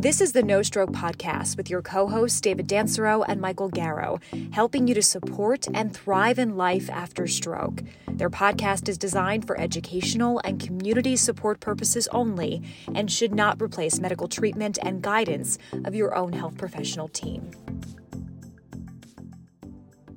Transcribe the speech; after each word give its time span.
This 0.00 0.22
is 0.22 0.32
the 0.32 0.42
No 0.42 0.62
Stroke 0.62 0.92
Podcast 0.92 1.58
with 1.58 1.68
your 1.68 1.82
co 1.82 2.06
hosts, 2.08 2.40
David 2.40 2.66
Dancero 2.66 3.22
and 3.28 3.38
Michael 3.38 3.68
Garrow, 3.68 4.18
helping 4.50 4.88
you 4.88 4.94
to 4.94 5.02
support 5.02 5.66
and 5.74 5.94
thrive 5.94 6.38
in 6.38 6.56
life 6.56 6.88
after 6.88 7.26
stroke. 7.26 7.82
Their 8.08 8.30
podcast 8.30 8.88
is 8.88 8.96
designed 8.96 9.46
for 9.46 9.60
educational 9.60 10.40
and 10.42 10.58
community 10.58 11.16
support 11.16 11.60
purposes 11.60 12.08
only 12.12 12.62
and 12.94 13.12
should 13.12 13.34
not 13.34 13.60
replace 13.60 14.00
medical 14.00 14.26
treatment 14.26 14.78
and 14.80 15.02
guidance 15.02 15.58
of 15.84 15.94
your 15.94 16.14
own 16.14 16.32
health 16.32 16.56
professional 16.56 17.08
team. 17.08 17.50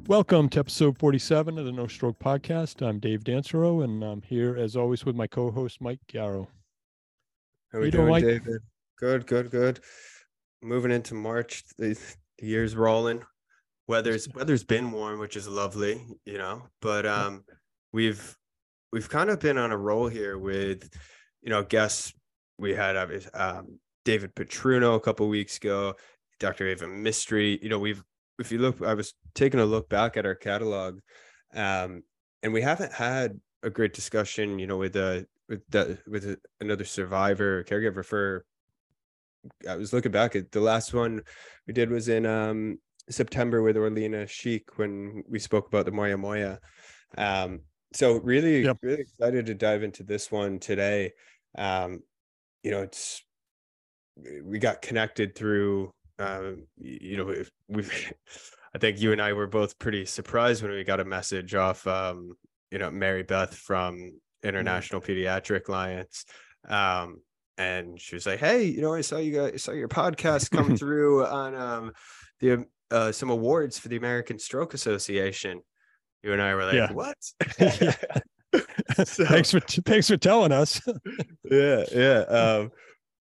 Welcome 0.08 0.48
to 0.52 0.60
episode 0.60 0.98
47 0.98 1.60
of 1.60 1.66
the 1.66 1.74
No 1.74 1.88
Stroke 1.88 2.20
Podcast. 2.20 2.82
I'm 2.82 3.00
Dave 3.00 3.26
Dancero, 3.26 3.84
and 3.84 4.02
I'm 4.02 4.22
here 4.22 4.56
as 4.56 4.78
always 4.78 5.04
with 5.04 5.18
my 5.18 5.28
co 5.28 5.52
host, 5.52 5.82
Mike 5.82 6.00
Garrow. 6.08 6.48
How 7.74 7.80
are 7.80 7.82
we 7.82 7.92
doing, 7.92 8.08
doing 8.08 8.24
David? 8.24 8.62
Good, 9.00 9.26
good, 9.28 9.52
good. 9.52 9.80
Moving 10.62 10.92
into 10.92 11.14
March, 11.14 11.64
the, 11.78 11.98
the 12.40 12.46
year's 12.46 12.76
rolling. 12.76 13.24
Weather's 13.88 14.30
weather's 14.34 14.64
been 14.64 14.92
warm, 14.92 15.20
which 15.20 15.36
is 15.36 15.48
lovely, 15.48 16.06
you 16.26 16.38
know. 16.38 16.64
But 16.82 17.06
um, 17.06 17.44
we've 17.92 18.38
we've 18.94 19.10
kind 19.10 19.30
of 19.30 19.40
been 19.40 19.58
on 19.58 19.72
a 19.72 19.78
roll 19.78 20.08
here 20.08 20.38
with, 20.38 20.90
you 21.42 21.50
know, 21.50 21.64
guests. 21.64 22.14
We 22.58 22.74
had 22.76 22.96
um, 23.34 23.80
David 24.06 24.36
Putrino 24.36 24.96
a 24.96 25.00
couple 25.02 25.28
weeks 25.28 25.58
ago, 25.58 25.96
Dr. 26.40 26.68
Ava 26.68 26.88
Mystery. 26.88 27.60
You 27.62 27.70
know, 27.70 27.80
we've 27.80 28.04
if 28.40 28.52
you 28.52 28.60
look, 28.60 28.82
I 28.82 28.94
was 28.94 29.14
taking 29.36 29.60
a 29.60 29.66
look 29.66 29.90
back 29.90 30.16
at 30.16 30.26
our 30.26 30.36
catalog, 30.36 31.00
um, 31.54 32.04
and 32.42 32.54
we 32.54 32.62
haven't 32.62 32.94
had 32.94 33.40
a 33.64 33.70
great 33.70 33.94
discussion, 33.94 34.60
you 34.60 34.68
know, 34.68 34.78
with 34.78 34.96
a 34.96 35.26
with 35.50 35.62
the 35.70 35.98
with 36.08 36.38
another 36.62 36.86
survivor 36.86 37.64
caregiver 37.64 38.06
for 38.06 38.46
I 39.70 39.76
was 39.76 39.94
looking 39.94 40.12
back 40.12 40.36
at 40.36 40.52
the 40.52 40.62
last 40.62 40.94
one 40.94 41.22
we 41.68 41.74
did 41.74 41.90
was 41.90 42.08
in 42.08 42.26
um, 42.26 42.80
September 43.10 43.62
with 43.62 43.76
Orlena 43.76 44.28
Sheik 44.28 44.78
when 44.78 45.24
we 45.30 45.40
spoke 45.40 45.68
about 45.68 45.86
the 45.86 45.92
Moya 45.92 46.18
Moya. 46.18 46.60
Um, 47.18 47.62
so 47.94 48.20
really, 48.20 48.64
yep. 48.64 48.78
really 48.82 49.02
excited 49.02 49.46
to 49.46 49.54
dive 49.54 49.84
into 49.84 50.04
this 50.04 50.32
one 50.32 50.60
today. 50.60 51.12
Um, 51.58 52.02
you 52.64 52.72
know, 52.72 52.82
it's 52.82 53.24
we 54.44 54.60
got 54.60 54.82
connected 54.82 55.36
through. 55.36 55.92
Uh, 56.20 56.54
you 56.78 57.18
know, 57.18 57.34
we've. 57.68 58.14
I 58.76 58.80
think 58.80 59.00
you 59.00 59.12
and 59.12 59.22
I 59.22 59.34
were 59.34 59.46
both 59.46 59.78
pretty 59.78 60.04
surprised 60.06 60.64
when 60.64 60.72
we 60.72 60.84
got 60.84 61.00
a 61.00 61.06
message 61.06 61.54
off. 61.54 61.86
Um, 61.86 62.34
you 62.72 62.80
know, 62.80 62.90
Mary 62.90 63.22
Beth 63.22 63.54
from 63.54 63.98
mm-hmm. 63.98 64.48
International. 64.48 65.00
Pediatric 65.00 65.68
Alliance. 65.68 66.26
Um, 66.68 67.22
and 67.58 68.00
she 68.00 68.16
was 68.16 68.26
like, 68.26 68.40
"Hey, 68.40 68.64
you 68.64 68.82
know, 68.82 68.94
I 68.94 69.02
saw 69.02 69.18
you 69.18 69.32
guys, 69.32 69.52
I 69.54 69.58
saw 69.58 69.72
your 69.72 69.88
podcast 69.88 70.52
come 70.52 70.76
through 70.78 71.26
on 71.26 71.56
um, 71.56 71.92
the 72.40 72.54
um, 72.54 72.66
uh, 72.92 73.12
some 73.12 73.30
awards 73.30 73.78
for 73.80 73.90
the 73.90 73.98
American 73.98 74.40
Stroke 74.40 74.74
Association." 74.74 75.62
You 76.24 76.34
and 76.34 76.42
I 76.42 76.56
were 76.56 76.66
like, 76.66 76.76
yeah. 76.76 76.92
"What?" 76.92 77.18
so, 79.08 79.26
thanks 79.26 79.52
for 79.52 79.60
thanks 79.60 80.08
for 80.08 80.18
telling 80.18 80.52
us. 80.52 80.82
yeah, 81.50 81.84
yeah, 81.92 82.20
um, 82.20 82.72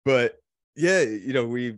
but 0.04 0.36
yeah, 0.76 1.00
you 1.00 1.32
know, 1.32 1.46
we 1.46 1.76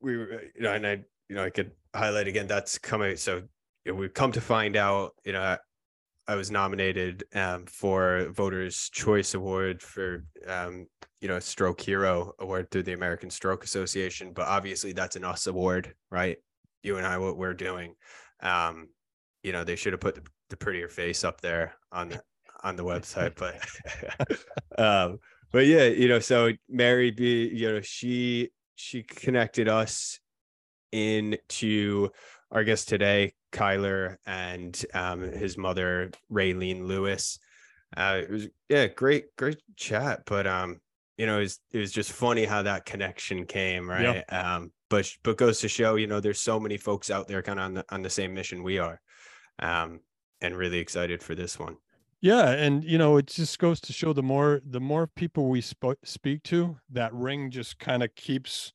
we 0.00 0.12
you 0.12 0.50
know, 0.60 0.72
and 0.72 0.86
I, 0.86 1.04
you 1.28 1.36
know, 1.36 1.44
I 1.44 1.50
could 1.50 1.72
highlight 1.94 2.28
again. 2.28 2.46
That's 2.46 2.78
coming. 2.78 3.16
So 3.16 3.42
you 3.84 3.92
know, 3.92 3.94
we've 3.94 4.14
come 4.14 4.32
to 4.32 4.40
find 4.40 4.76
out, 4.76 5.14
you 5.24 5.32
know, 5.32 5.56
I 6.26 6.36
was 6.36 6.50
nominated 6.50 7.24
um, 7.34 7.66
for 7.66 8.28
Voters' 8.30 8.88
Choice 8.90 9.34
Award 9.34 9.82
for 9.82 10.24
um, 10.46 10.86
you 11.20 11.28
know 11.28 11.38
Stroke 11.38 11.80
Hero 11.80 12.32
Award 12.38 12.70
through 12.70 12.84
the 12.84 12.94
American 12.94 13.30
Stroke 13.30 13.64
Association, 13.64 14.32
but 14.32 14.46
obviously 14.46 14.92
that's 14.92 15.16
an 15.16 15.24
us 15.24 15.46
award, 15.46 15.94
right? 16.10 16.38
You 16.82 16.96
and 16.96 17.06
I, 17.06 17.18
what 17.18 17.36
we're 17.36 17.54
doing. 17.54 17.94
Um, 18.40 18.88
you 19.42 19.52
know, 19.52 19.64
they 19.64 19.76
should 19.76 19.92
have 19.92 20.00
put 20.00 20.14
the, 20.14 20.22
the 20.50 20.56
prettier 20.56 20.88
face 20.88 21.24
up 21.24 21.40
there 21.40 21.74
on 21.92 22.08
the 22.08 22.22
on 22.62 22.76
the 22.76 22.84
website, 22.84 23.34
but 24.76 24.78
um, 24.78 25.18
but 25.52 25.66
yeah, 25.66 25.84
you 25.84 26.08
know, 26.08 26.18
so 26.18 26.50
Mary 26.68 27.10
B, 27.10 27.48
you 27.52 27.70
know, 27.70 27.80
she 27.80 28.50
she 28.76 29.02
connected 29.02 29.68
us 29.68 30.18
into 30.90 32.10
our 32.50 32.64
guest 32.64 32.88
today, 32.88 33.34
Kyler 33.54 34.16
and 34.26 34.84
um, 34.92 35.22
his 35.22 35.56
mother, 35.56 36.10
Raylene 36.30 36.86
Lewis. 36.86 37.38
Uh, 37.96 38.20
it 38.22 38.30
was 38.30 38.48
yeah, 38.68 38.86
great, 38.88 39.34
great 39.36 39.62
chat. 39.76 40.22
But 40.26 40.46
um, 40.46 40.80
you 41.16 41.26
know, 41.26 41.38
it 41.38 41.42
was, 41.42 41.60
it 41.70 41.78
was 41.78 41.92
just 41.92 42.12
funny 42.12 42.44
how 42.44 42.62
that 42.62 42.84
connection 42.84 43.46
came, 43.46 43.88
right? 43.88 44.24
Um, 44.28 44.72
but 44.90 45.10
but 45.22 45.38
goes 45.38 45.60
to 45.60 45.68
show, 45.68 45.94
you 45.94 46.06
know, 46.06 46.20
there's 46.20 46.40
so 46.40 46.60
many 46.60 46.76
folks 46.76 47.10
out 47.10 47.28
there 47.28 47.42
kind 47.42 47.58
of 47.58 47.64
on 47.64 47.74
the 47.74 47.84
on 47.90 48.02
the 48.02 48.10
same 48.10 48.34
mission 48.34 48.62
we 48.62 48.78
are. 48.78 49.00
Um, 49.60 50.00
and 50.40 50.56
really 50.56 50.78
excited 50.78 51.22
for 51.22 51.34
this 51.34 51.58
one. 51.58 51.76
Yeah, 52.20 52.50
and 52.50 52.82
you 52.84 52.98
know, 52.98 53.16
it 53.16 53.26
just 53.26 53.58
goes 53.58 53.80
to 53.82 53.92
show 53.92 54.12
the 54.12 54.22
more 54.22 54.60
the 54.64 54.80
more 54.80 55.06
people 55.06 55.48
we 55.48 55.60
sp- 55.60 56.02
speak 56.04 56.42
to, 56.44 56.76
that 56.90 57.12
ring 57.14 57.50
just 57.50 57.78
kind 57.78 58.02
of 58.02 58.14
keeps 58.14 58.72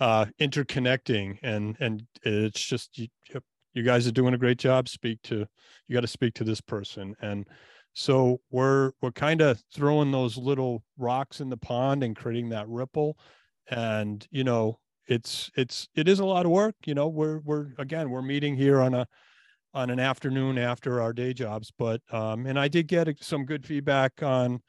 uh 0.00 0.26
interconnecting 0.40 1.38
and 1.42 1.76
and 1.80 2.06
it's 2.22 2.64
just 2.64 2.96
you, 2.98 3.08
you 3.74 3.82
guys 3.82 4.06
are 4.06 4.12
doing 4.12 4.34
a 4.34 4.38
great 4.38 4.58
job 4.58 4.88
speak 4.88 5.20
to 5.22 5.46
you 5.86 5.94
got 5.94 6.00
to 6.00 6.06
speak 6.06 6.34
to 6.34 6.44
this 6.44 6.60
person. 6.60 7.14
And 7.20 7.46
so 7.94 8.40
we're 8.50 8.92
we're 9.00 9.12
kind 9.12 9.40
of 9.40 9.62
throwing 9.74 10.12
those 10.12 10.36
little 10.36 10.84
rocks 10.96 11.40
in 11.40 11.48
the 11.48 11.56
pond 11.56 12.02
and 12.02 12.16
creating 12.16 12.50
that 12.50 12.68
ripple. 12.68 13.18
And 13.70 14.26
you 14.30 14.44
know 14.44 14.78
it's 15.06 15.50
it's 15.56 15.88
it 15.94 16.08
is 16.08 16.20
a 16.20 16.24
lot 16.24 16.44
of 16.44 16.52
work 16.52 16.74
you 16.84 16.94
know 16.94 17.08
we're 17.08 17.38
we're 17.38 17.68
again 17.78 18.10
we're 18.10 18.20
meeting 18.20 18.54
here 18.56 18.80
on 18.80 18.94
a 18.94 19.06
on 19.72 19.88
an 19.90 19.98
afternoon 19.98 20.58
after 20.58 21.00
our 21.00 21.12
day 21.12 21.32
jobs. 21.32 21.72
But 21.76 22.00
um 22.10 22.46
and 22.46 22.58
i 22.58 22.68
did 22.68 22.86
get 22.88 23.08
some 23.22 23.44
good 23.44 23.66
feedback 23.66 24.22
on 24.22 24.60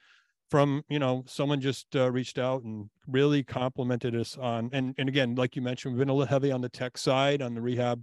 from 0.50 0.84
you 0.90 1.00
know 1.00 1.24
someone 1.28 1.62
just 1.62 1.96
uh, 1.96 2.12
reached 2.12 2.40
out 2.40 2.64
and 2.64 2.90
really 3.08 3.44
complimented 3.44 4.16
us 4.16 4.38
on 4.38 4.70
and 4.74 4.96
and 4.98 5.08
again 5.08 5.36
like 5.36 5.56
you 5.56 5.62
mentioned 5.62 5.94
we've 5.94 6.00
been 6.00 6.10
a 6.10 6.14
little 6.14 6.28
heavy 6.28 6.52
on 6.52 6.62
the 6.62 6.70
tech 6.70 6.98
side 6.98 7.42
on 7.42 7.54
the 7.54 7.62
rehab 7.62 8.02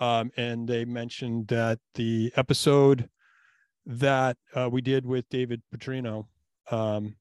um, 0.00 0.30
and 0.36 0.68
they 0.68 0.84
mentioned 0.84 1.48
that 1.48 1.78
the 1.94 2.32
episode 2.36 3.08
that 3.86 4.36
uh, 4.54 4.68
we 4.70 4.80
did 4.80 5.06
with 5.06 5.28
David 5.28 5.62
Putrino, 5.74 6.26
um, 6.70 7.16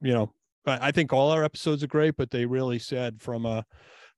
you 0.00 0.12
know, 0.12 0.32
I, 0.66 0.88
I 0.88 0.90
think 0.90 1.12
all 1.12 1.30
our 1.30 1.44
episodes 1.44 1.82
are 1.82 1.88
great, 1.88 2.16
but 2.16 2.30
they 2.30 2.44
really 2.46 2.78
said 2.78 3.20
from 3.20 3.46
a 3.46 3.64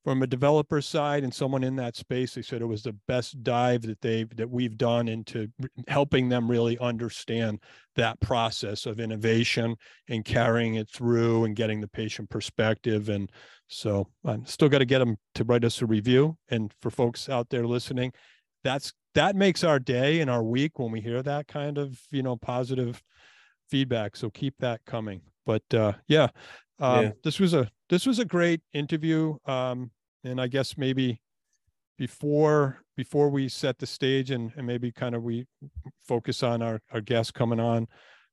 from 0.04 0.22
a 0.22 0.26
developer 0.26 0.82
side 0.82 1.25
and 1.25 1.32
someone 1.32 1.65
in 1.65 1.76
that 1.76 1.97
space, 1.97 2.34
they 2.34 2.42
said 2.42 2.60
it 2.60 2.66
was 2.66 2.82
the 2.82 2.97
best 3.09 3.42
dive 3.42 3.82
that 3.82 4.03
they've 4.03 4.28
that 4.37 4.50
we've 4.50 4.76
done 4.76 5.09
into 5.09 5.48
helping 5.88 6.28
them 6.28 6.50
really 6.50 6.78
understand 6.78 7.59
that 7.97 8.20
process 8.20 8.84
of 8.84 9.00
innovation 9.00 9.75
and 10.09 10.25
carrying 10.25 10.75
it 10.75 10.91
through 10.91 11.44
and 11.44 11.56
getting 11.56 11.81
the 11.81 11.88
patient 11.88 12.28
perspective. 12.28 13.09
And 13.09 13.32
so 13.69 14.06
I'm 14.26 14.44
still 14.44 14.69
got 14.69 14.78
to 14.78 14.84
get 14.84 14.98
them 14.98 15.16
to 15.37 15.44
write 15.44 15.65
us 15.65 15.81
a 15.81 15.87
review. 15.87 16.36
And 16.50 16.71
for 16.82 16.91
folks 16.91 17.31
out 17.31 17.48
there 17.48 17.66
listening, 17.66 18.12
that's 18.62 18.92
that 19.15 19.36
makes 19.36 19.65
our 19.65 19.78
day 19.78 20.21
and 20.21 20.28
our 20.28 20.42
week 20.42 20.78
when 20.78 20.92
we 20.92 21.00
hear 21.00 21.22
that 21.22 21.48
kind 21.48 21.78
of 21.78 21.98
you 22.10 22.22
know 22.22 22.36
positive 22.36 23.03
feedback. 23.71 24.16
So 24.16 24.28
keep 24.28 24.54
that 24.59 24.82
coming. 24.84 25.22
But 25.47 25.62
uh, 25.72 25.92
yeah, 26.09 26.28
um, 26.78 27.04
yeah. 27.04 27.10
this 27.22 27.41
was 27.41 27.54
a 27.54 27.71
this 27.89 28.06
was 28.06 28.19
a 28.19 28.25
great 28.25 28.61
interview. 28.72 29.37
Um, 29.47 29.91
and 30.25 30.41
I 30.41 30.47
guess 30.47 30.77
maybe 30.77 31.21
before 31.99 32.81
before 32.97 33.28
we 33.28 33.49
set 33.49 33.78
the 33.78 33.87
stage 33.87 34.31
and, 34.31 34.53
and 34.56 34.67
maybe 34.67 34.93
kind 34.93 35.15
of 35.15 35.22
we 35.22 35.47
focus 36.06 36.43
on 36.43 36.62
our, 36.62 36.81
our 36.93 37.00
guests 37.00 37.33
coming 37.33 37.59
on. 37.59 37.89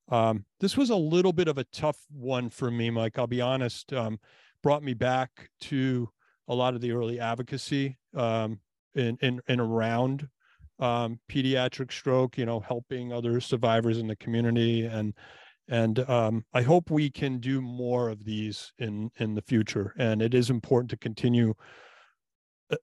Um, 0.10 0.46
this 0.60 0.78
was 0.78 0.92
a 0.92 0.96
little 0.96 1.34
bit 1.34 1.48
of 1.48 1.58
a 1.58 1.64
tough 1.74 1.98
one 2.12 2.50
for 2.50 2.70
me, 2.70 2.90
Mike. 2.90 3.18
I'll 3.18 3.28
be 3.28 3.42
honest. 3.42 3.92
Um, 3.92 4.20
brought 4.62 4.84
me 4.84 4.94
back 4.94 5.50
to 5.62 6.10
a 6.48 6.54
lot 6.54 6.76
of 6.76 6.82
the 6.82 6.92
early 6.92 7.20
advocacy 7.20 7.98
um, 8.16 8.60
in, 8.94 9.18
in, 9.22 9.42
in 9.48 9.60
around 9.60 10.28
um, 10.80 11.20
pediatric 11.28 11.92
stroke, 11.92 12.38
you 12.38 12.46
know, 12.46 12.60
helping 12.60 13.12
other 13.12 13.42
survivors 13.42 13.98
in 13.98 14.06
the 14.06 14.16
community. 14.18 14.86
And, 14.86 15.14
and 15.72 16.00
um, 16.10 16.44
I 16.54 16.64
hope 16.64 16.92
we 16.92 17.10
can 17.10 17.40
do 17.40 17.62
more 17.62 18.10
of 18.10 18.26
these 18.26 18.74
in, 18.78 19.10
in 19.20 19.36
the 19.36 19.42
future. 19.42 19.96
And 19.98 20.22
it 20.22 20.34
is 20.34 20.50
important 20.50 20.90
to 20.90 20.98
continue 20.98 21.54
uh, 22.70 22.76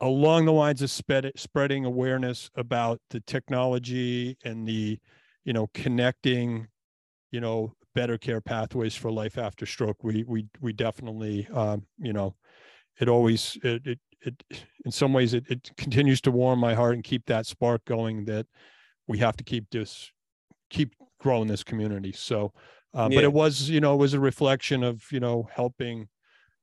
along 0.00 0.44
the 0.44 0.52
lines 0.52 0.82
of 0.82 0.90
spread, 0.90 1.32
spreading 1.36 1.86
awareness 1.86 2.50
about 2.54 3.00
the 3.08 3.20
technology 3.20 4.36
and 4.44 4.68
the, 4.68 4.98
you 5.44 5.54
know, 5.54 5.68
connecting, 5.72 6.68
you 7.30 7.40
know, 7.40 7.72
better 7.94 8.18
care 8.18 8.42
pathways 8.42 8.94
for 8.94 9.10
life 9.10 9.38
after 9.38 9.64
stroke. 9.64 10.04
We 10.04 10.22
we 10.24 10.46
we 10.60 10.74
definitely, 10.74 11.48
um, 11.50 11.86
you 11.98 12.12
know, 12.12 12.36
it 13.00 13.08
always 13.08 13.56
it, 13.62 13.86
it 13.86 13.98
it 14.20 14.44
in 14.84 14.90
some 14.90 15.14
ways 15.14 15.32
it, 15.32 15.44
it 15.48 15.70
continues 15.78 16.20
to 16.22 16.30
warm 16.30 16.58
my 16.58 16.74
heart 16.74 16.94
and 16.94 17.02
keep 17.02 17.24
that 17.24 17.46
spark 17.46 17.86
going 17.86 18.26
that 18.26 18.44
we 19.08 19.16
have 19.16 19.36
to 19.38 19.44
keep 19.44 19.70
this 19.70 20.12
keep 20.68 20.94
growing 21.26 21.48
this 21.48 21.64
community 21.64 22.12
so 22.12 22.52
uh, 22.94 23.08
yeah. 23.10 23.16
but 23.16 23.24
it 23.24 23.32
was 23.32 23.68
you 23.68 23.80
know 23.80 23.94
it 23.94 23.98
was 23.98 24.14
a 24.14 24.20
reflection 24.20 24.84
of 24.84 25.02
you 25.10 25.20
know 25.20 25.48
helping 25.52 26.08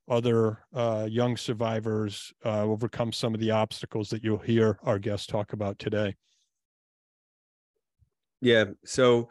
other 0.09 0.59
uh, 0.73 1.07
young 1.09 1.37
survivors 1.37 2.33
uh, 2.45 2.63
overcome 2.63 3.11
some 3.11 3.33
of 3.33 3.39
the 3.39 3.51
obstacles 3.51 4.09
that 4.09 4.23
you'll 4.23 4.37
hear 4.37 4.77
our 4.83 4.99
guests 4.99 5.27
talk 5.27 5.53
about 5.53 5.79
today. 5.79 6.15
Yeah. 8.41 8.65
So, 8.83 9.29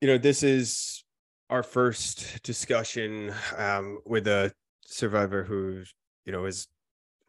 you 0.00 0.08
know, 0.08 0.18
this 0.18 0.42
is 0.42 1.04
our 1.48 1.62
first 1.62 2.42
discussion 2.42 3.32
um, 3.56 4.00
with 4.04 4.26
a 4.28 4.52
survivor 4.84 5.44
who, 5.44 5.82
you 6.26 6.32
know, 6.32 6.44
is 6.44 6.68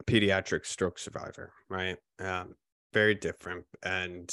a 0.00 0.04
pediatric 0.04 0.66
stroke 0.66 0.98
survivor, 0.98 1.52
right? 1.70 1.96
Um, 2.18 2.54
very 2.92 3.14
different. 3.14 3.64
And, 3.82 4.30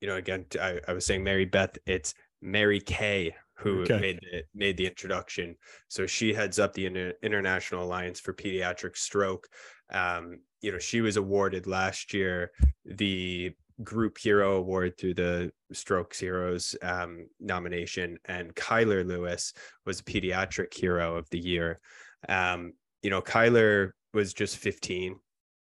you 0.00 0.08
know, 0.08 0.16
again, 0.16 0.46
I, 0.60 0.80
I 0.86 0.92
was 0.92 1.04
saying 1.04 1.24
Mary 1.24 1.44
Beth, 1.44 1.76
it's 1.86 2.14
Mary 2.40 2.80
Kay 2.80 3.34
who 3.58 3.82
okay. 3.82 3.98
made 3.98 4.20
the 4.20 4.42
made 4.54 4.76
the 4.76 4.86
introduction. 4.86 5.56
So 5.88 6.06
she 6.06 6.32
heads 6.32 6.58
up 6.58 6.72
the 6.72 6.86
Inter- 6.86 7.14
International 7.22 7.84
Alliance 7.84 8.20
for 8.20 8.32
Pediatric 8.32 8.96
Stroke. 8.96 9.48
Um, 9.90 10.40
you 10.60 10.70
know, 10.70 10.78
she 10.78 11.00
was 11.00 11.16
awarded 11.16 11.66
last 11.66 12.14
year 12.14 12.52
the 12.84 13.52
Group 13.82 14.18
Hero 14.18 14.56
Award 14.56 14.96
through 14.96 15.14
the 15.14 15.52
Strokes 15.72 16.18
Heroes 16.18 16.76
um, 16.82 17.26
nomination, 17.40 18.18
and 18.24 18.54
Kyler 18.54 19.06
Lewis 19.06 19.52
was 19.86 20.00
a 20.00 20.04
Pediatric 20.04 20.74
Hero 20.74 21.16
of 21.16 21.28
the 21.30 21.38
Year. 21.38 21.80
Um, 22.28 22.72
you 23.02 23.10
know, 23.10 23.22
Kyler 23.22 23.92
was 24.14 24.34
just 24.34 24.56
15 24.56 25.16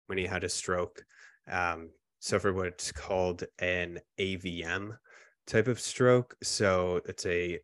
when 0.08 0.18
he 0.18 0.26
had 0.26 0.44
a 0.44 0.50
stroke. 0.50 1.04
Um, 1.50 1.90
suffered 2.20 2.56
what's 2.56 2.92
called 2.92 3.44
an 3.60 4.00
AVM 4.20 4.98
type 5.48 5.68
of 5.68 5.80
stroke. 5.80 6.36
So 6.44 7.02
it's 7.06 7.26
a 7.26 7.60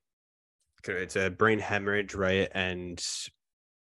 it's 0.88 1.16
a 1.16 1.30
brain 1.30 1.60
hemorrhage, 1.60 2.14
right? 2.14 2.50
And 2.54 3.04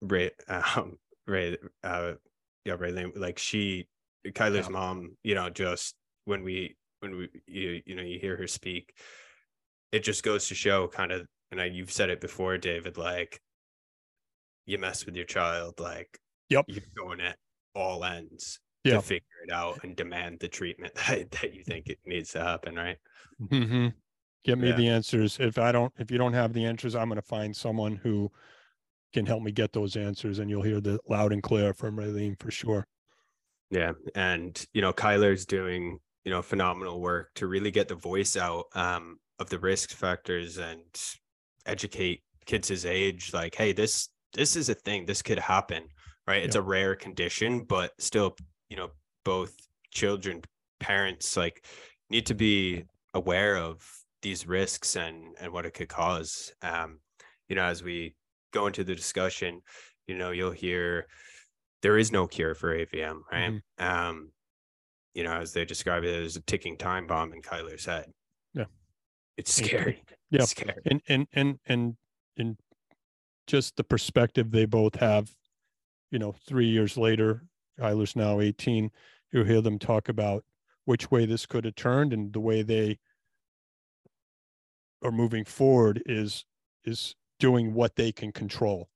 right, 0.01 0.33
um, 0.49 0.97
right, 1.27 1.59
uh, 1.83 2.13
yeah, 2.65 2.75
right. 2.79 3.17
Like 3.17 3.39
she, 3.39 3.89
Kyler's 4.27 4.67
yeah. 4.67 4.73
mom, 4.73 5.17
you 5.23 5.35
know, 5.35 5.51
just 5.51 5.95
when 6.25 6.43
we 6.45 6.77
when 7.01 7.17
we 7.17 7.29
you 7.47 7.83
you 7.85 7.95
know 7.95 8.03
you 8.03 8.19
hear 8.19 8.37
her 8.37 8.47
speak, 8.47 8.95
it 9.93 10.01
just 10.01 10.23
goes 10.23 10.49
to 10.49 10.55
show 10.55 10.89
kind 10.89 11.13
of, 11.13 11.27
and 11.51 11.61
I 11.61 11.67
you've 11.67 11.93
said 11.93 12.11
it 12.11 12.21
before, 12.21 12.57
David, 12.59 12.97
like 12.97 13.41
you 14.67 14.79
mess 14.79 15.05
with 15.05 15.17
your 15.17 15.27
child, 15.27 15.81
like 15.81 16.19
yep, 16.49 16.65
you're 16.69 16.83
going 16.97 17.21
at 17.21 17.37
all 17.75 18.05
ends 18.05 18.61
yep. 18.85 19.01
to 19.01 19.03
figure 19.03 19.27
it 19.47 19.53
out 19.53 19.83
and 19.83 19.97
demand 19.97 20.41
the 20.41 20.49
treatment 20.49 20.95
that, 21.09 21.31
that 21.31 21.55
you 21.55 21.65
think 21.65 21.89
it 21.89 21.99
needs 22.07 22.31
to 22.33 22.41
happen, 22.41 22.77
right? 22.77 22.97
Mm-hmm. 23.43 23.89
Get 24.45 24.59
me 24.59 24.69
yeah. 24.69 24.77
the 24.77 24.89
answers. 24.89 25.39
If 25.41 25.59
I 25.59 25.73
don't, 25.73 25.93
if 25.99 26.11
you 26.11 26.19
don't 26.19 26.35
have 26.35 26.53
the 26.53 26.67
answers, 26.67 26.95
I'm 26.95 27.09
going 27.09 27.17
to 27.17 27.27
find 27.27 27.57
someone 27.57 27.97
who 27.97 28.31
can 29.15 29.25
help 29.25 29.43
me 29.43 29.53
get 29.53 29.73
those 29.73 29.97
answers, 29.97 30.39
and 30.39 30.51
you'll 30.51 30.63
hear 30.63 30.81
the 30.81 30.99
loud 31.09 31.33
and 31.33 31.43
clear 31.43 31.73
from 31.73 31.97
Raylene 31.97 32.39
for 32.39 32.51
sure. 32.51 32.87
Yeah, 33.71 33.93
and 34.15 34.63
you 34.75 34.83
know, 34.83 34.93
Kyler's 34.93 35.47
doing 35.47 35.99
you 36.25 36.31
know 36.31 36.43
phenomenal 36.43 37.01
work 37.01 37.31
to 37.37 37.47
really 37.47 37.71
get 37.71 37.89
the 37.89 37.95
voice 37.95 38.37
out 38.37 38.67
um, 38.75 39.19
of 39.39 39.49
the 39.49 39.59
risk 39.59 39.91
factors 39.91 40.59
and 40.59 40.85
educate 41.65 42.23
kids 42.45 42.69
his 42.69 42.85
age. 42.85 43.33
Like, 43.33 43.55
hey, 43.55 43.73
this 43.73 44.11
this 44.35 44.57
is 44.57 44.69
a 44.69 44.75
thing. 44.75 45.07
This 45.07 45.23
could 45.23 45.39
happen, 45.39 45.85
right? 46.27 46.43
It's 46.43 46.57
yeah. 46.57 46.61
a 46.61 46.65
rare 46.65 46.95
condition, 46.97 47.65
but 47.65 47.93
still, 47.99 48.37
you 48.75 48.81
know, 48.81 48.91
both 49.25 49.55
children, 49.93 50.43
parents, 50.81 51.37
like 51.37 51.65
need 52.11 52.27
to 52.27 52.35
be 52.35 52.83
aware 53.15 53.57
of 53.57 53.89
these 54.21 54.49
risks 54.49 54.97
and 54.97 55.37
and 55.41 55.53
what 55.53 55.65
it 55.65 55.75
could 55.75 55.89
cause. 55.89 56.53
Um 56.61 56.99
you 57.49 57.55
know 57.55 57.63
as 57.63 57.85
we 57.85 58.17
go 58.53 58.67
into 58.67 58.83
the 58.83 58.95
discussion 58.95 59.61
you 60.09 60.17
know 60.17 60.33
you'll 60.33 60.51
hear 60.51 61.07
there 61.83 61.99
is 61.99 62.11
no 62.11 62.27
cure 62.27 62.55
for 62.55 62.75
avm 62.75 63.21
right? 63.31 63.53
Mm-hmm. 63.53 63.85
um 63.87 64.31
you 65.13 65.23
know 65.23 65.35
as 65.35 65.53
they 65.53 65.65
describe 65.65 66.03
it 66.05 66.25
as 66.25 66.37
a 66.37 66.41
ticking 66.41 66.77
time 66.77 67.07
bomb 67.07 67.33
in 67.33 67.43
kyler's 67.43 67.85
head. 67.85 68.07
Yeah. 68.55 68.65
It's 69.37 69.53
scary. 69.55 70.03
Yeah. 70.31 70.43
It's 70.43 70.51
scary. 70.51 70.83
and 70.87 71.01
and 71.09 71.27
and 71.33 71.59
and 71.67 71.97
and 72.37 72.57
just 73.47 73.77
the 73.77 73.85
perspective 73.85 74.51
they 74.51 74.65
both 74.65 74.97
have 74.97 75.31
you 76.11 76.19
know 76.19 76.33
three 76.49 76.67
years 76.67 76.97
later 76.97 77.45
kyler's 77.79 78.17
now 78.17 78.41
18 78.41 78.91
you 79.33 79.45
hear 79.45 79.61
them 79.61 79.79
talk 79.79 80.09
about 80.09 80.45
which 80.85 81.11
way 81.11 81.27
this 81.27 81.47
could 81.47 81.65
have 81.65 81.75
turned 81.75 82.13
and 82.13 82.33
the 82.33 82.41
way 82.41 82.63
they 82.63 82.99
are 85.05 85.13
moving 85.13 85.45
forward 85.45 86.03
is 86.07 86.45
is 86.85 87.15
doing 87.39 87.75
what 87.75 87.97
they 87.97 88.13
can 88.13 88.33
control. 88.33 88.89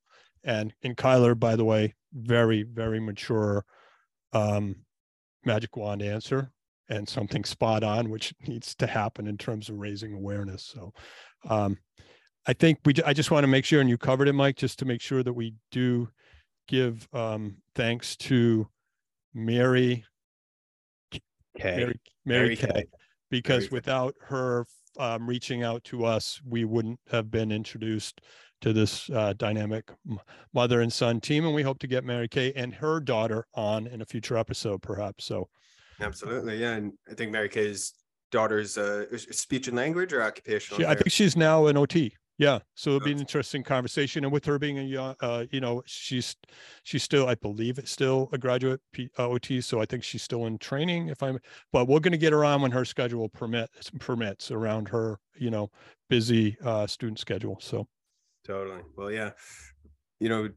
And 0.44 0.72
in 0.82 0.94
Kyler, 0.94 1.38
by 1.38 1.56
the 1.56 1.64
way, 1.64 1.94
very 2.12 2.62
very 2.62 3.00
mature 3.00 3.64
um, 4.32 4.76
magic 5.44 5.76
wand 5.76 6.02
answer 6.02 6.50
and 6.88 7.08
something 7.08 7.44
spot 7.44 7.84
on, 7.84 8.10
which 8.10 8.34
needs 8.46 8.74
to 8.76 8.86
happen 8.86 9.26
in 9.26 9.36
terms 9.36 9.68
of 9.68 9.78
raising 9.78 10.14
awareness. 10.14 10.64
So. 10.64 10.92
Um, 11.48 11.78
I 12.46 12.54
think 12.54 12.78
we. 12.86 12.94
I 13.04 13.12
just 13.12 13.30
want 13.30 13.44
to 13.44 13.48
make 13.48 13.66
sure, 13.66 13.82
and 13.82 13.90
you 13.90 13.98
covered 13.98 14.26
it, 14.26 14.32
Mike, 14.32 14.56
just 14.56 14.78
to 14.78 14.86
make 14.86 15.02
sure 15.02 15.22
that 15.22 15.34
we 15.34 15.52
do 15.70 16.08
give 16.68 17.08
um, 17.12 17.56
thanks 17.74 18.16
to 18.16 18.68
Mary, 19.34 20.04
K. 21.10 21.20
Mary, 21.58 21.76
Mary, 21.80 22.00
Mary 22.24 22.56
K. 22.56 22.66
K. 22.66 22.84
Because 23.30 23.64
Mary 23.64 23.68
without 23.72 24.14
her 24.20 24.66
um, 24.98 25.26
reaching 25.26 25.62
out 25.62 25.82
to 25.84 26.04
us, 26.04 26.40
we 26.46 26.64
wouldn't 26.64 27.00
have 27.10 27.30
been 27.30 27.50
introduced 27.50 28.20
to 28.60 28.72
this 28.72 29.08
uh, 29.10 29.32
dynamic 29.34 29.90
mother 30.52 30.80
and 30.80 30.92
son 30.92 31.20
team. 31.20 31.44
And 31.44 31.54
we 31.54 31.62
hope 31.62 31.78
to 31.80 31.86
get 31.86 32.04
Mary 32.04 32.28
Kay 32.28 32.52
and 32.54 32.74
her 32.74 33.00
daughter 33.00 33.46
on 33.54 33.86
in 33.86 34.02
a 34.02 34.04
future 34.04 34.36
episode, 34.36 34.82
perhaps. 34.82 35.24
So, 35.24 35.48
absolutely, 36.00 36.58
yeah. 36.58 36.72
And 36.74 36.92
I 37.10 37.14
think 37.14 37.30
Mary 37.30 37.48
Kay's 37.48 37.94
daughter's 38.30 38.76
uh, 38.76 39.04
speech 39.16 39.68
and 39.68 39.76
language 39.76 40.12
or 40.12 40.22
occupational. 40.22 40.80
She, 40.80 40.86
I 40.86 40.94
think 40.94 41.10
she's 41.10 41.36
now 41.36 41.66
an 41.66 41.76
OT. 41.76 42.14
Yeah, 42.38 42.60
so 42.76 42.90
it'll 42.90 43.00
be 43.00 43.10
an 43.10 43.18
interesting 43.18 43.64
conversation, 43.64 44.22
and 44.22 44.32
with 44.32 44.44
her 44.44 44.60
being 44.60 44.78
a 44.78 44.82
young, 44.82 45.16
uh, 45.20 45.46
you 45.50 45.60
know, 45.60 45.82
she's 45.86 46.36
she's 46.84 47.02
still, 47.02 47.26
I 47.26 47.34
believe, 47.34 47.78
it's 47.78 47.90
still 47.90 48.28
a 48.32 48.38
graduate 48.38 48.80
P, 48.92 49.10
uh, 49.18 49.28
OT, 49.28 49.60
so 49.60 49.80
I 49.80 49.86
think 49.86 50.04
she's 50.04 50.22
still 50.22 50.46
in 50.46 50.56
training. 50.58 51.08
If 51.08 51.20
I'm, 51.20 51.40
but 51.72 51.88
we're 51.88 51.98
going 51.98 52.12
to 52.12 52.18
get 52.18 52.32
her 52.32 52.44
on 52.44 52.62
when 52.62 52.70
her 52.70 52.84
schedule 52.84 53.28
permits 53.28 53.90
permits 53.98 54.52
around 54.52 54.88
her, 54.88 55.18
you 55.36 55.50
know, 55.50 55.72
busy 56.08 56.56
uh, 56.64 56.86
student 56.86 57.18
schedule. 57.18 57.58
So 57.60 57.88
totally. 58.46 58.82
Well, 58.96 59.10
yeah, 59.10 59.30
you 60.20 60.28
know, 60.28 60.48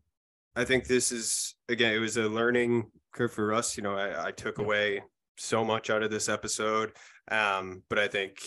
I 0.56 0.66
think 0.66 0.86
this 0.86 1.12
is 1.12 1.56
again, 1.68 1.96
it 1.96 2.00
was 2.00 2.16
a 2.16 2.28
learning 2.28 2.92
curve 3.12 3.34
for 3.34 3.56
us. 3.56 3.76
You 3.76 3.82
know, 3.82 3.96
I, 3.96 4.28
I 4.28 4.32
took 4.32 4.60
away 4.60 5.02
so 5.38 5.66
much 5.66 5.90
out 5.90 6.04
of 6.04 6.12
this 6.12 6.30
episode, 6.30 6.92
um, 7.32 7.82
but 7.90 7.98
I 7.98 8.08
think 8.08 8.38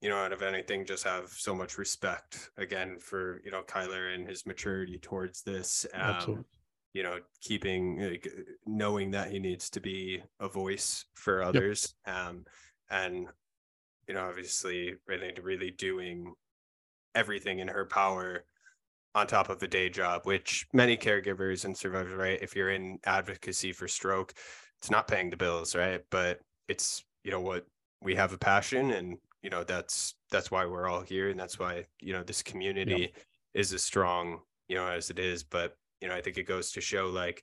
you 0.00 0.08
know, 0.08 0.16
out 0.16 0.32
of 0.32 0.42
anything, 0.42 0.86
just 0.86 1.04
have 1.04 1.28
so 1.28 1.54
much 1.54 1.76
respect 1.76 2.50
again 2.56 2.98
for 3.00 3.40
you 3.44 3.50
know 3.50 3.62
Kyler 3.62 4.14
and 4.14 4.26
his 4.26 4.46
maturity 4.46 4.98
towards 4.98 5.42
this. 5.42 5.86
Um, 5.94 6.00
Absolutely. 6.00 6.44
You 6.92 7.02
know, 7.04 7.18
keeping 7.40 8.00
like, 8.00 8.28
knowing 8.66 9.12
that 9.12 9.30
he 9.30 9.38
needs 9.38 9.70
to 9.70 9.80
be 9.80 10.20
a 10.40 10.48
voice 10.48 11.04
for 11.14 11.42
others, 11.42 11.94
yep. 12.06 12.16
um, 12.16 12.44
and 12.90 13.28
you 14.08 14.14
know, 14.14 14.26
obviously, 14.26 14.94
really, 15.06 15.32
really 15.40 15.70
doing 15.70 16.34
everything 17.14 17.60
in 17.60 17.68
her 17.68 17.84
power 17.84 18.44
on 19.14 19.26
top 19.26 19.50
of 19.50 19.62
a 19.62 19.68
day 19.68 19.88
job, 19.88 20.22
which 20.24 20.66
many 20.72 20.96
caregivers 20.96 21.64
and 21.64 21.76
survivors, 21.76 22.14
right? 22.14 22.38
If 22.42 22.56
you're 22.56 22.70
in 22.70 22.98
advocacy 23.04 23.72
for 23.72 23.88
stroke, 23.88 24.34
it's 24.78 24.90
not 24.90 25.08
paying 25.08 25.30
the 25.30 25.36
bills, 25.36 25.74
right? 25.76 26.00
But 26.10 26.40
it's 26.68 27.04
you 27.22 27.30
know 27.30 27.40
what 27.40 27.66
we 28.02 28.14
have 28.14 28.32
a 28.32 28.38
passion 28.38 28.92
and 28.92 29.18
you 29.42 29.50
know 29.50 29.64
that's 29.64 30.14
that's 30.30 30.50
why 30.50 30.66
we're 30.66 30.88
all 30.88 31.00
here 31.00 31.30
and 31.30 31.38
that's 31.38 31.58
why 31.58 31.84
you 32.00 32.12
know 32.12 32.22
this 32.22 32.42
community 32.42 33.12
is 33.54 33.72
as 33.72 33.82
strong 33.82 34.40
you 34.68 34.76
know 34.76 34.86
as 34.86 35.10
it 35.10 35.18
is 35.18 35.42
but 35.42 35.76
you 36.00 36.08
know 36.08 36.14
i 36.14 36.20
think 36.20 36.36
it 36.36 36.44
goes 36.44 36.72
to 36.72 36.80
show 36.80 37.06
like 37.06 37.42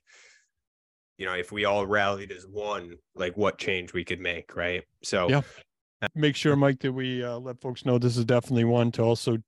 you 1.16 1.26
know 1.26 1.34
if 1.34 1.50
we 1.50 1.64
all 1.64 1.86
rallied 1.86 2.32
as 2.32 2.46
one 2.46 2.94
like 3.14 3.36
what 3.36 3.58
change 3.58 3.92
we 3.92 4.04
could 4.04 4.20
make 4.20 4.54
right? 4.56 4.84
So 5.02 5.28
yeah. 5.28 5.42
Make 6.14 6.36
sure 6.36 6.54
mike 6.54 6.78
that 6.80 6.92
we 6.92 7.24
uh, 7.24 7.38
let 7.38 7.60
folks 7.60 7.84
know 7.84 7.98
this 7.98 8.16
is 8.16 8.24
definitely 8.24 8.62
one 8.62 8.92
to 8.92 9.02
also 9.02 9.38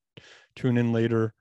tune 0.57 0.79
in 0.79 0.93
later 0.93 1.33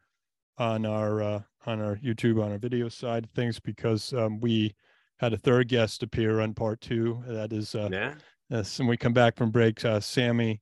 on 0.59 0.85
our 0.85 1.23
uh, 1.23 1.41
on 1.65 1.81
our 1.81 1.95
youtube 1.95 2.39
on 2.43 2.51
our 2.51 2.59
video 2.59 2.89
side 2.89 3.23
of 3.23 3.31
things 3.31 3.59
because 3.59 4.13
um, 4.13 4.39
we 4.39 4.75
had 5.19 5.33
a 5.33 5.37
third 5.37 5.67
guest 5.67 6.01
appear 6.01 6.39
on 6.39 6.53
part 6.53 6.81
two. 6.81 7.21
That 7.27 7.53
is 7.53 7.75
uh 7.75 7.89
yeah. 7.91 8.13
Yes, 8.49 8.79
and 8.79 8.89
we 8.89 8.97
come 8.97 9.13
back 9.13 9.37
from 9.37 9.51
break. 9.51 9.83
Uh, 9.85 9.99
Sammy 9.99 10.61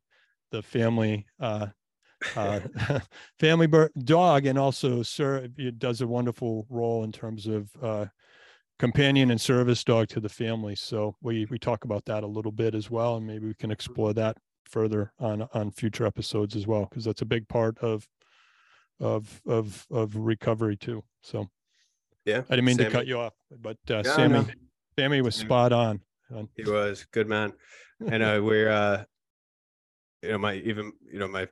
the 0.52 0.62
family 0.62 1.26
uh, 1.40 1.68
uh, 2.36 2.60
family 3.40 3.68
dog, 4.04 4.46
and 4.46 4.58
also 4.58 5.04
Sir 5.04 5.48
it 5.58 5.80
does 5.80 6.02
a 6.02 6.08
wonderful 6.08 6.66
role 6.70 7.04
in 7.04 7.12
terms 7.12 7.48
of 7.48 7.70
uh, 7.82 8.06
companion 8.80 9.32
and 9.32 9.40
service 9.40 9.84
dog 9.84 10.08
to 10.10 10.20
the 10.20 10.30
family. 10.30 10.76
So 10.76 11.16
we 11.22 11.46
we 11.46 11.60
talk 11.60 11.84
about 11.84 12.06
that 12.06 12.24
a 12.24 12.28
little 12.28 12.52
bit 12.52 12.76
as 12.76 12.90
well, 12.90 13.18
and 13.18 13.28
maybe 13.28 13.48
we 13.48 13.54
can 13.54 13.72
explore 13.72 14.14
that 14.14 14.38
further 14.66 15.14
on 15.20 15.48
on 15.54 15.72
future 15.72 16.06
episodes 16.06 16.56
as 16.56 16.68
well, 16.68 16.86
because 16.90 17.06
that's 17.06 17.22
a 17.22 17.26
big 17.26 17.48
part 17.48 17.78
of 17.80 18.08
of 19.00 19.42
of 19.46 19.86
of 19.92 20.16
recovery 20.16 20.76
too. 20.76 21.04
So 21.22 21.50
Yeah. 22.26 22.44
I 22.50 22.56
didn't 22.56 22.66
mean 22.66 22.78
Sammy. 22.78 22.90
to 22.90 22.96
cut 22.96 23.08
you 23.08 23.20
off, 23.20 23.34
but 23.52 23.78
uh, 23.90 24.02
No, 24.02 24.16
Sammy, 24.16 24.34
no. 24.34 24.48
Sammy 24.98 25.22
was 25.22 25.36
spot 25.36 25.72
on. 25.72 26.02
He 26.56 26.64
was 26.64 27.06
good 27.12 27.28
man. 27.28 27.54
And 28.12 28.22
uh, 28.22 28.40
we're 28.44 28.70
uh 28.70 29.06
you 30.22 30.30
know, 30.30 30.38
my 30.38 30.56
even 30.56 30.94
you 31.12 31.20
know, 31.20 31.28
my 31.28 31.48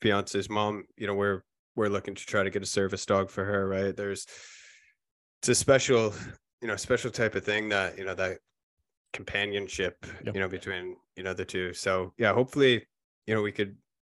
fiance's 0.00 0.48
mom, 0.50 0.84
you 0.96 1.06
know, 1.06 1.14
we're 1.14 1.42
we're 1.76 1.88
looking 1.88 2.14
to 2.14 2.24
try 2.26 2.42
to 2.42 2.50
get 2.50 2.62
a 2.62 2.66
service 2.66 3.04
dog 3.06 3.30
for 3.30 3.44
her, 3.44 3.68
right? 3.68 3.96
There's 3.96 4.26
it's 5.40 5.48
a 5.48 5.54
special, 5.54 6.14
you 6.60 6.68
know, 6.68 6.76
special 6.76 7.10
type 7.10 7.34
of 7.34 7.44
thing 7.44 7.68
that, 7.70 7.98
you 7.98 8.04
know, 8.04 8.14
that 8.14 8.38
companionship, 9.12 9.96
Yep. 10.24 10.34
you 10.34 10.40
know, 10.40 10.48
between, 10.48 10.96
you 11.16 11.22
know, 11.22 11.34
the 11.34 11.44
two. 11.44 11.72
So 11.72 12.12
yeah, 12.18 12.32
hopefully, 12.32 12.86
you 13.26 13.34
know, 13.34 13.42
we 13.42 13.52
could 13.52 13.76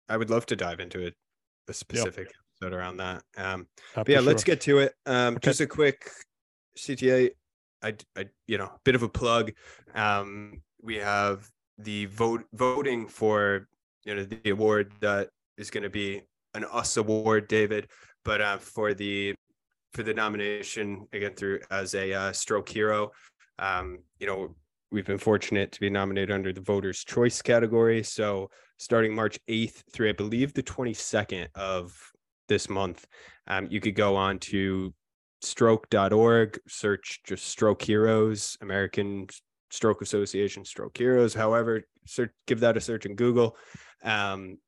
I 0.09 0.17
would 0.17 0.31
love 0.31 0.47
to 0.47 0.57
dive 0.57 0.81
into 0.81 1.01
it 1.01 1.15
a 1.69 1.73
specific 1.73 2.33
episode 2.61 2.75
around 2.77 2.99
that. 2.99 3.23
Um 3.37 3.67
but 3.95 4.09
yeah, 4.09 4.19
for 4.19 4.25
let's 4.27 4.45
get 4.45 4.61
to 4.63 4.79
it. 4.79 4.95
Um, 5.07 5.35
Okay. 5.37 5.51
just 5.51 5.61
a 5.61 5.67
quick 5.67 6.11
CTA. 6.77 7.31
I, 7.83 7.95
I, 8.17 8.27
you 8.47 8.57
know, 8.59 8.65
a 8.65 8.81
bit 8.85 8.95
of 8.95 9.03
a 9.03 9.09
plug. 9.09 9.53
Um, 9.95 10.63
we 10.83 10.97
have 10.97 11.51
the 11.79 12.07
vote 12.07 12.45
voting 12.55 13.07
for 13.07 13.69
you 14.05 14.15
know 14.15 14.25
the 14.25 14.51
award 14.51 14.93
that 15.01 15.29
is 15.57 15.71
going 15.71 15.83
to 15.83 15.91
be 15.91 16.23
an 16.55 16.65
US 16.73 16.97
award, 16.97 17.49
David. 17.49 17.89
But 18.25 18.41
uh, 18.41 18.59
for 18.59 18.95
the 18.95 19.35
for 19.93 20.03
the 20.03 20.15
nomination 20.15 21.07
again 21.13 21.35
through 21.35 21.61
as 21.71 21.95
a 21.95 22.13
uh, 22.13 22.33
stroke 22.33 22.69
hero, 22.69 23.13
um, 23.59 23.99
you 24.19 24.27
know, 24.27 24.55
we've 24.91 25.07
been 25.07 25.19
fortunate 25.19 25.73
to 25.73 25.81
be 25.81 25.91
nominated 25.91 26.33
under 26.33 26.53
the 26.53 26.61
voters' 26.61 27.05
choice 27.05 27.43
category. 27.43 28.03
So 28.03 28.51
starting 28.79 29.15
March 29.15 29.39
eighth 29.49 29.85
through 29.93 30.09
I 30.09 30.13
believe 30.13 30.55
the 30.55 30.63
twenty 30.63 30.95
second 30.95 31.49
of 31.55 31.97
this 32.49 32.69
month, 32.69 33.07
um, 33.47 33.69
you 33.71 33.81
could 33.81 33.95
go 33.95 34.17
on 34.17 34.39
to 34.39 34.93
stroke.org, 35.43 36.59
search 36.67 37.21
just 37.25 37.47
stroke 37.47 37.83
heroes, 37.83 38.57
American 38.61 39.29
Stroke 39.71 40.03
Association, 40.03 40.65
stroke 40.65 40.97
heroes, 40.97 41.35
however, 41.35 41.83
search, 42.07 42.31
give 42.47 42.61
that 42.61 42.77
a 42.77 42.81
search 42.81 43.07
in 43.07 43.15
Google. 43.15 43.57
Um, 44.05 44.59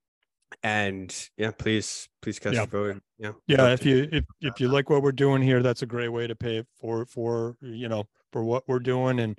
and 0.62 1.14
yeah, 1.36 1.50
please, 1.50 2.08
please 2.22 2.38
cast 2.38 2.54
Yeah. 2.54 2.60
your 2.60 2.66
vote. 2.68 3.02
Yeah. 3.18 3.32
yeah 3.46 3.72
if 3.72 3.84
you 3.84 4.08
if, 4.12 4.24
if 4.40 4.60
you 4.60 4.68
like 4.68 4.90
what 4.90 5.02
we're 5.02 5.10
doing 5.12 5.40
here 5.40 5.62
that's 5.62 5.80
a 5.82 5.86
great 5.86 6.10
way 6.10 6.26
to 6.26 6.34
pay 6.34 6.64
for 6.78 7.06
for 7.06 7.56
you 7.62 7.88
know 7.88 8.04
for 8.30 8.44
what 8.44 8.64
we're 8.68 8.78
doing 8.78 9.20
and 9.20 9.38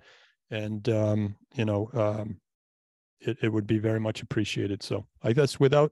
and 0.49 0.89
um 0.89 1.35
you 1.53 1.63
know 1.63 1.87
um 1.93 2.39
it, 3.21 3.37
it 3.43 3.49
would 3.49 3.67
be 3.67 3.77
very 3.77 3.99
much 3.99 4.23
appreciated 4.23 4.81
so 4.81 5.05
i 5.21 5.31
guess 5.31 5.59
without 5.59 5.91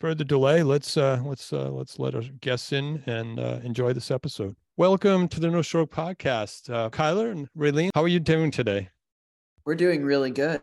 further 0.00 0.24
delay 0.24 0.62
let's 0.62 0.96
uh 0.96 1.20
let's 1.26 1.52
uh 1.52 1.68
let's 1.70 1.98
let 1.98 2.14
our 2.14 2.22
guests 2.40 2.72
in 2.72 3.02
and 3.04 3.38
uh 3.38 3.60
enjoy 3.64 3.92
this 3.92 4.10
episode 4.10 4.56
welcome 4.78 5.28
to 5.28 5.38
the 5.40 5.50
no 5.50 5.60
stroke 5.60 5.90
podcast 5.94 6.72
uh 6.72 6.88
kyler 6.88 7.30
and 7.32 7.48
raylene 7.54 7.90
how 7.94 8.02
are 8.02 8.08
you 8.08 8.18
doing 8.20 8.50
today 8.50 8.88
We're 9.66 9.74
doing 9.74 10.02
really 10.04 10.30
good. 10.30 10.62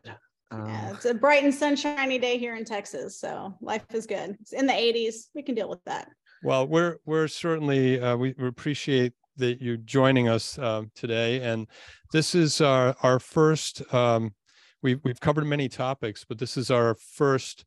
Yeah, 0.51 0.87
Um, 0.89 0.95
it's 0.95 1.05
a 1.05 1.13
bright 1.13 1.43
and 1.43 1.53
sunshiny 1.53 2.19
day 2.19 2.37
here 2.37 2.55
in 2.55 2.65
Texas, 2.65 3.19
so 3.19 3.55
life 3.61 3.85
is 3.93 4.05
good. 4.05 4.37
It's 4.41 4.53
in 4.53 4.65
the 4.65 4.73
80s. 4.73 5.27
We 5.35 5.43
can 5.43 5.55
deal 5.55 5.69
with 5.69 5.83
that. 5.85 6.09
Well, 6.43 6.67
we're 6.67 6.97
we're 7.05 7.27
certainly 7.27 7.99
uh, 7.99 8.15
we, 8.15 8.35
we 8.37 8.47
appreciate 8.47 9.13
that 9.37 9.61
you're 9.61 9.77
joining 9.77 10.27
us 10.27 10.57
um, 10.59 10.91
today, 10.95 11.41
and 11.41 11.67
this 12.11 12.35
is 12.35 12.61
our 12.61 12.95
our 13.01 13.19
first. 13.19 13.81
Um, 13.93 14.35
we've 14.83 14.99
we've 15.03 15.19
covered 15.19 15.45
many 15.45 15.67
topics, 15.67 16.23
but 16.23 16.37
this 16.37 16.57
is 16.57 16.69
our 16.69 16.95
first 16.95 17.65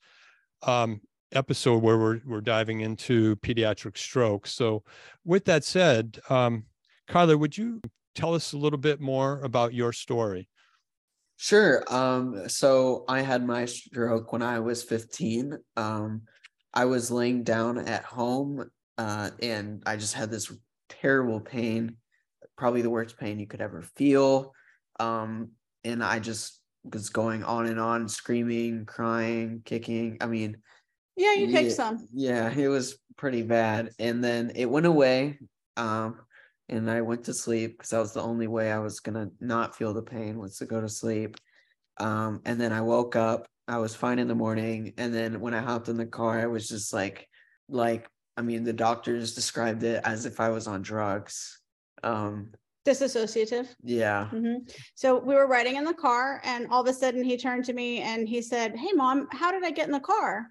um, 0.63 1.01
episode 1.33 1.83
where 1.83 1.99
we're 1.99 2.21
we're 2.25 2.41
diving 2.41 2.81
into 2.81 3.37
pediatric 3.37 3.99
stroke. 3.99 4.47
So, 4.47 4.85
with 5.25 5.45
that 5.47 5.65
said, 5.65 6.21
um, 6.29 6.65
Kyler, 7.09 7.39
would 7.39 7.59
you 7.59 7.81
tell 8.15 8.35
us 8.35 8.53
a 8.53 8.59
little 8.59 8.79
bit 8.79 9.01
more 9.01 9.41
about 9.43 9.75
your 9.75 9.93
story? 9.93 10.49
Sure. 11.43 11.83
Um, 11.91 12.51
so 12.51 13.07
I 13.09 13.23
had 13.23 13.47
my 13.47 13.65
stroke 13.65 14.31
when 14.31 14.43
I 14.43 14.59
was 14.61 14.83
15. 14.83 15.57
Um, 15.75 16.21
I 16.75 16.85
was 16.85 17.11
laying 17.11 17.45
down 17.45 17.79
at 17.79 18.05
home, 18.05 18.71
uh, 18.99 19.31
and 19.41 19.83
I 19.87 19.97
just 19.97 20.13
had 20.13 20.31
this 20.31 20.53
terrible 20.91 21.41
pain, 21.41 21.97
probably 22.59 22.83
the 22.83 22.91
worst 22.91 23.17
pain 23.17 23.39
you 23.41 23.47
could 23.47 23.63
ever 23.63 23.81
feel. 23.81 24.53
Um, 25.01 25.53
and 25.83 26.05
I 26.05 26.19
just 26.19 26.61
was 26.85 27.09
going 27.09 27.43
on 27.43 27.65
and 27.65 27.81
on, 27.81 28.07
screaming, 28.07 28.85
crying, 28.85 29.63
kicking. 29.65 30.19
I 30.21 30.27
mean, 30.27 30.59
Yeah, 31.17 31.33
you 31.33 31.47
kicked 31.47 31.69
Yeah, 31.69 31.75
some. 31.75 32.07
Yeah, 32.13 32.51
it 32.53 32.69
was 32.69 32.99
pretty 33.17 33.45
bad. 33.45 33.93
And 33.99 34.23
then 34.23 34.53
it 34.57 34.67
went 34.67 34.85
away. 34.85 35.39
Um, 35.79 36.21
and 36.71 36.91
I 36.91 37.01
went 37.03 37.25
to 37.25 37.35
sleep 37.35 37.77
because 37.79 37.91
that 37.91 37.99
was 37.99 38.13
the 38.13 38.23
only 38.23 38.47
way 38.47 38.73
I 38.73 38.79
was 38.79 39.01
gonna 39.01 39.31
not 39.41 39.77
feel 39.77 39.93
the 39.93 40.03
pain 40.03 40.39
was 40.39 40.57
to 40.59 40.67
go 40.67 40.81
to 40.81 40.89
sleep. 40.89 41.37
Um, 41.99 42.41
and 42.47 42.61
then 42.61 42.73
I 42.73 42.81
woke 42.81 43.17
up, 43.17 43.47
I 43.69 43.79
was 43.79 43.95
fine 43.95 44.19
in 44.19 44.29
the 44.29 44.35
morning, 44.35 44.95
and 44.97 45.13
then 45.13 45.41
when 45.41 45.53
I 45.55 45.61
hopped 45.61 45.89
in 45.89 45.97
the 45.97 46.07
car, 46.07 46.41
I 46.41 46.47
was 46.47 46.69
just 46.69 46.93
like 46.93 47.29
like 47.69 48.09
I 48.37 48.43
mean 48.43 48.65
the 48.65 48.73
doctors 48.73 49.35
described 49.35 49.83
it 49.83 50.01
as 50.05 50.25
if 50.27 50.41
I 50.41 50.49
was 50.49 50.67
on 50.67 50.83
drugs. 50.83 51.61
Um, 52.03 52.53
Disassociative. 52.87 53.69
yeah. 53.83 54.29
hmm 54.29 54.59
So 54.95 55.19
we 55.19 55.35
were 55.35 55.47
riding 55.47 55.77
in 55.77 55.85
the 55.85 55.93
car, 55.93 56.41
and 56.45 56.67
all 56.71 56.81
of 56.81 56.89
a 56.89 56.95
sudden 56.95 57.23
he 57.23 57.37
turned 57.37 57.65
to 57.67 57.75
me 57.75 58.01
and 58.01 58.27
he 58.27 58.41
said, 58.41 58.75
Hey, 58.77 58.93
mom, 58.95 59.29
how 59.33 59.51
did 59.53 59.65
I 59.65 59.71
get 59.71 59.87
in 59.87 59.93
the 59.93 60.01
car? 60.01 60.47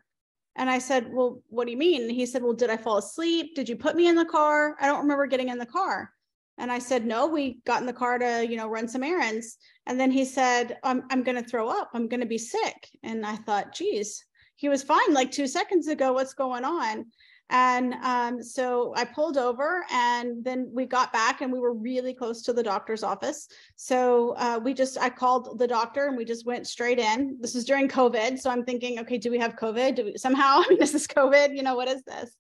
And 0.56 0.70
I 0.70 0.80
said, 0.80 1.12
Well, 1.12 1.42
what 1.50 1.66
do 1.66 1.72
you 1.72 1.78
mean? 1.78 2.04
And 2.04 2.12
he 2.12 2.26
said, 2.26 2.44
Well, 2.44 2.54
did 2.54 2.70
I 2.70 2.78
fall 2.78 2.98
asleep? 2.98 3.56
Did 3.56 3.70
you 3.70 3.76
put 3.76 3.96
me 3.96 4.08
in 4.08 4.16
the 4.16 4.26
car? 4.26 4.76
I 4.80 4.88
don't 4.88 5.02
remember 5.02 5.28
getting 5.28 5.50
in 5.50 5.58
the 5.58 5.66
car. 5.66 6.12
And 6.58 6.72
I 6.72 6.80
said, 6.80 7.06
No, 7.06 7.28
we 7.28 7.62
got 7.66 7.82
in 7.82 7.88
the 7.88 7.94
car 7.94 8.20
to, 8.20 8.46
you 8.48 8.58
know, 8.58 8.68
run 8.68 8.88
some 8.88 9.04
errands. 9.04 9.58
And 9.86 10.00
then 10.00 10.12
he 10.12 10.26
said, 10.26 10.78
I'm, 10.84 11.04
I'm 11.10 11.24
going 11.24 11.42
to 11.42 11.50
throw 11.50 11.70
up. 11.70 11.92
I'm 11.94 12.08
going 12.08 12.20
to 12.20 12.26
be 12.26 12.38
sick. 12.38 12.90
And 13.04 13.26
I 13.26 13.38
thought, 13.38 13.74
geez, 13.74 14.24
he 14.56 14.68
was 14.68 14.84
fine 14.84 15.14
like 15.14 15.32
two 15.32 15.48
seconds 15.48 15.88
ago. 15.88 16.12
What's 16.14 16.34
going 16.34 16.66
on? 16.66 17.06
And 17.50 17.96
um, 18.04 18.44
so 18.44 18.94
I 18.96 19.06
pulled 19.06 19.38
over 19.38 19.84
and 19.92 20.44
then 20.44 20.70
we 20.72 20.86
got 20.86 21.12
back 21.12 21.42
and 21.42 21.52
we 21.52 21.60
were 21.60 21.74
really 21.74 22.14
close 22.14 22.44
to 22.44 22.54
the 22.54 22.62
doctor's 22.62 23.02
office. 23.02 23.48
So 23.76 24.36
uh, 24.38 24.60
we 24.64 24.76
just, 24.76 25.00
I 25.00 25.10
called 25.10 25.58
the 25.58 25.68
doctor 25.68 26.06
and 26.06 26.16
we 26.16 26.26
just 26.26 26.46
went 26.46 26.68
straight 26.68 27.00
in. 27.00 27.38
This 27.40 27.56
was 27.56 27.66
during 27.66 27.88
COVID. 27.88 28.40
So 28.40 28.52
I'm 28.52 28.64
thinking, 28.64 29.00
okay, 29.00 29.18
do 29.18 29.32
we 29.32 29.40
have 29.40 29.56
COVID? 29.56 29.96
Do 29.96 30.06
we 30.06 30.18
somehow, 30.18 30.62
I 30.66 30.70
mean, 30.70 30.80
this 30.80 30.94
is 30.94 31.08
COVID, 31.08 31.56
you 31.56 31.64
know, 31.64 31.76
what 31.76 31.88
is 31.88 32.04
this? 32.04 32.36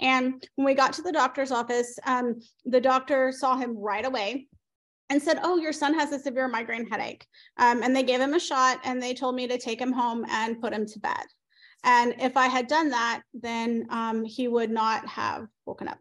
And 0.00 0.42
when 0.56 0.64
we 0.64 0.74
got 0.74 0.94
to 0.94 1.02
the 1.02 1.12
doctor's 1.12 1.52
office, 1.52 1.98
um, 2.04 2.40
the 2.64 2.80
doctor 2.80 3.30
saw 3.30 3.56
him 3.56 3.76
right 3.78 4.04
away 4.04 4.48
and 5.10 5.22
said, 5.22 5.38
Oh, 5.42 5.58
your 5.58 5.72
son 5.72 5.94
has 5.94 6.10
a 6.12 6.18
severe 6.18 6.48
migraine 6.48 6.88
headache. 6.88 7.26
Um, 7.56 7.82
and 7.82 7.94
they 7.94 8.02
gave 8.02 8.20
him 8.20 8.34
a 8.34 8.40
shot 8.40 8.80
and 8.84 9.00
they 9.00 9.14
told 9.14 9.34
me 9.34 9.46
to 9.46 9.58
take 9.58 9.80
him 9.80 9.92
home 9.92 10.24
and 10.28 10.60
put 10.60 10.72
him 10.72 10.86
to 10.86 10.98
bed. 10.98 11.24
And 11.84 12.14
if 12.18 12.36
I 12.36 12.46
had 12.46 12.66
done 12.66 12.90
that, 12.90 13.22
then 13.32 13.86
um, 13.90 14.24
he 14.24 14.48
would 14.48 14.70
not 14.70 15.06
have 15.06 15.46
woken 15.66 15.88
up. 15.88 15.98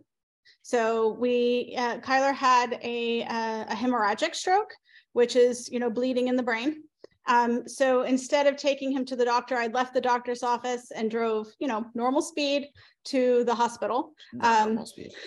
So 0.62 1.14
we, 1.14 1.74
uh, 1.78 1.98
Kyler 2.00 2.34
had 2.34 2.80
a, 2.84 3.24
uh, 3.24 3.66
a 3.70 3.76
hemorrhagic 3.76 4.36
stroke, 4.36 4.72
which 5.14 5.36
is, 5.36 5.70
you 5.72 5.80
know, 5.80 5.90
bleeding 5.90 6.28
in 6.28 6.36
the 6.36 6.44
brain. 6.44 6.84
Um, 7.28 7.68
so 7.68 8.02
instead 8.04 8.48
of 8.48 8.58
taking 8.58 8.92
him 8.92 9.06
to 9.06 9.16
the 9.16 9.26
doctor, 9.26 9.56
I 9.56 9.68
left 9.68 9.94
the 9.94 10.02
doctor's 10.02 10.44
office 10.44 10.92
and 10.92 11.12
drove, 11.12 11.48
you 11.60 11.68
know, 11.68 11.86
normal 11.94 12.22
speed 12.22 12.68
to 13.06 13.44
the 13.46 13.56
hospital. 13.56 14.14
Um, 14.42 14.70
normal 14.70 14.86
speed. 14.86 15.12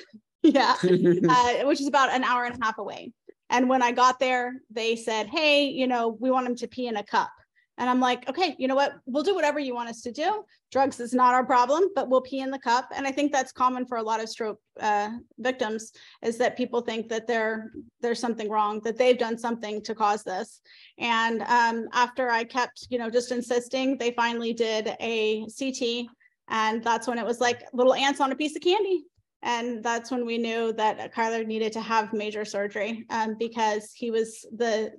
Yeah 0.44 0.75
uh, 0.82 1.66
which 1.66 1.80
is 1.80 1.87
about 1.87 2.11
an 2.11 2.25
hour 2.25 2.42
and 2.42 2.61
a 2.61 2.64
half 2.64 2.78
away. 2.78 3.12
And 3.49 3.68
when 3.68 3.80
I 3.80 3.92
got 3.92 4.18
there, 4.18 4.54
they 4.73 4.97
said, 4.97 5.28
Hey, 5.28 5.66
you 5.66 5.87
know, 5.87 6.16
we 6.18 6.32
want 6.32 6.49
him 6.49 6.56
to 6.56 6.66
pee 6.66 6.88
in 6.88 6.97
a 6.97 7.04
cup. 7.04 7.30
And 7.79 7.88
I'm 7.88 8.00
like, 8.00 8.29
okay, 8.29 8.55
you 8.59 8.69
know 8.69 8.75
what? 8.75 8.95
We'll 9.07 9.23
do 9.23 9.35
whatever 9.35 9.59
you 9.59 9.75
want 9.75 9.88
us 9.88 10.02
to 10.02 10.12
do. 10.12 10.45
Drugs 10.71 11.00
is 11.00 11.14
not 11.14 11.35
our 11.35 11.45
problem, 11.45 11.88
but 11.95 12.09
we'll 12.09 12.21
pee 12.21 12.41
in 12.41 12.50
the 12.50 12.59
cup. 12.59 12.88
And 12.95 13.07
I 13.07 13.12
think 13.12 13.33
that's 13.33 13.50
common 13.50 13.87
for 13.87 13.97
a 13.97 14.02
lot 14.02 14.23
of 14.23 14.29
stroke 14.29 14.61
uh, 14.81 15.11
victims 15.38 15.93
is 16.23 16.37
that 16.38 16.57
people 16.57 16.83
think 16.83 17.09
that 17.09 17.26
there 17.26 17.73
there's 18.00 18.21
something 18.21 18.49
wrong, 18.50 18.81
that 18.81 18.99
they've 18.99 19.19
done 19.19 19.38
something 19.38 19.83
to 19.83 19.95
cause 19.95 20.23
this. 20.23 20.61
And 20.99 21.43
um, 21.43 21.88
after 21.93 22.31
I 22.31 22.45
kept, 22.45 22.87
you 22.91 22.99
know, 22.99 23.11
just 23.11 23.33
insisting, 23.33 23.97
they 23.97 24.12
finally 24.12 24.52
did 24.52 24.95
a 25.00 25.47
CT. 25.59 26.07
And 26.49 26.85
that's 26.85 27.09
when 27.09 27.19
it 27.19 27.25
was 27.25 27.41
like 27.41 27.62
little 27.73 27.95
ants 27.95 28.21
on 28.21 28.33
a 28.33 28.37
piece 28.37 28.55
of 28.55 28.62
candy. 28.62 29.05
And 29.43 29.83
that's 29.83 30.11
when 30.11 30.25
we 30.25 30.38
knew 30.38 30.73
that 30.75 31.12
Kyler 31.12 31.45
needed 31.45 31.73
to 31.73 31.81
have 31.81 32.12
major 32.12 32.45
surgery 32.45 33.07
um, 33.11 33.37
because 33.38 33.93
he 33.93 34.11
was 34.11 34.47
the 34.57 34.93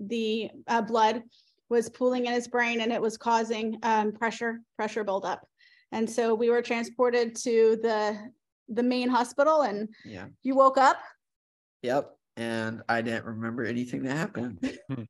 the 0.00 0.50
uh, 0.66 0.82
blood 0.82 1.22
was 1.68 1.88
pooling 1.88 2.26
in 2.26 2.32
his 2.32 2.48
brain 2.48 2.80
and 2.80 2.92
it 2.92 3.00
was 3.00 3.16
causing 3.16 3.78
um, 3.82 4.12
pressure 4.12 4.60
pressure 4.76 5.04
buildup. 5.04 5.46
And 5.92 6.08
so 6.08 6.34
we 6.34 6.50
were 6.50 6.62
transported 6.62 7.36
to 7.36 7.78
the 7.82 8.18
the 8.68 8.82
main 8.82 9.08
hospital, 9.08 9.62
and 9.62 9.88
yeah. 10.04 10.26
you 10.42 10.54
woke 10.54 10.78
up. 10.78 10.96
Yep. 11.82 12.10
And 12.36 12.82
I 12.88 13.02
didn't 13.02 13.26
remember 13.26 13.64
anything 13.64 14.02
that 14.04 14.16
happened. 14.16 14.78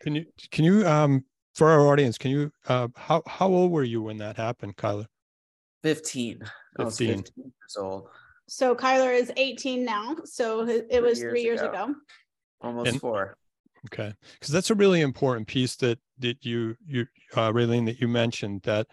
Can 0.00 0.14
you 0.14 0.26
can 0.52 0.64
you 0.64 0.86
um 0.86 1.24
for 1.56 1.68
our 1.68 1.88
audience 1.88 2.18
can 2.18 2.30
you 2.30 2.52
uh 2.68 2.86
how 2.94 3.20
how 3.26 3.48
old 3.48 3.72
were 3.72 3.82
you 3.82 4.00
when 4.00 4.18
that 4.18 4.36
happened, 4.36 4.76
Kyler? 4.76 5.06
15. 5.82 6.40
I 6.78 6.84
was 6.84 6.98
15. 6.98 7.16
15 7.16 7.44
years 7.44 7.76
old. 7.76 8.08
So 8.46 8.74
Kyler 8.74 9.12
is 9.12 9.32
18 9.36 9.84
now. 9.84 10.16
So 10.24 10.66
it 10.68 11.02
was 11.02 11.20
three 11.20 11.42
years, 11.42 11.60
ago. 11.60 11.70
ago. 11.70 11.94
Almost 12.60 12.90
and, 12.92 13.00
four. 13.00 13.36
Okay, 13.92 14.12
because 14.34 14.52
that's 14.52 14.70
a 14.70 14.74
really 14.74 15.00
important 15.00 15.46
piece 15.46 15.76
that 15.76 15.98
that 16.18 16.44
you 16.44 16.76
you 16.86 17.06
uh, 17.34 17.52
Raylene 17.52 17.86
that 17.86 18.00
you 18.00 18.08
mentioned 18.08 18.62
that 18.62 18.86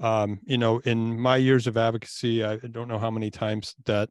um, 0.00 0.40
you 0.44 0.58
know 0.58 0.78
in 0.80 1.18
my 1.18 1.36
years 1.36 1.66
of 1.66 1.76
advocacy, 1.76 2.44
I 2.44 2.56
don't 2.56 2.88
know 2.88 2.98
how 2.98 3.10
many 3.10 3.30
times 3.30 3.74
that 3.86 4.10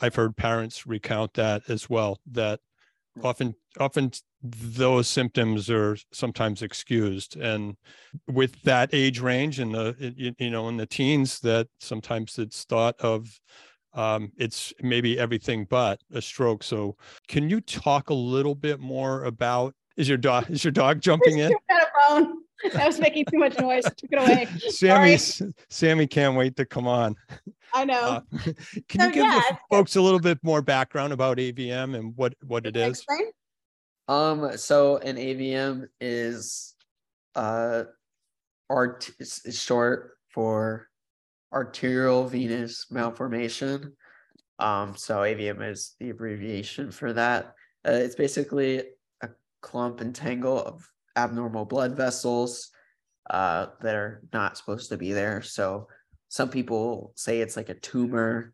I've 0.00 0.14
heard 0.14 0.36
parents 0.36 0.86
recount 0.86 1.34
that 1.34 1.62
as 1.68 1.90
well. 1.90 2.20
That 2.32 2.60
often 3.22 3.54
often 3.78 4.12
those 4.42 5.08
symptoms 5.08 5.68
are 5.70 5.96
sometimes 6.12 6.62
excused 6.62 7.36
and 7.36 7.76
with 8.28 8.62
that 8.62 8.90
age 8.92 9.20
range 9.20 9.58
and 9.58 9.74
the 9.74 10.34
you 10.38 10.50
know 10.50 10.68
in 10.68 10.76
the 10.76 10.86
teens 10.86 11.40
that 11.40 11.66
sometimes 11.80 12.38
it's 12.38 12.64
thought 12.64 12.94
of 13.00 13.28
um, 13.96 14.30
it's 14.36 14.72
maybe 14.80 15.18
everything 15.18 15.66
but 15.68 16.00
a 16.12 16.22
stroke 16.22 16.62
so 16.62 16.96
can 17.28 17.50
you 17.50 17.60
talk 17.60 18.10
a 18.10 18.14
little 18.14 18.54
bit 18.54 18.78
more 18.78 19.24
about 19.24 19.74
is 19.96 20.08
your 20.08 20.18
dog 20.18 20.46
is 20.50 20.64
your 20.64 20.72
dog 20.72 21.00
jumping 21.00 21.38
in 21.38 21.52
I 22.74 22.86
was 22.86 22.98
making 22.98 23.26
too 23.26 23.38
much 23.38 23.58
noise. 23.58 23.84
Took 23.84 24.12
it 24.12 24.18
away. 24.18 24.46
Sammy, 24.70 25.18
Sammy 25.68 26.06
can't 26.06 26.36
wait 26.36 26.56
to 26.56 26.64
come 26.64 26.88
on. 26.88 27.14
I 27.74 27.84
know. 27.84 28.00
Uh, 28.00 28.20
can 28.88 29.00
so, 29.00 29.06
you 29.06 29.12
give 29.12 29.24
yeah, 29.24 29.40
folks 29.70 29.96
a 29.96 30.00
little 30.00 30.20
bit 30.20 30.38
more 30.42 30.62
background 30.62 31.12
about 31.12 31.38
AVM 31.38 31.96
and 31.96 32.16
what 32.16 32.34
what 32.46 32.66
it 32.66 32.76
is? 32.76 32.98
Explain? 32.98 33.30
Um, 34.08 34.56
so 34.56 34.98
an 34.98 35.16
AVM 35.16 35.86
is 36.00 36.74
uh 37.34 37.84
art 38.70 39.10
is 39.18 39.42
short 39.60 40.12
for 40.30 40.88
arterial 41.56 42.28
venous 42.28 42.86
malformation. 42.90 43.94
Um, 44.58 44.94
so 44.94 45.20
AVM 45.20 45.66
is 45.70 45.94
the 45.98 46.10
abbreviation 46.10 46.90
for 46.90 47.14
that. 47.14 47.54
Uh, 47.86 47.92
it's 47.92 48.14
basically 48.14 48.82
a 49.22 49.30
clump 49.62 50.02
and 50.02 50.14
tangle 50.14 50.62
of 50.62 50.86
abnormal 51.16 51.64
blood 51.64 51.96
vessels 51.96 52.68
uh, 53.30 53.68
that 53.80 53.94
are 53.94 54.22
not 54.34 54.58
supposed 54.58 54.90
to 54.90 54.98
be 54.98 55.14
there. 55.14 55.40
So 55.40 55.88
some 56.28 56.50
people 56.50 57.14
say 57.16 57.40
it's 57.40 57.56
like 57.56 57.70
a 57.70 57.80
tumor 57.80 58.52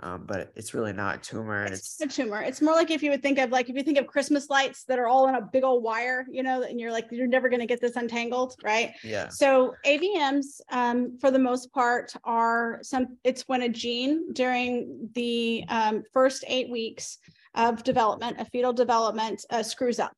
um, 0.00 0.24
but 0.26 0.52
it's 0.54 0.74
really 0.74 0.92
not 0.92 1.16
a 1.16 1.18
tumor. 1.18 1.64
It's, 1.64 2.00
it's, 2.00 2.18
a 2.18 2.22
tumor. 2.22 2.40
It's 2.42 2.60
more 2.60 2.74
like 2.74 2.90
if 2.90 3.02
you 3.02 3.10
would 3.10 3.22
think 3.22 3.38
of 3.38 3.50
like 3.50 3.68
if 3.68 3.76
you 3.76 3.82
think 3.82 3.98
of 3.98 4.06
Christmas 4.06 4.48
lights 4.48 4.84
that 4.84 4.98
are 4.98 5.06
all 5.06 5.28
in 5.28 5.34
a 5.34 5.42
big 5.42 5.64
old 5.64 5.82
wire, 5.82 6.26
you 6.30 6.42
know, 6.42 6.62
and 6.62 6.80
you're 6.80 6.92
like 6.92 7.06
you're 7.10 7.26
never 7.26 7.48
going 7.48 7.60
to 7.60 7.66
get 7.66 7.80
this 7.80 7.96
untangled, 7.96 8.54
right? 8.62 8.92
Yeah. 9.02 9.28
So 9.28 9.74
AVMs, 9.84 10.60
um, 10.70 11.18
for 11.20 11.30
the 11.30 11.38
most 11.38 11.72
part, 11.72 12.12
are 12.24 12.78
some. 12.82 13.16
It's 13.24 13.42
when 13.48 13.62
a 13.62 13.68
gene 13.68 14.32
during 14.32 15.10
the 15.14 15.64
um, 15.68 16.02
first 16.12 16.44
eight 16.46 16.70
weeks 16.70 17.18
of 17.54 17.82
development, 17.82 18.40
of 18.40 18.48
fetal 18.48 18.72
development, 18.72 19.44
uh, 19.50 19.62
screws 19.62 19.98
up. 19.98 20.12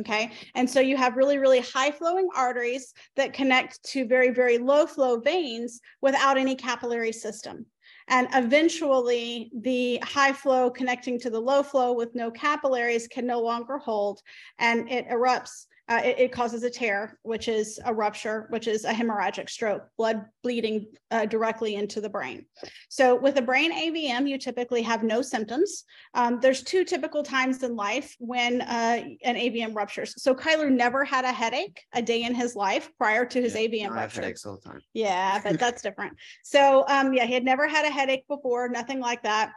Okay. 0.00 0.32
And 0.54 0.68
so 0.68 0.80
you 0.80 0.96
have 0.96 1.16
really, 1.16 1.38
really 1.38 1.60
high 1.60 1.90
flowing 1.90 2.28
arteries 2.34 2.94
that 3.16 3.34
connect 3.34 3.82
to 3.84 4.06
very, 4.06 4.30
very 4.30 4.56
low 4.56 4.86
flow 4.86 5.20
veins 5.20 5.80
without 6.00 6.38
any 6.38 6.54
capillary 6.54 7.12
system. 7.12 7.66
And 8.08 8.28
eventually, 8.34 9.50
the 9.54 9.98
high 10.02 10.32
flow 10.32 10.70
connecting 10.70 11.18
to 11.20 11.30
the 11.30 11.40
low 11.40 11.62
flow 11.62 11.92
with 11.92 12.14
no 12.14 12.30
capillaries 12.30 13.08
can 13.08 13.26
no 13.26 13.40
longer 13.40 13.78
hold 13.78 14.20
and 14.58 14.90
it 14.90 15.08
erupts 15.08 15.66
uh, 15.88 16.00
it, 16.04 16.18
it, 16.18 16.32
causes 16.32 16.62
a 16.62 16.70
tear, 16.70 17.18
which 17.22 17.48
is 17.48 17.80
a 17.84 17.92
rupture, 17.92 18.46
which 18.50 18.68
is 18.68 18.84
a 18.84 18.92
hemorrhagic 18.92 19.50
stroke, 19.50 19.82
blood 19.98 20.24
bleeding 20.42 20.86
uh, 21.10 21.26
directly 21.26 21.74
into 21.74 22.00
the 22.00 22.08
brain. 22.08 22.46
So, 22.88 23.16
with 23.16 23.36
a 23.36 23.42
brain 23.42 23.72
AVM, 23.72 24.28
you 24.28 24.38
typically 24.38 24.82
have 24.82 25.02
no 25.02 25.22
symptoms. 25.22 25.84
Um, 26.14 26.38
there's 26.40 26.62
two 26.62 26.84
typical 26.84 27.22
times 27.22 27.62
in 27.62 27.74
life 27.74 28.14
when 28.20 28.60
uh, 28.62 29.02
an 29.24 29.34
AVM 29.34 29.74
ruptures. 29.74 30.22
So, 30.22 30.34
Kyler 30.34 30.70
never 30.70 31.04
had 31.04 31.24
a 31.24 31.32
headache 31.32 31.82
a 31.92 32.00
day 32.00 32.22
in 32.22 32.34
his 32.34 32.54
life 32.54 32.88
prior 32.96 33.24
to 33.26 33.42
his 33.42 33.54
yeah, 33.54 33.62
AVM 33.62 33.90
rupture. 33.90 33.98
I 33.98 34.02
have 34.02 34.14
headaches 34.14 34.46
all 34.46 34.60
the 34.62 34.68
time. 34.68 34.80
Yeah, 34.94 35.40
but 35.42 35.58
that's 35.58 35.82
different. 35.82 36.16
So, 36.44 36.84
um, 36.88 37.12
yeah, 37.12 37.26
he 37.26 37.34
had 37.34 37.44
never 37.44 37.66
had 37.66 37.84
a 37.84 37.90
headache 37.90 38.26
before, 38.28 38.68
nothing 38.68 39.00
like 39.00 39.24
that. 39.24 39.52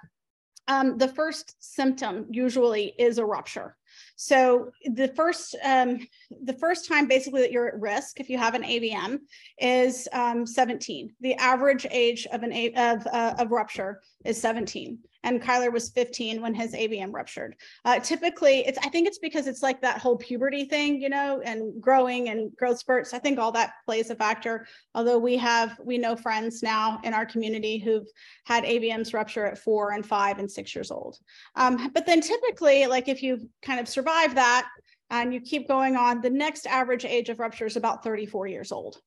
Um, 0.68 0.98
the 0.98 1.08
first 1.08 1.56
symptom 1.60 2.26
usually 2.32 2.94
is 2.98 3.20
a 3.20 3.26
rupture. 3.26 3.78
So 4.16 4.72
the 4.86 5.10
first 5.10 5.56
um, 5.64 6.00
the 6.44 6.54
first 6.54 6.88
time 6.88 7.08
basically 7.08 7.42
that 7.42 7.52
you're 7.52 7.68
at 7.68 7.80
risk 7.80 8.20
if 8.20 8.30
you 8.30 8.38
have 8.38 8.54
an 8.54 8.64
AVM 8.64 9.20
is 9.60 10.08
um, 10.14 10.46
17. 10.46 11.14
The 11.22 11.36
average 11.36 11.86
age 11.92 12.26
of 12.32 12.44
an 12.44 12.54
A- 12.54 12.74
of 12.74 13.06
uh, 13.08 13.36
of 13.40 13.52
rupture 13.52 14.02
is 14.24 14.40
17 14.40 15.00
and 15.26 15.42
Kyler 15.42 15.74
was 15.74 15.90
15 15.90 16.40
when 16.42 16.54
his 16.54 16.74
AVM 16.74 17.12
ruptured. 17.12 17.56
Uh, 17.84 18.00
typically, 18.00 18.60
it's 18.60 18.78
I 18.78 18.90
think 18.90 19.08
it's 19.08 19.18
because 19.18 19.48
it's 19.48 19.64
like 19.64 19.82
that 19.82 19.98
whole 19.98 20.16
puberty 20.16 20.66
thing, 20.66 21.02
you 21.02 21.10
know, 21.10 21.42
and 21.44 21.82
growing 21.82 22.30
and 22.30 22.56
growth 22.56 22.78
spurts. 22.78 23.14
I 23.14 23.20
think 23.20 23.40
all 23.40 23.52
that 23.54 23.74
plays 23.86 24.12
a 24.12 24.16
factor. 24.16 24.68
Although 24.94 25.18
we 25.18 25.36
have 25.38 25.78
we 25.84 25.98
know 25.98 26.16
friends 26.16 26.62
now 26.62 27.02
in 27.04 27.14
our 27.14 27.26
community 27.26 27.80
who've 27.80 28.08
had 28.46 28.64
AVMs 28.64 29.14
rupture 29.14 29.46
at 29.46 29.58
four 29.58 29.92
and 29.92 30.06
five 30.06 30.38
and 30.38 30.50
six 30.50 30.76
years 30.76 30.92
old. 30.92 31.18
Um, 31.56 31.92
but 31.94 32.06
then 32.06 32.22
typically, 32.22 32.86
like 32.86 33.08
if 33.08 33.24
you 33.24 33.50
kind 33.64 33.80
of 33.80 33.90
survive 33.90 34.36
that 34.36 34.70
and 35.10 35.34
you 35.34 35.42
keep 35.42 35.68
going 35.68 35.96
on, 35.96 36.22
the 36.22 36.30
next 36.30 36.68
average 36.68 37.04
age 37.04 37.30
of 37.30 37.40
rupture 37.40 37.66
is 37.66 37.78
about 37.78 38.04
34 38.04 38.48
years 38.48 38.72
old 38.72 39.02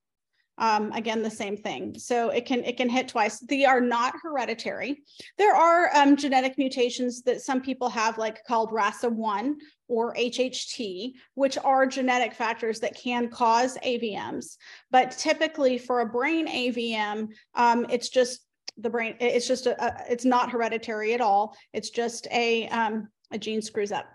um, 0.59 0.93
again 0.93 1.23
the 1.23 1.31
same 1.31 1.57
thing. 1.57 1.99
So 1.99 2.31
it 2.31 2.47
can 2.47 2.65
it 2.65 2.77
can 2.77 2.89
hit 2.89 3.09
twice. 3.09 3.41
They 3.41 3.65
are 3.65 3.81
not 3.81 4.15
hereditary. 4.23 5.03
There 5.37 5.55
are 5.55 5.95
um, 5.97 6.17
genetic 6.17 6.59
mutations 6.59 7.23
that 7.23 7.41
some 7.41 7.61
people 7.61 7.89
have 7.89 8.19
like 8.19 8.45
called 8.45 8.71
rasa1 8.71 9.55
or 9.91 10.15
hht 10.15 11.13
which 11.35 11.57
are 11.59 11.87
genetic 11.87 12.35
factors 12.35 12.79
that 12.81 12.95
can 12.95 13.31
cause 13.31 13.79
avms 13.79 14.57
but 14.91 15.13
typically 15.13 15.79
for 15.79 16.01
a 16.01 16.07
brain 16.07 16.47
avm 16.47 17.29
um, 17.55 17.87
it's 17.89 18.11
just 18.11 18.43
the 18.79 18.91
brain 18.91 19.15
it's 19.21 19.47
just 19.47 19.67
a, 19.67 19.85
a, 19.85 20.05
it's 20.09 20.25
not 20.25 20.51
hereditary 20.51 21.15
at 21.15 21.21
all. 21.21 21.57
It's 21.73 21.91
just 21.91 22.27
a 22.31 22.69
um, 22.69 23.09
a 23.31 23.39
gene 23.39 23.61
screws 23.61 23.93
up. 23.93 24.07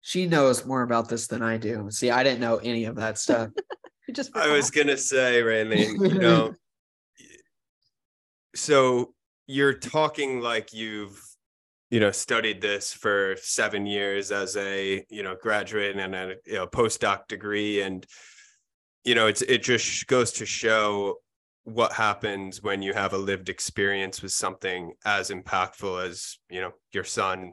She 0.00 0.26
knows 0.26 0.64
more 0.64 0.82
about 0.82 1.08
this 1.08 1.26
than 1.26 1.42
i 1.42 1.56
do. 1.56 1.88
See 1.90 2.10
i 2.10 2.22
didn't 2.22 2.40
know 2.40 2.56
any 2.56 2.84
of 2.84 2.96
that 2.96 3.18
stuff 3.18 3.50
just 4.12 4.36
I 4.36 4.52
was 4.52 4.70
gonna 4.70 4.96
say, 4.96 5.42
Randy, 5.42 5.88
you 5.98 6.08
know, 6.18 6.54
so 8.54 9.14
you're 9.46 9.74
talking 9.74 10.40
like 10.40 10.72
you've 10.72 11.20
you 11.90 12.00
know 12.00 12.10
studied 12.10 12.60
this 12.60 12.92
for 12.92 13.34
seven 13.40 13.86
years 13.86 14.30
as 14.30 14.56
a 14.56 15.04
you 15.08 15.22
know 15.22 15.36
graduate 15.40 15.96
and 15.96 16.14
a 16.14 16.34
you 16.46 16.54
know 16.54 16.66
postdoc 16.66 17.26
degree 17.28 17.80
and 17.80 18.06
you 19.04 19.14
know 19.14 19.26
it's 19.26 19.42
it 19.42 19.62
just 19.62 20.06
goes 20.06 20.32
to 20.32 20.46
show 20.46 21.16
what 21.64 21.92
happens 21.92 22.62
when 22.62 22.82
you 22.82 22.92
have 22.92 23.12
a 23.12 23.18
lived 23.18 23.48
experience 23.48 24.22
with 24.22 24.32
something 24.32 24.92
as 25.04 25.30
impactful 25.30 26.06
as 26.06 26.38
you 26.50 26.60
know 26.60 26.72
your 26.92 27.04
son 27.04 27.52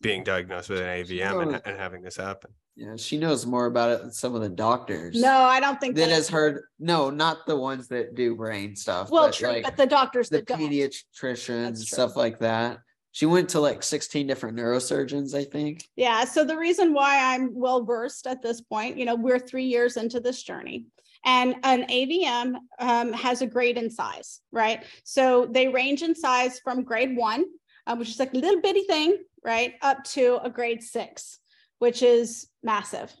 being 0.00 0.24
diagnosed 0.24 0.68
with 0.68 0.80
an 0.80 0.86
avm 0.86 1.42
and, 1.42 1.62
and 1.64 1.78
having 1.78 2.02
this 2.02 2.16
happen 2.16 2.50
yeah, 2.76 2.96
she 2.96 3.16
knows 3.16 3.46
more 3.46 3.64
about 3.64 3.90
it 3.90 4.02
than 4.02 4.12
some 4.12 4.34
of 4.34 4.42
the 4.42 4.50
doctors. 4.50 5.18
No, 5.18 5.32
I 5.34 5.60
don't 5.60 5.80
think 5.80 5.96
that, 5.96 6.10
has 6.10 6.28
heard. 6.28 6.64
No, 6.78 7.08
not 7.08 7.46
the 7.46 7.56
ones 7.56 7.88
that 7.88 8.14
do 8.14 8.36
brain 8.36 8.76
stuff. 8.76 9.08
Well, 9.10 9.28
but 9.28 9.34
true, 9.34 9.48
like 9.48 9.64
but 9.64 9.78
the 9.78 9.86
doctors, 9.86 10.28
the 10.28 10.42
pediatricians, 10.42 11.78
stuff 11.78 12.16
like 12.16 12.38
that. 12.40 12.80
She 13.12 13.24
went 13.24 13.48
to 13.50 13.60
like 13.60 13.82
16 13.82 14.26
different 14.26 14.58
neurosurgeons, 14.58 15.34
I 15.34 15.44
think. 15.44 15.84
Yeah. 15.96 16.24
So 16.24 16.44
the 16.44 16.58
reason 16.58 16.92
why 16.92 17.34
I'm 17.34 17.54
well 17.54 17.82
versed 17.82 18.26
at 18.26 18.42
this 18.42 18.60
point, 18.60 18.98
you 18.98 19.06
know, 19.06 19.14
we're 19.14 19.38
three 19.38 19.64
years 19.64 19.96
into 19.96 20.20
this 20.20 20.42
journey. 20.42 20.84
And 21.24 21.54
an 21.62 21.86
AVM 21.88 22.56
um, 22.78 23.14
has 23.14 23.40
a 23.40 23.46
grade 23.46 23.78
in 23.78 23.88
size, 23.88 24.42
right? 24.52 24.84
So 25.02 25.48
they 25.50 25.68
range 25.68 26.02
in 26.02 26.14
size 26.14 26.60
from 26.60 26.84
grade 26.84 27.16
one, 27.16 27.46
uh, 27.86 27.96
which 27.96 28.10
is 28.10 28.18
like 28.18 28.34
a 28.34 28.36
little 28.36 28.60
bitty 28.60 28.82
thing, 28.82 29.16
right, 29.42 29.72
up 29.80 30.04
to 30.04 30.38
a 30.44 30.50
grade 30.50 30.82
six 30.82 31.38
which 31.78 32.02
is 32.02 32.48
massive. 32.62 33.14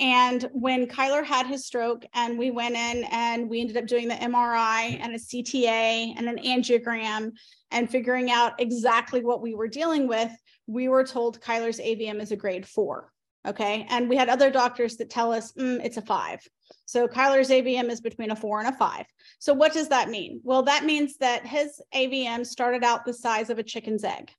And 0.00 0.48
when 0.52 0.86
Kyler 0.86 1.24
had 1.24 1.46
his 1.46 1.66
stroke, 1.66 2.04
and 2.14 2.38
we 2.38 2.50
went 2.52 2.76
in 2.76 3.04
and 3.10 3.50
we 3.50 3.60
ended 3.60 3.76
up 3.76 3.86
doing 3.86 4.06
the 4.06 4.14
MRI 4.14 4.98
and 5.00 5.14
a 5.14 5.18
CTA 5.18 6.14
and 6.16 6.28
an 6.28 6.38
angiogram 6.38 7.32
and 7.72 7.90
figuring 7.90 8.30
out 8.30 8.60
exactly 8.60 9.24
what 9.24 9.42
we 9.42 9.54
were 9.54 9.66
dealing 9.66 10.06
with, 10.06 10.30
we 10.68 10.88
were 10.88 11.04
told 11.04 11.40
Kyler's 11.40 11.80
AVM 11.80 12.20
is 12.20 12.30
a 12.30 12.36
grade 12.36 12.66
four. 12.66 13.12
Okay. 13.46 13.86
And 13.88 14.08
we 14.08 14.16
had 14.16 14.28
other 14.28 14.50
doctors 14.50 14.96
that 14.96 15.10
tell 15.10 15.32
us 15.32 15.52
mm, 15.52 15.84
it's 15.84 15.96
a 15.96 16.02
five. 16.02 16.40
So 16.86 17.08
Kyler's 17.08 17.50
AVM 17.50 17.90
is 17.90 18.00
between 18.00 18.30
a 18.30 18.36
four 18.36 18.60
and 18.60 18.68
a 18.68 18.76
five. 18.76 19.06
So 19.38 19.54
what 19.54 19.72
does 19.72 19.88
that 19.88 20.10
mean? 20.10 20.40
Well, 20.44 20.62
that 20.64 20.84
means 20.84 21.16
that 21.18 21.46
his 21.46 21.80
AVM 21.94 22.46
started 22.46 22.84
out 22.84 23.04
the 23.04 23.14
size 23.14 23.48
of 23.50 23.58
a 23.58 23.62
chicken's 23.62 24.04
egg. 24.04 24.30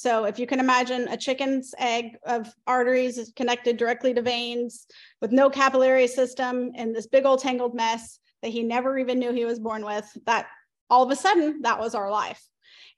So 0.00 0.24
if 0.24 0.38
you 0.38 0.46
can 0.46 0.60
imagine 0.60 1.08
a 1.08 1.16
chicken's 1.18 1.74
egg 1.76 2.16
of 2.24 2.50
arteries 2.66 3.18
is 3.18 3.34
connected 3.36 3.76
directly 3.76 4.14
to 4.14 4.22
veins 4.22 4.86
with 5.20 5.30
no 5.30 5.50
capillary 5.50 6.06
system 6.06 6.70
and 6.74 6.96
this 6.96 7.06
big 7.06 7.26
old 7.26 7.40
tangled 7.40 7.74
mess 7.74 8.18
that 8.40 8.48
he 8.48 8.62
never 8.62 8.98
even 8.98 9.18
knew 9.18 9.30
he 9.30 9.44
was 9.44 9.58
born 9.58 9.84
with, 9.84 10.10
that 10.24 10.46
all 10.88 11.02
of 11.02 11.10
a 11.10 11.16
sudden 11.16 11.60
that 11.60 11.78
was 11.78 11.94
our 11.94 12.10
life. 12.10 12.42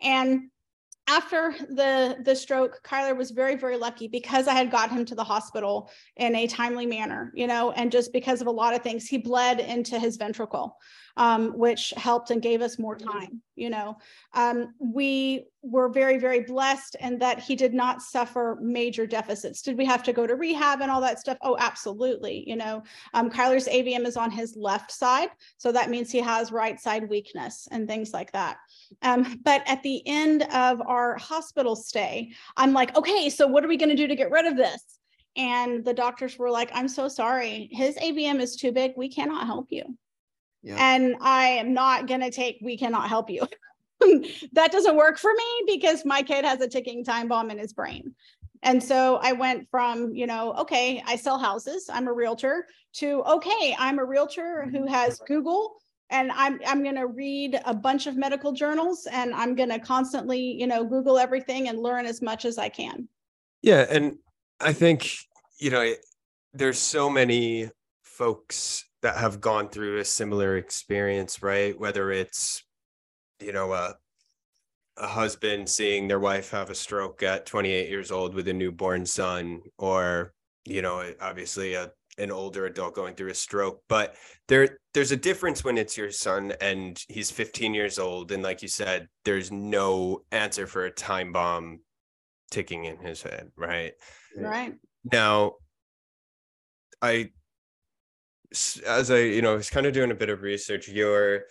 And 0.01 0.43
after 1.09 1.53
the 1.71 2.19
the 2.25 2.37
stroke, 2.37 2.79
Kyler 2.85 3.17
was 3.17 3.33
very 3.33 3.57
very 3.57 3.77
lucky 3.77 4.07
because 4.07 4.47
I 4.47 4.55
had 4.55 4.71
got 4.71 4.93
him 4.93 5.05
to 5.07 5.17
the 5.17 5.25
hospital 5.25 5.91
in 6.17 6.37
a 6.37 6.47
timely 6.47 6.87
manner, 6.87 7.33
you 7.35 7.49
know, 7.49 7.73
and 7.73 7.91
just 7.91 8.13
because 8.13 8.41
of 8.41 8.47
a 8.47 8.53
lot 8.53 8.75
of 8.75 8.83
things, 8.83 9.09
he 9.09 9.19
bled 9.19 9.59
into 9.59 9.99
his 9.99 10.17
ventricle 10.19 10.77
um, 11.17 11.57
which 11.57 11.93
helped 11.97 12.31
and 12.31 12.43
gave 12.43 12.63
us 12.63 12.79
more 12.79 12.97
time. 12.97 13.43
You 13.55 13.71
know, 13.71 13.99
um, 14.33 14.75
we 14.79 15.45
were 15.63 15.89
very, 15.89 16.19
very 16.19 16.41
blessed 16.41 16.97
and 17.01 17.21
that 17.21 17.39
he 17.39 17.55
did 17.55 17.75
not 17.75 18.01
suffer 18.01 18.59
major 18.61 19.07
deficits. 19.07 19.63
Did 19.63 19.77
we 19.77 19.85
have 19.85 20.03
to 20.05 20.13
go 20.13 20.27
to 20.27 20.35
rehab 20.35 20.81
and 20.81 20.91
all 20.91 21.01
that 21.03 21.21
stuff? 21.21 21.37
Oh, 21.43 21.57
absolutely. 21.59 22.49
You 22.49 22.57
know, 22.57 22.83
um, 23.15 23.31
Kyler's 23.31 23.69
AVM 23.69 24.07
is 24.07 24.17
on 24.17 24.31
his 24.31 24.57
left 24.57 24.91
side. 24.91 25.29
So 25.59 25.71
that 25.71 25.91
means 25.91 26.11
he 26.11 26.21
has 26.21 26.51
right 26.51 26.81
side 26.81 27.09
weakness 27.09 27.69
and 27.71 27.87
things 27.87 28.13
like 28.13 28.33
that. 28.33 28.57
Um, 29.03 29.41
but 29.45 29.63
at 29.67 29.83
the 29.83 30.03
end 30.07 30.43
of 30.45 30.81
our 30.81 31.17
hospital 31.19 31.77
stay, 31.77 32.33
I'm 32.57 32.73
like, 32.73 32.97
okay, 32.97 33.29
so 33.29 33.47
what 33.47 33.65
are 33.65 33.69
we 33.69 33.77
going 33.77 33.91
to 33.91 33.97
do 33.97 34.09
to 34.09 34.17
get 34.17 34.31
rid 34.31 34.47
of 34.47 34.57
this? 34.57 34.83
And 35.37 35.85
the 35.85 35.95
doctors 35.95 36.39
were 36.39 36.51
like, 36.51 36.71
I'm 36.75 36.89
so 36.89 37.09
sorry. 37.09 37.69
His 37.73 37.97
AVM 37.97 38.41
is 38.41 38.57
too 38.57 38.73
big. 38.73 38.93
We 38.97 39.09
cannot 39.09 39.47
help 39.47 39.69
you. 39.71 39.97
Yeah. 40.63 40.77
And 40.79 41.17
I 41.21 41.49
am 41.49 41.75
not 41.75 42.07
going 42.07 42.21
to 42.21 42.31
take, 42.31 42.59
we 42.63 42.77
cannot 42.77 43.09
help 43.09 43.31
you. 43.31 43.47
that 44.53 44.73
doesn't 44.73 44.97
work 44.97 45.19
for 45.19 45.33
me 45.33 45.45
because 45.67 46.05
my 46.05 46.23
kid 46.23 46.45
has 46.45 46.61
a 46.61 46.69
ticking 46.69 47.05
time 47.05 47.29
bomb 47.29 47.51
in 47.51 47.59
his 47.59 47.73
brain. 47.73 48.15
And 48.63 48.83
so 48.83 49.17
I 49.17 49.33
went 49.33 49.69
from, 49.71 50.15
you 50.15 50.27
know, 50.27 50.53
okay, 50.55 51.03
I 51.05 51.17
sell 51.17 51.39
houses, 51.39 51.91
I'm 51.93 52.07
a 52.07 52.13
realtor, 52.13 52.67
to 52.95 53.23
okay, 53.25 53.75
I'm 53.79 53.99
a 53.99 54.05
realtor 54.05 54.69
who 54.71 54.87
has 54.87 55.21
Google 55.27 55.75
and 56.11 56.31
I'm 56.33 56.61
I'm 56.67 56.83
going 56.83 56.97
to 56.97 57.07
read 57.07 57.61
a 57.65 57.75
bunch 57.75 58.07
of 58.07 58.17
medical 58.17 58.53
journals 58.53 59.09
and 59.11 59.35
I'm 59.35 59.57
going 59.57 59.71
to 59.71 59.79
constantly, 59.79 60.41
you 60.41 60.67
know, 60.67 60.85
Google 60.85 61.19
everything 61.19 61.69
and 61.69 61.81
learn 61.81 62.07
as 62.07 62.23
much 62.23 62.45
as 62.45 62.59
I 62.59 62.69
can. 62.69 63.09
Yeah, 63.63 63.87
and 63.89 64.19
I 64.61 64.73
think, 64.73 65.11
you 65.59 65.71
know, 65.71 65.95
there's 66.53 66.79
so 66.79 67.09
many 67.09 67.71
folks 68.03 68.85
that 69.03 69.17
have 69.17 69.41
gone 69.41 69.69
through 69.69 69.99
a 69.99 70.05
similar 70.05 70.57
experience, 70.57 71.43
right? 71.43 71.79
Whether 71.79 72.13
it's, 72.13 72.65
you 73.41 73.53
know, 73.53 73.73
a, 73.73 73.95
a 74.97 75.07
husband 75.07 75.69
seeing 75.69 76.07
their 76.07 76.21
wife 76.21 76.51
have 76.51 76.71
a 76.71 76.75
stroke 76.75 77.23
at 77.23 77.47
28 77.47 77.89
years 77.89 78.11
old 78.11 78.35
with 78.35 78.47
a 78.49 78.53
newborn 78.53 79.05
son, 79.05 79.61
or, 79.77 80.33
you 80.65 80.83
know, 80.83 81.05
obviously 81.21 81.75
a, 81.75 81.91
an 82.19 82.31
older 82.31 82.67
adult 82.67 82.95
going 82.95 83.15
through 83.15 83.31
a 83.31 83.35
stroke. 83.35 83.83
But 83.89 84.15
there, 84.47 84.79
there's 84.95 85.13
a 85.13 85.17
difference 85.17 85.65
when 85.65 85.79
it's 85.79 85.97
your 85.97 86.13
son 86.13 86.53
and 86.61 87.03
he's 87.09 87.31
15 87.31 87.75
years 87.75 87.99
old. 87.99 88.31
And 88.31 88.43
like 88.43 88.63
you 88.63 88.69
said, 88.69 89.09
there's 89.25 89.51
no 89.51 90.23
answer 90.31 90.67
for 90.67 90.85
a 90.85 90.91
time 90.91 91.33
bomb 91.33 91.81
ticking 92.53 92.85
in 92.85 92.99
his 92.99 93.23
head, 93.23 93.51
right? 93.57 93.95
Right. 94.37 94.75
Now, 95.11 95.55
I 97.01 97.31
as 98.87 99.11
I, 99.11 99.19
you 99.19 99.43
know, 99.43 99.57
was 99.57 99.71
kind 99.71 99.87
of 99.87 99.93
doing 99.93 100.11
a 100.11 100.15
bit 100.15 100.29
of 100.29 100.43
research, 100.43 100.89
you're 100.89 101.43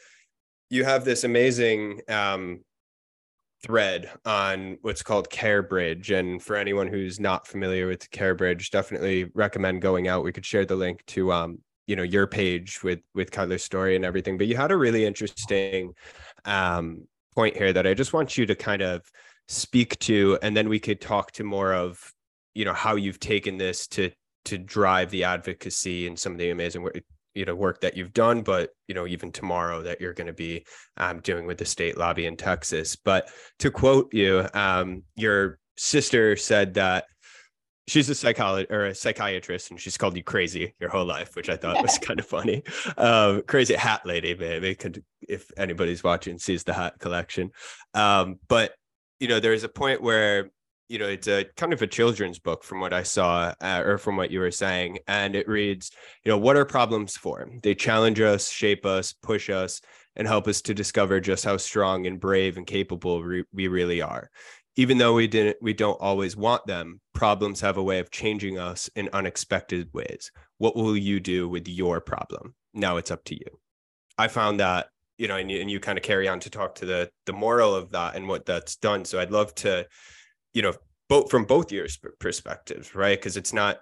you 0.69 0.83
have 0.83 1.03
this 1.03 1.23
amazing 1.23 2.01
um, 2.07 2.61
thread 3.63 4.09
on 4.25 4.77
what's 4.81 5.03
called 5.03 5.29
CaringBridge. 5.29 6.17
And 6.17 6.41
for 6.41 6.55
anyone 6.55 6.87
who's 6.87 7.19
not 7.19 7.45
familiar 7.45 7.87
with 7.87 8.09
CaringBridge, 8.11 8.69
definitely 8.69 9.25
recommend 9.33 9.81
going 9.81 10.07
out. 10.07 10.23
We 10.23 10.31
could 10.31 10.45
share 10.45 10.65
the 10.65 10.77
link 10.77 11.05
to 11.07 11.31
um, 11.33 11.59
you 11.87 11.95
know, 11.95 12.03
your 12.03 12.27
page 12.27 12.83
with 12.83 12.99
with 13.13 13.31
Kyler's 13.31 13.63
story 13.63 13.95
and 13.95 14.05
everything. 14.05 14.37
But 14.37 14.47
you 14.47 14.55
had 14.55 14.71
a 14.71 14.77
really 14.77 15.05
interesting 15.05 15.93
um 16.45 17.07
point 17.35 17.55
here 17.55 17.71
that 17.73 17.87
I 17.87 17.93
just 17.93 18.13
want 18.13 18.37
you 18.37 18.45
to 18.45 18.55
kind 18.55 18.81
of 18.81 19.01
speak 19.47 19.97
to, 19.99 20.37
and 20.41 20.55
then 20.55 20.69
we 20.69 20.79
could 20.79 21.01
talk 21.01 21.31
to 21.33 21.43
more 21.43 21.73
of 21.73 21.99
you 22.53 22.65
know 22.65 22.73
how 22.73 22.95
you've 22.95 23.19
taken 23.19 23.57
this 23.57 23.87
to 23.87 24.11
to 24.45 24.57
drive 24.57 25.09
the 25.11 25.23
advocacy 25.23 26.07
and 26.07 26.17
some 26.17 26.33
of 26.33 26.37
the 26.37 26.49
amazing 26.49 26.81
work 26.81 27.01
you 27.33 27.45
know 27.45 27.55
work 27.55 27.81
that 27.81 27.95
you've 27.95 28.13
done 28.13 28.41
but 28.41 28.71
you 28.87 28.95
know 28.95 29.07
even 29.07 29.31
tomorrow 29.31 29.81
that 29.81 30.01
you're 30.01 30.13
going 30.13 30.27
to 30.27 30.33
be 30.33 30.65
um, 30.97 31.19
doing 31.21 31.45
with 31.45 31.57
the 31.57 31.65
state 31.65 31.97
lobby 31.97 32.25
in 32.25 32.35
texas. 32.35 32.95
But 32.95 33.29
to 33.59 33.71
quote 33.71 34.13
you 34.13 34.47
um, 34.53 35.03
your 35.15 35.59
sister 35.77 36.35
said 36.35 36.73
that 36.75 37.05
she's 37.87 38.09
a 38.09 38.15
psychologist 38.15 38.71
or 38.71 38.85
a 38.85 38.95
psychiatrist 38.95 39.71
and 39.71 39.79
she's 39.79 39.97
called 39.97 40.15
you 40.15 40.23
crazy 40.23 40.75
your 40.79 40.89
whole 40.89 41.05
life 41.05 41.35
which 41.35 41.49
i 41.49 41.57
thought 41.57 41.81
was 41.81 41.97
kind 42.01 42.19
of 42.19 42.25
funny. 42.25 42.63
Um, 42.97 43.43
crazy 43.47 43.75
hat 43.75 44.05
lady 44.05 44.35
maybe 44.35 44.75
could 44.75 45.03
if 45.27 45.49
anybody's 45.57 46.03
watching 46.03 46.37
sees 46.37 46.63
the 46.63 46.73
hat 46.73 46.99
collection. 46.99 47.51
Um, 47.93 48.39
but 48.47 48.73
you 49.19 49.27
know 49.27 49.39
there's 49.39 49.63
a 49.63 49.69
point 49.69 50.01
where 50.01 50.49
you 50.91 50.99
know 50.99 51.07
it's 51.07 51.27
a 51.27 51.45
kind 51.55 51.73
of 51.73 51.81
a 51.81 51.87
children's 51.87 52.39
book 52.39 52.63
from 52.63 52.79
what 52.79 52.91
i 52.93 53.01
saw 53.01 53.53
uh, 53.61 53.81
or 53.85 53.97
from 53.97 54.17
what 54.17 54.29
you 54.29 54.39
were 54.39 54.51
saying 54.51 54.99
and 55.07 55.35
it 55.35 55.47
reads 55.47 55.91
you 56.23 56.31
know 56.31 56.37
what 56.37 56.57
are 56.57 56.65
problems 56.65 57.17
for? 57.17 57.49
They 57.61 57.75
challenge 57.75 58.19
us 58.19 58.49
shape 58.49 58.85
us 58.85 59.13
push 59.13 59.49
us 59.49 59.81
and 60.15 60.27
help 60.27 60.47
us 60.47 60.61
to 60.63 60.73
discover 60.73 61.19
just 61.19 61.45
how 61.45 61.57
strong 61.57 62.05
and 62.05 62.19
brave 62.19 62.57
and 62.57 62.67
capable 62.67 63.23
re- 63.23 63.45
we 63.53 63.67
really 63.67 64.01
are. 64.01 64.29
Even 64.75 64.97
though 64.97 65.13
we 65.13 65.27
didn't 65.27 65.57
we 65.61 65.73
don't 65.73 66.01
always 66.01 66.35
want 66.35 66.65
them 66.65 66.99
problems 67.13 67.61
have 67.61 67.77
a 67.77 67.83
way 67.83 67.99
of 67.99 68.11
changing 68.11 68.57
us 68.57 68.89
in 68.95 69.09
unexpected 69.13 69.89
ways. 69.93 70.31
What 70.57 70.75
will 70.75 70.97
you 70.97 71.19
do 71.19 71.47
with 71.47 71.67
your 71.67 72.01
problem? 72.01 72.55
Now 72.73 72.97
it's 72.97 73.11
up 73.11 73.23
to 73.25 73.35
you. 73.35 73.59
I 74.17 74.27
found 74.27 74.59
that 74.59 74.87
you 75.17 75.27
know 75.27 75.37
and 75.37 75.51
you, 75.51 75.61
and 75.61 75.69
you 75.69 75.79
kind 75.79 75.97
of 75.97 76.03
carry 76.03 76.27
on 76.27 76.39
to 76.41 76.49
talk 76.49 76.75
to 76.75 76.85
the 76.85 77.09
the 77.25 77.33
moral 77.33 77.75
of 77.75 77.91
that 77.91 78.15
and 78.15 78.27
what 78.27 78.45
that's 78.45 78.75
done 78.77 79.05
so 79.05 79.19
i'd 79.19 79.29
love 79.29 79.53
to 79.53 79.85
you 80.53 80.61
know, 80.61 80.73
both 81.09 81.29
from 81.29 81.45
both 81.45 81.71
your 81.71 81.87
perspectives, 82.19 82.95
right? 82.95 83.17
Because 83.17 83.37
it's 83.37 83.53
not 83.53 83.79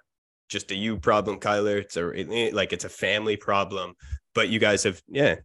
just 0.48 0.70
a 0.72 0.74
you 0.74 0.98
problem, 0.98 1.38
Kyler. 1.38 1.80
It's 1.80 1.96
a 1.96 2.50
like 2.52 2.72
it's 2.72 2.84
a 2.84 2.88
family 2.88 3.36
problem. 3.36 3.94
But 4.34 4.48
you 4.48 4.58
guys 4.58 4.82
have, 4.84 5.00
yeah, 5.08 5.36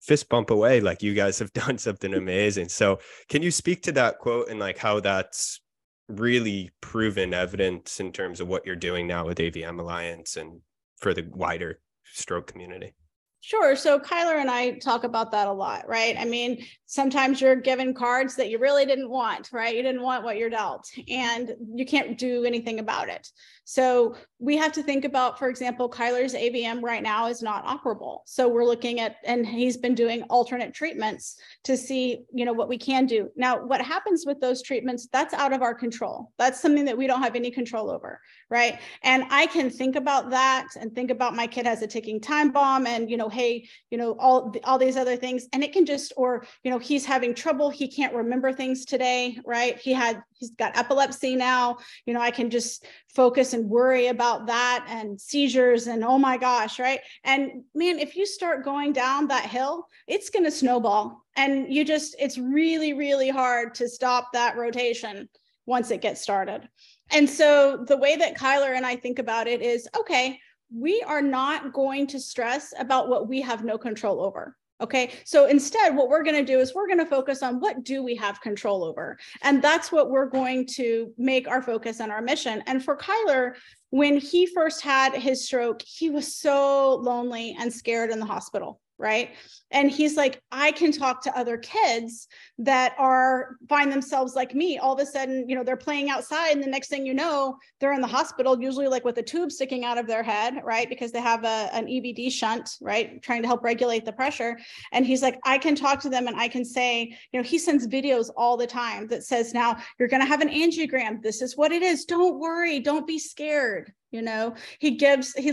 fist 0.00 0.28
bump 0.28 0.50
away. 0.50 0.80
Like 0.80 1.02
you 1.02 1.14
guys 1.14 1.38
have 1.38 1.52
done 1.64 1.78
something 1.78 2.14
amazing. 2.14 2.68
So 2.68 2.98
can 3.28 3.42
you 3.42 3.50
speak 3.50 3.82
to 3.84 3.92
that 3.92 4.18
quote 4.18 4.48
and 4.48 4.58
like 4.60 4.78
how 4.78 5.00
that's 5.00 5.60
really 6.08 6.70
proven 6.80 7.34
evidence 7.34 8.00
in 8.00 8.12
terms 8.12 8.40
of 8.40 8.48
what 8.48 8.66
you're 8.66 8.76
doing 8.76 9.06
now 9.06 9.26
with 9.26 9.38
AVM 9.38 9.78
Alliance 9.78 10.36
and 10.36 10.60
for 10.98 11.14
the 11.14 11.26
wider 11.30 11.80
stroke 12.04 12.46
community? 12.46 12.94
Sure. 13.40 13.76
So 13.76 14.00
Kyler 14.00 14.40
and 14.40 14.50
I 14.50 14.72
talk 14.78 15.04
about 15.04 15.30
that 15.30 15.46
a 15.46 15.52
lot, 15.52 15.88
right? 15.88 16.16
I 16.18 16.24
mean, 16.24 16.64
sometimes 16.86 17.40
you're 17.40 17.54
given 17.54 17.94
cards 17.94 18.34
that 18.34 18.50
you 18.50 18.58
really 18.58 18.84
didn't 18.84 19.08
want, 19.08 19.50
right? 19.52 19.74
You 19.74 19.82
didn't 19.82 20.02
want 20.02 20.24
what 20.24 20.38
you're 20.38 20.50
dealt, 20.50 20.90
and 21.08 21.54
you 21.74 21.86
can't 21.86 22.18
do 22.18 22.44
anything 22.44 22.80
about 22.80 23.08
it. 23.08 23.30
So 23.64 24.16
we 24.38 24.56
have 24.56 24.72
to 24.72 24.82
think 24.82 25.04
about, 25.04 25.38
for 25.38 25.48
example, 25.48 25.88
Kyler's 25.88 26.34
AVM 26.34 26.82
right 26.82 27.02
now 27.02 27.26
is 27.28 27.42
not 27.42 27.64
operable. 27.64 28.20
So 28.24 28.48
we're 28.48 28.64
looking 28.64 28.98
at, 28.98 29.16
and 29.24 29.46
he's 29.46 29.76
been 29.76 29.94
doing 29.94 30.22
alternate 30.24 30.74
treatments 30.74 31.36
to 31.64 31.76
see, 31.76 32.24
you 32.34 32.44
know, 32.44 32.54
what 32.54 32.68
we 32.68 32.78
can 32.78 33.06
do. 33.06 33.28
Now, 33.36 33.64
what 33.64 33.82
happens 33.82 34.24
with 34.26 34.40
those 34.40 34.62
treatments, 34.62 35.06
that's 35.12 35.34
out 35.34 35.52
of 35.52 35.62
our 35.62 35.74
control. 35.74 36.32
That's 36.38 36.60
something 36.60 36.86
that 36.86 36.98
we 36.98 37.06
don't 37.06 37.22
have 37.22 37.36
any 37.36 37.50
control 37.50 37.90
over, 37.90 38.20
right? 38.50 38.78
And 39.02 39.24
I 39.30 39.46
can 39.46 39.68
think 39.68 39.94
about 39.94 40.30
that 40.30 40.68
and 40.80 40.94
think 40.94 41.10
about 41.10 41.36
my 41.36 41.46
kid 41.46 41.66
has 41.66 41.82
a 41.82 41.86
ticking 41.86 42.20
time 42.20 42.50
bomb 42.50 42.86
and, 42.86 43.10
you 43.10 43.16
know, 43.16 43.28
hey, 43.28 43.68
you 43.90 43.98
know, 43.98 44.16
all, 44.18 44.54
all 44.64 44.78
these 44.78 44.96
other 44.96 45.16
things. 45.16 45.46
And 45.52 45.62
it 45.62 45.72
can 45.72 45.84
just, 45.84 46.12
or, 46.16 46.46
you 46.62 46.70
know, 46.70 46.78
he's 46.78 47.04
having 47.04 47.34
trouble. 47.34 47.68
He 47.68 47.88
can't 47.88 48.14
remember 48.14 48.52
things 48.52 48.86
today, 48.86 49.38
right? 49.44 49.78
He 49.78 49.92
had, 49.92 50.22
he's 50.38 50.50
got 50.50 50.78
epilepsy 50.78 51.36
now. 51.36 51.78
You 52.06 52.14
know, 52.14 52.20
I 52.20 52.30
can 52.30 52.48
just 52.48 52.86
focus 53.14 53.52
and 53.52 53.68
worry 53.68 54.06
about 54.06 54.46
that 54.46 54.86
and 54.88 55.20
seizures 55.20 55.86
and 55.86 56.02
oh 56.02 56.18
my 56.18 56.38
gosh, 56.38 56.78
right? 56.78 57.00
And 57.24 57.64
man, 57.74 57.98
if 57.98 58.16
you 58.16 58.24
start 58.24 58.64
going 58.64 58.94
down 58.94 59.28
that 59.28 59.44
hill, 59.44 59.86
it's 60.06 60.30
going 60.30 60.44
to 60.44 60.50
snowball. 60.50 61.22
And 61.36 61.72
you 61.72 61.84
just, 61.84 62.16
it's 62.18 62.38
really, 62.38 62.94
really 62.94 63.28
hard 63.28 63.74
to 63.74 63.88
stop 63.88 64.32
that 64.32 64.56
rotation 64.56 65.28
once 65.66 65.90
it 65.90 66.00
gets 66.00 66.22
started. 66.22 66.66
And 67.10 67.28
so 67.28 67.84
the 67.86 67.96
way 67.96 68.16
that 68.16 68.36
Kyler 68.36 68.76
and 68.76 68.84
I 68.84 68.96
think 68.96 69.18
about 69.18 69.46
it 69.46 69.62
is 69.62 69.88
okay, 69.98 70.38
we 70.74 71.02
are 71.02 71.22
not 71.22 71.72
going 71.72 72.06
to 72.08 72.20
stress 72.20 72.74
about 72.78 73.08
what 73.08 73.28
we 73.28 73.40
have 73.40 73.64
no 73.64 73.78
control 73.78 74.20
over. 74.20 74.56
Okay, 74.80 75.10
so 75.24 75.46
instead, 75.46 75.96
what 75.96 76.08
we're 76.08 76.22
going 76.22 76.36
to 76.36 76.52
do 76.52 76.60
is 76.60 76.72
we're 76.72 76.86
going 76.86 77.00
to 77.00 77.06
focus 77.06 77.42
on 77.42 77.58
what 77.58 77.82
do 77.82 78.00
we 78.00 78.14
have 78.14 78.40
control 78.40 78.84
over, 78.84 79.18
and 79.42 79.60
that's 79.60 79.90
what 79.90 80.08
we're 80.08 80.30
going 80.30 80.66
to 80.66 81.12
make 81.18 81.48
our 81.48 81.60
focus 81.60 81.98
and 81.98 82.12
our 82.12 82.22
mission. 82.22 82.62
And 82.68 82.84
for 82.84 82.96
Kyler, 82.96 83.54
when 83.90 84.18
he 84.18 84.46
first 84.46 84.80
had 84.80 85.14
his 85.14 85.44
stroke, 85.44 85.82
he 85.82 86.10
was 86.10 86.36
so 86.36 86.94
lonely 86.96 87.56
and 87.58 87.72
scared 87.72 88.10
in 88.10 88.20
the 88.20 88.26
hospital. 88.26 88.80
right 88.98 89.30
and 89.70 89.90
he's 89.90 90.16
like 90.16 90.40
i 90.52 90.72
can 90.72 90.92
talk 90.92 91.22
to 91.22 91.36
other 91.38 91.56
kids 91.58 92.28
that 92.58 92.94
are 92.98 93.56
find 93.68 93.90
themselves 93.92 94.34
like 94.34 94.54
me. 94.54 94.78
All 94.78 94.94
of 94.94 95.00
a 95.00 95.06
sudden 95.06 95.48
you 95.48 95.54
know 95.54 95.62
they're 95.62 95.76
playing 95.76 96.10
outside 96.10 96.52
and 96.52 96.62
the 96.62 96.68
next 96.68 96.88
thing 96.88 97.06
you 97.06 97.14
know 97.14 97.56
they're 97.78 97.92
in 97.92 98.00
the 98.00 98.06
hospital 98.06 98.60
usually 98.60 98.88
like 98.88 99.04
with 99.04 99.18
a 99.18 99.22
tube 99.22 99.52
sticking 99.52 99.84
out 99.84 99.98
of 99.98 100.06
their 100.06 100.22
head 100.22 100.60
right? 100.64 100.88
Because 100.88 101.12
they 101.12 101.20
have 101.20 101.44
a, 101.44 101.70
an 101.72 101.86
evd 101.86 102.32
shunt 102.32 102.70
right? 102.80 103.22
Trying 103.22 103.42
to 103.42 103.48
help 103.48 103.62
regulate 103.62 104.04
the 104.04 104.12
pressure. 104.12 104.58
And 104.92 105.06
he's 105.06 105.22
like 105.22 105.38
i 105.44 105.58
can 105.58 105.74
talk 105.74 106.00
to 106.00 106.10
them 106.10 106.26
and 106.26 106.36
i 106.36 106.48
can 106.48 106.64
say 106.64 107.16
you 107.32 107.40
know 107.40 107.44
he 107.44 107.58
sends 107.58 107.86
videos 107.86 108.30
all 108.36 108.56
the 108.56 108.66
time 108.66 109.06
that 109.08 109.24
says 109.24 109.54
now 109.54 109.76
you're 109.98 110.08
going 110.08 110.22
to 110.22 110.28
have 110.28 110.40
an 110.40 110.48
angiogram. 110.48 111.22
This 111.22 111.42
is 111.42 111.56
what 111.56 111.72
it 111.72 111.82
is. 111.82 112.04
Don't 112.04 112.38
worry. 112.38 112.80
Don't 112.80 113.06
be 113.06 113.18
scared. 113.18 113.92
You 114.10 114.22
know 114.22 114.54
he 114.78 114.92
gives 114.92 115.34
he 115.34 115.52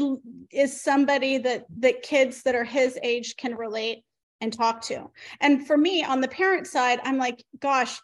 is 0.50 0.82
somebody 0.82 1.38
that 1.40 1.66
that 1.80 2.04
kids 2.04 2.42
that 2.44 2.56
are 2.56 2.64
his 2.64 2.98
age 3.04 3.36
can 3.36 3.54
relate 3.54 4.05
and 4.46 4.54
talk 4.54 4.82
to 4.82 5.10
and 5.42 5.68
for 5.68 5.78
me 5.78 6.04
on 6.04 6.22
the 6.22 6.28
parent 6.28 6.68
side 6.68 7.00
i'm 7.04 7.18
like 7.18 7.44
gosh 7.60 8.00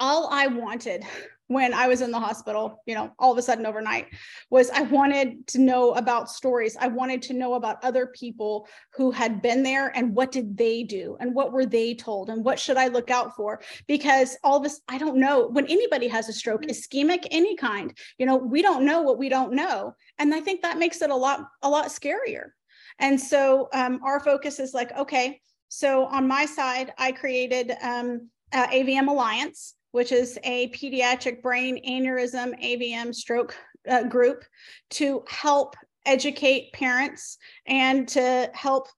all 0.00 0.28
i 0.32 0.46
wanted 0.46 1.04
when 1.52 1.74
I 1.74 1.86
was 1.86 2.00
in 2.00 2.10
the 2.10 2.18
hospital, 2.18 2.82
you 2.86 2.94
know, 2.94 3.12
all 3.18 3.30
of 3.30 3.36
a 3.36 3.42
sudden 3.42 3.66
overnight, 3.66 4.06
was 4.48 4.70
I 4.70 4.82
wanted 4.82 5.46
to 5.48 5.60
know 5.60 5.92
about 5.92 6.30
stories. 6.30 6.76
I 6.80 6.88
wanted 6.88 7.20
to 7.22 7.34
know 7.34 7.54
about 7.54 7.84
other 7.84 8.06
people 8.06 8.66
who 8.94 9.10
had 9.10 9.42
been 9.42 9.62
there 9.62 9.88
and 9.94 10.14
what 10.14 10.32
did 10.32 10.56
they 10.56 10.82
do 10.82 11.16
and 11.20 11.34
what 11.34 11.52
were 11.52 11.66
they 11.66 11.94
told 11.94 12.30
and 12.30 12.42
what 12.42 12.58
should 12.58 12.78
I 12.78 12.88
look 12.88 13.10
out 13.10 13.36
for? 13.36 13.60
Because 13.86 14.36
all 14.42 14.56
of 14.56 14.62
this, 14.62 14.80
I 14.88 14.96
don't 14.96 15.18
know 15.18 15.48
when 15.48 15.66
anybody 15.66 16.08
has 16.08 16.28
a 16.28 16.32
stroke, 16.32 16.62
mm-hmm. 16.62 16.70
ischemic, 16.70 17.26
any 17.30 17.54
kind, 17.56 17.96
you 18.16 18.24
know, 18.24 18.36
we 18.36 18.62
don't 18.62 18.86
know 18.86 19.02
what 19.02 19.18
we 19.18 19.28
don't 19.28 19.52
know. 19.52 19.94
And 20.18 20.34
I 20.34 20.40
think 20.40 20.62
that 20.62 20.78
makes 20.78 21.02
it 21.02 21.10
a 21.10 21.16
lot, 21.16 21.40
a 21.62 21.68
lot 21.68 21.86
scarier. 21.86 22.50
And 22.98 23.20
so 23.20 23.68
um, 23.72 24.00
our 24.04 24.20
focus 24.20 24.58
is 24.58 24.74
like, 24.74 24.96
okay, 24.96 25.40
so 25.68 26.06
on 26.06 26.28
my 26.28 26.44
side, 26.46 26.92
I 26.98 27.12
created 27.12 27.72
um, 27.82 28.28
uh, 28.52 28.66
AVM 28.68 29.08
Alliance 29.08 29.74
which 29.92 30.10
is 30.10 30.38
a 30.42 30.68
pediatric 30.70 31.40
brain 31.42 31.80
aneurysm 31.88 32.58
AVM 32.62 33.14
stroke 33.14 33.54
uh, 33.88 34.02
group 34.04 34.44
to 34.90 35.22
help 35.28 35.76
educate 36.04 36.72
parents 36.72 37.38
and 37.66 38.08
to 38.08 38.50
help 38.54 38.88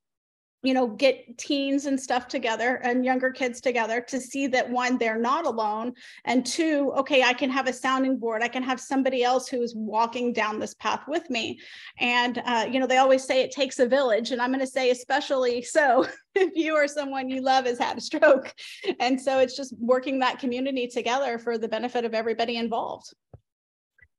you 0.65 0.75
know 0.75 0.89
get 0.89 1.39
teens 1.39 1.87
and 1.87 2.01
stuff 2.01 2.27
together 2.27 2.77
and 2.83 3.05
younger 3.05 3.31
kids 3.31 3.61
together 3.61 4.01
to 4.01 4.21
see 4.21 4.47
that 4.47 4.69
one 4.69 4.99
they're 4.99 5.19
not 5.19 5.47
alone 5.47 5.93
and 6.25 6.45
two 6.45 6.93
okay 6.97 7.23
i 7.23 7.33
can 7.33 7.51
have 7.51 7.69
a 7.69 7.73
sounding 7.73 8.19
board. 8.19 8.43
I 8.43 8.49
can 8.49 8.63
have 8.63 8.81
somebody 8.81 9.23
else 9.23 9.47
who's 9.49 9.75
walking 9.75 10.33
down 10.33 10.59
this 10.59 10.75
path 10.75 11.03
with 11.07 11.29
me. 11.31 11.59
And 11.99 12.43
uh, 12.45 12.67
you 12.71 12.81
know 12.81 12.87
they 12.87 12.99
always 12.99 13.25
say 13.25 13.43
it 13.43 13.53
takes 13.53 13.79
a 13.79 13.87
village 13.87 14.31
and 14.31 14.41
i'm 14.41 14.51
going 14.51 14.61
to 14.61 14.67
say 14.67 14.91
especially 14.91 15.63
so 15.63 16.07
if 16.35 16.55
you 16.55 16.75
or 16.75 16.89
someone 16.89 17.29
you 17.29 17.41
love 17.41 17.67
has 17.67 17.79
had 17.79 17.99
a 17.99 18.01
stroke. 18.01 18.53
And 19.01 19.21
so 19.21 19.39
it's 19.39 19.57
just 19.57 19.75
working 19.79 20.19
that 20.21 20.39
community 20.39 20.87
together 20.87 21.39
for 21.39 21.59
the 21.59 21.69
benefit 21.69 22.05
of 22.05 22.15
everybody 22.15 22.57
involved. 22.57 23.13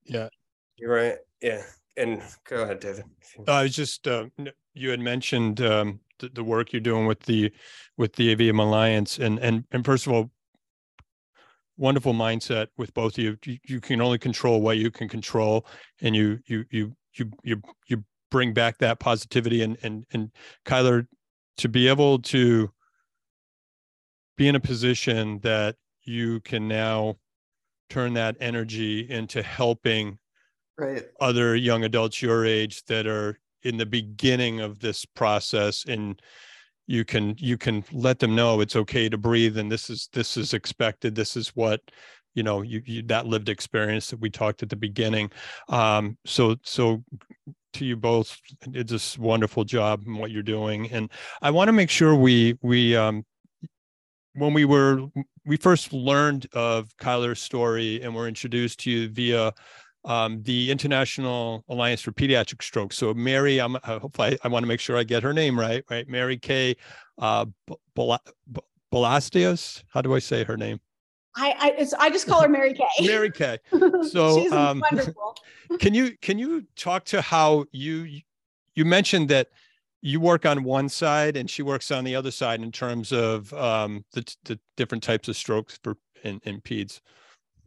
Yeah. 0.05 0.29
You're 0.77 0.93
right. 0.93 1.17
Yeah. 1.41 1.63
And 1.97 2.21
go 2.47 2.63
ahead 2.63 2.79
david. 2.81 3.05
I 3.47 3.63
was 3.63 3.75
just 3.75 4.07
uh, 4.07 4.25
you 4.73 4.89
had 4.89 4.99
mentioned 4.99 5.61
um, 5.61 5.99
the, 6.19 6.29
the 6.29 6.43
work 6.43 6.73
you're 6.73 6.79
doing 6.79 7.05
with 7.05 7.21
the 7.21 7.51
with 7.97 8.13
the 8.13 8.35
AVM 8.35 8.59
Alliance, 8.59 9.19
and 9.19 9.39
and 9.39 9.65
and 9.71 9.85
first 9.85 10.07
of 10.07 10.13
all, 10.13 10.31
wonderful 11.77 12.13
mindset 12.13 12.67
with 12.77 12.93
both 12.93 13.17
of 13.17 13.23
you. 13.23 13.37
you. 13.45 13.57
You 13.65 13.81
can 13.81 14.01
only 14.01 14.17
control 14.17 14.61
what 14.61 14.77
you 14.77 14.91
can 14.91 15.07
control, 15.07 15.65
and 16.01 16.15
you 16.15 16.39
you 16.45 16.65
you 16.69 16.95
you 17.13 17.31
you 17.43 17.61
you 17.87 18.03
bring 18.31 18.53
back 18.53 18.77
that 18.79 18.99
positivity 18.99 19.61
and 19.61 19.77
and 19.83 20.05
and 20.11 20.31
Kyler 20.65 21.07
to 21.57 21.69
be 21.69 21.87
able 21.87 22.19
to 22.19 22.71
be 24.37 24.47
in 24.47 24.55
a 24.55 24.59
position 24.59 25.39
that 25.39 25.75
you 26.03 26.41
can 26.41 26.67
now 26.67 27.15
turn 27.89 28.13
that 28.13 28.35
energy 28.39 29.09
into 29.09 29.41
helping 29.41 30.17
right 30.77 31.03
other 31.21 31.55
young 31.55 31.83
adults 31.83 32.21
your 32.21 32.45
age 32.45 32.83
that 32.85 33.07
are 33.07 33.39
in 33.65 33.77
the 33.77 33.85
beginning 33.85 34.61
of 34.61 34.79
this 34.79 35.03
process 35.05 35.83
and 35.87 36.21
you 36.87 37.03
can 37.03 37.35
you 37.37 37.57
can 37.57 37.83
let 37.91 38.19
them 38.19 38.35
know 38.35 38.61
it's 38.61 38.75
okay 38.75 39.09
to 39.09 39.17
breathe 39.17 39.57
and 39.57 39.71
this 39.71 39.89
is 39.89 40.07
this 40.13 40.37
is 40.37 40.53
expected 40.53 41.15
this 41.15 41.35
is 41.35 41.49
what 41.49 41.81
you 42.35 42.43
know 42.43 42.61
you, 42.61 42.81
you 42.85 43.01
that 43.01 43.25
lived 43.25 43.49
experience 43.49 44.09
that 44.11 44.19
we 44.19 44.29
talked 44.29 44.61
at 44.61 44.69
the 44.69 44.75
beginning. 44.75 45.31
Um 45.67 46.17
so 46.25 46.55
so 46.63 47.03
to 47.73 47.85
you 47.85 47.95
both 47.95 48.39
it's 48.67 49.17
a 49.17 49.21
wonderful 49.21 49.63
job 49.63 50.03
and 50.05 50.17
what 50.17 50.31
you're 50.31 50.41
doing 50.41 50.89
and 50.91 51.11
i 51.41 51.51
want 51.51 51.67
to 51.67 51.73
make 51.73 51.89
sure 51.89 52.15
we 52.15 52.57
we 52.61 52.95
um 52.95 53.25
when 54.33 54.53
we 54.53 54.63
were 54.63 55.01
we 55.45 55.57
first 55.57 55.91
learned 55.91 56.47
of 56.53 56.95
kyler's 56.97 57.41
story 57.41 58.01
and 58.01 58.15
were 58.15 58.29
introduced 58.29 58.79
to 58.79 58.89
you 58.89 59.09
via 59.09 59.51
um, 60.05 60.41
the 60.43 60.71
International 60.71 61.63
Alliance 61.67 62.01
for 62.01 62.11
Pediatric 62.11 62.61
Stroke. 62.61 62.93
So 62.93 63.13
Mary, 63.13 63.59
I'm 63.59 63.75
I 63.77 63.97
hope 63.99 64.19
I, 64.19 64.37
I 64.43 64.47
want 64.47 64.63
to 64.63 64.67
make 64.67 64.79
sure 64.79 64.97
I 64.97 65.03
get 65.03 65.23
her 65.23 65.33
name 65.33 65.59
right, 65.59 65.83
right? 65.89 66.07
Mary 66.07 66.37
Kay 66.37 66.75
uh, 67.17 67.45
Ballasiotes. 68.93 69.83
How 69.89 70.01
do 70.01 70.13
I 70.15 70.19
say 70.19 70.43
her 70.43 70.57
name? 70.57 70.79
I 71.35 71.75
I, 71.79 72.05
I 72.05 72.09
just 72.09 72.27
call 72.27 72.41
her 72.41 72.49
Mary 72.49 72.73
Kay. 72.73 72.87
Mary 73.05 73.31
Kay. 73.31 73.57
So 74.09 74.39
She's 74.39 74.51
um, 74.51 74.81
wonderful. 74.91 75.35
can 75.79 75.93
you 75.93 76.15
can 76.21 76.37
you 76.37 76.65
talk 76.75 77.05
to 77.05 77.21
how 77.21 77.65
you 77.71 78.21
you 78.75 78.85
mentioned 78.85 79.29
that 79.29 79.49
you 80.01 80.19
work 80.19 80.45
on 80.45 80.63
one 80.63 80.87
side 80.87 81.35
and 81.35 81.49
she 81.49 81.63
works 81.63 81.89
on 81.89 82.03
the 82.03 82.15
other 82.15 82.29
side 82.29 82.61
in 82.61 82.71
terms 82.71 83.11
of 83.11 83.51
um, 83.53 84.05
the, 84.13 84.35
the 84.43 84.59
different 84.77 85.03
types 85.03 85.27
of 85.27 85.35
strokes 85.35 85.79
for 85.81 85.97
in, 86.23 86.39
in 86.43 86.61
peds. 86.61 86.99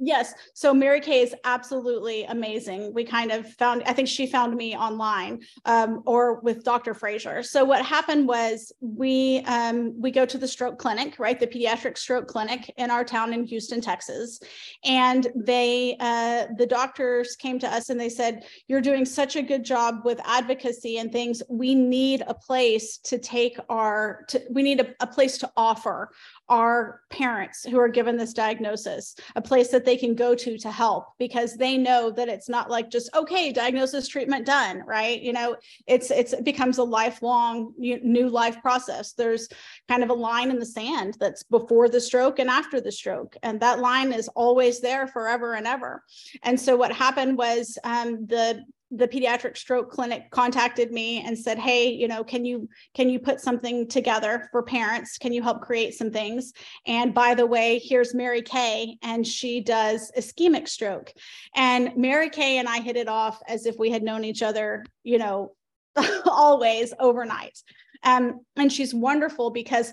Yes. 0.00 0.34
So 0.54 0.72
Mary 0.72 1.00
Kay 1.00 1.22
is 1.22 1.34
absolutely 1.44 2.24
amazing. 2.24 2.94
We 2.94 3.04
kind 3.04 3.32
of 3.32 3.52
found, 3.54 3.82
I 3.84 3.92
think 3.92 4.06
she 4.06 4.26
found 4.26 4.54
me 4.54 4.76
online 4.76 5.40
um, 5.64 6.02
or 6.06 6.40
with 6.40 6.62
Dr. 6.62 6.94
Frazier. 6.94 7.42
So 7.42 7.64
what 7.64 7.84
happened 7.84 8.28
was 8.28 8.72
we 8.80 9.42
um, 9.46 10.00
we 10.00 10.10
go 10.10 10.24
to 10.24 10.38
the 10.38 10.46
stroke 10.46 10.78
clinic, 10.78 11.18
right? 11.18 11.38
The 11.38 11.46
pediatric 11.46 11.98
stroke 11.98 12.28
clinic 12.28 12.72
in 12.76 12.90
our 12.90 13.04
town 13.04 13.32
in 13.32 13.44
Houston, 13.44 13.80
Texas. 13.80 14.40
And 14.84 15.26
they 15.34 15.96
uh, 15.98 16.46
the 16.56 16.66
doctors 16.66 17.34
came 17.34 17.58
to 17.58 17.68
us 17.68 17.90
and 17.90 17.98
they 17.98 18.08
said, 18.08 18.44
You're 18.68 18.80
doing 18.80 19.04
such 19.04 19.34
a 19.34 19.42
good 19.42 19.64
job 19.64 20.02
with 20.04 20.20
advocacy 20.24 20.98
and 20.98 21.10
things. 21.10 21.42
We 21.48 21.74
need 21.74 22.22
a 22.26 22.34
place 22.34 22.98
to 22.98 23.18
take 23.18 23.58
our 23.68 24.24
to, 24.28 24.42
we 24.50 24.62
need 24.62 24.80
a, 24.80 24.94
a 25.00 25.06
place 25.06 25.38
to 25.38 25.50
offer 25.56 26.10
are 26.48 27.02
parents 27.10 27.64
who 27.64 27.78
are 27.78 27.88
given 27.88 28.16
this 28.16 28.32
diagnosis, 28.32 29.14
a 29.36 29.42
place 29.42 29.68
that 29.68 29.84
they 29.84 29.96
can 29.96 30.14
go 30.14 30.34
to 30.34 30.56
to 30.58 30.70
help 30.70 31.06
because 31.18 31.56
they 31.56 31.76
know 31.76 32.10
that 32.10 32.28
it's 32.28 32.48
not 32.48 32.70
like 32.70 32.90
just 32.90 33.14
okay, 33.14 33.52
diagnosis, 33.52 34.08
treatment 34.08 34.46
done, 34.46 34.82
right? 34.86 35.20
You 35.20 35.32
know, 35.32 35.56
it's 35.86 36.10
it's 36.10 36.32
it 36.32 36.44
becomes 36.44 36.78
a 36.78 36.84
lifelong 36.84 37.72
new 37.78 38.28
life 38.28 38.60
process. 38.62 39.12
There's 39.12 39.48
kind 39.88 40.02
of 40.02 40.10
a 40.10 40.14
line 40.14 40.50
in 40.50 40.58
the 40.58 40.66
sand 40.66 41.16
that's 41.20 41.42
before 41.42 41.88
the 41.88 42.00
stroke 42.00 42.38
and 42.38 42.50
after 42.50 42.80
the 42.80 42.92
stroke, 42.92 43.36
and 43.42 43.60
that 43.60 43.80
line 43.80 44.12
is 44.12 44.28
always 44.28 44.80
there 44.80 45.06
forever 45.06 45.54
and 45.54 45.66
ever. 45.66 46.02
And 46.42 46.58
so 46.58 46.76
what 46.76 46.92
happened 46.92 47.36
was 47.36 47.78
um, 47.84 48.26
the 48.26 48.64
the 48.90 49.06
pediatric 49.06 49.56
stroke 49.56 49.90
clinic 49.90 50.30
contacted 50.30 50.90
me 50.92 51.22
and 51.22 51.38
said 51.38 51.58
hey 51.58 51.90
you 51.90 52.08
know 52.08 52.24
can 52.24 52.44
you 52.44 52.68
can 52.94 53.10
you 53.10 53.18
put 53.18 53.40
something 53.40 53.86
together 53.86 54.48
for 54.50 54.62
parents? 54.62 55.18
Can 55.18 55.32
you 55.32 55.42
help 55.42 55.60
create 55.60 55.94
some 55.94 56.10
things? 56.10 56.52
And 56.86 57.12
by 57.12 57.34
the 57.34 57.46
way 57.46 57.78
here's 57.78 58.14
mary 58.14 58.42
kay 58.42 58.96
and 59.02 59.26
she 59.26 59.60
does 59.60 60.10
ischemic 60.16 60.68
stroke. 60.68 61.12
And 61.54 61.96
mary 61.96 62.30
kay 62.30 62.58
and 62.58 62.68
i 62.68 62.80
hit 62.80 62.96
it 62.96 63.08
off 63.08 63.40
as 63.46 63.66
if 63.66 63.76
we 63.78 63.90
had 63.90 64.02
known 64.02 64.24
each 64.24 64.42
other 64.42 64.84
you 65.02 65.18
know 65.18 65.52
always 66.26 66.94
overnight. 66.98 67.62
Um, 68.04 68.40
and 68.56 68.72
she's 68.72 68.94
wonderful 68.94 69.50
because 69.50 69.92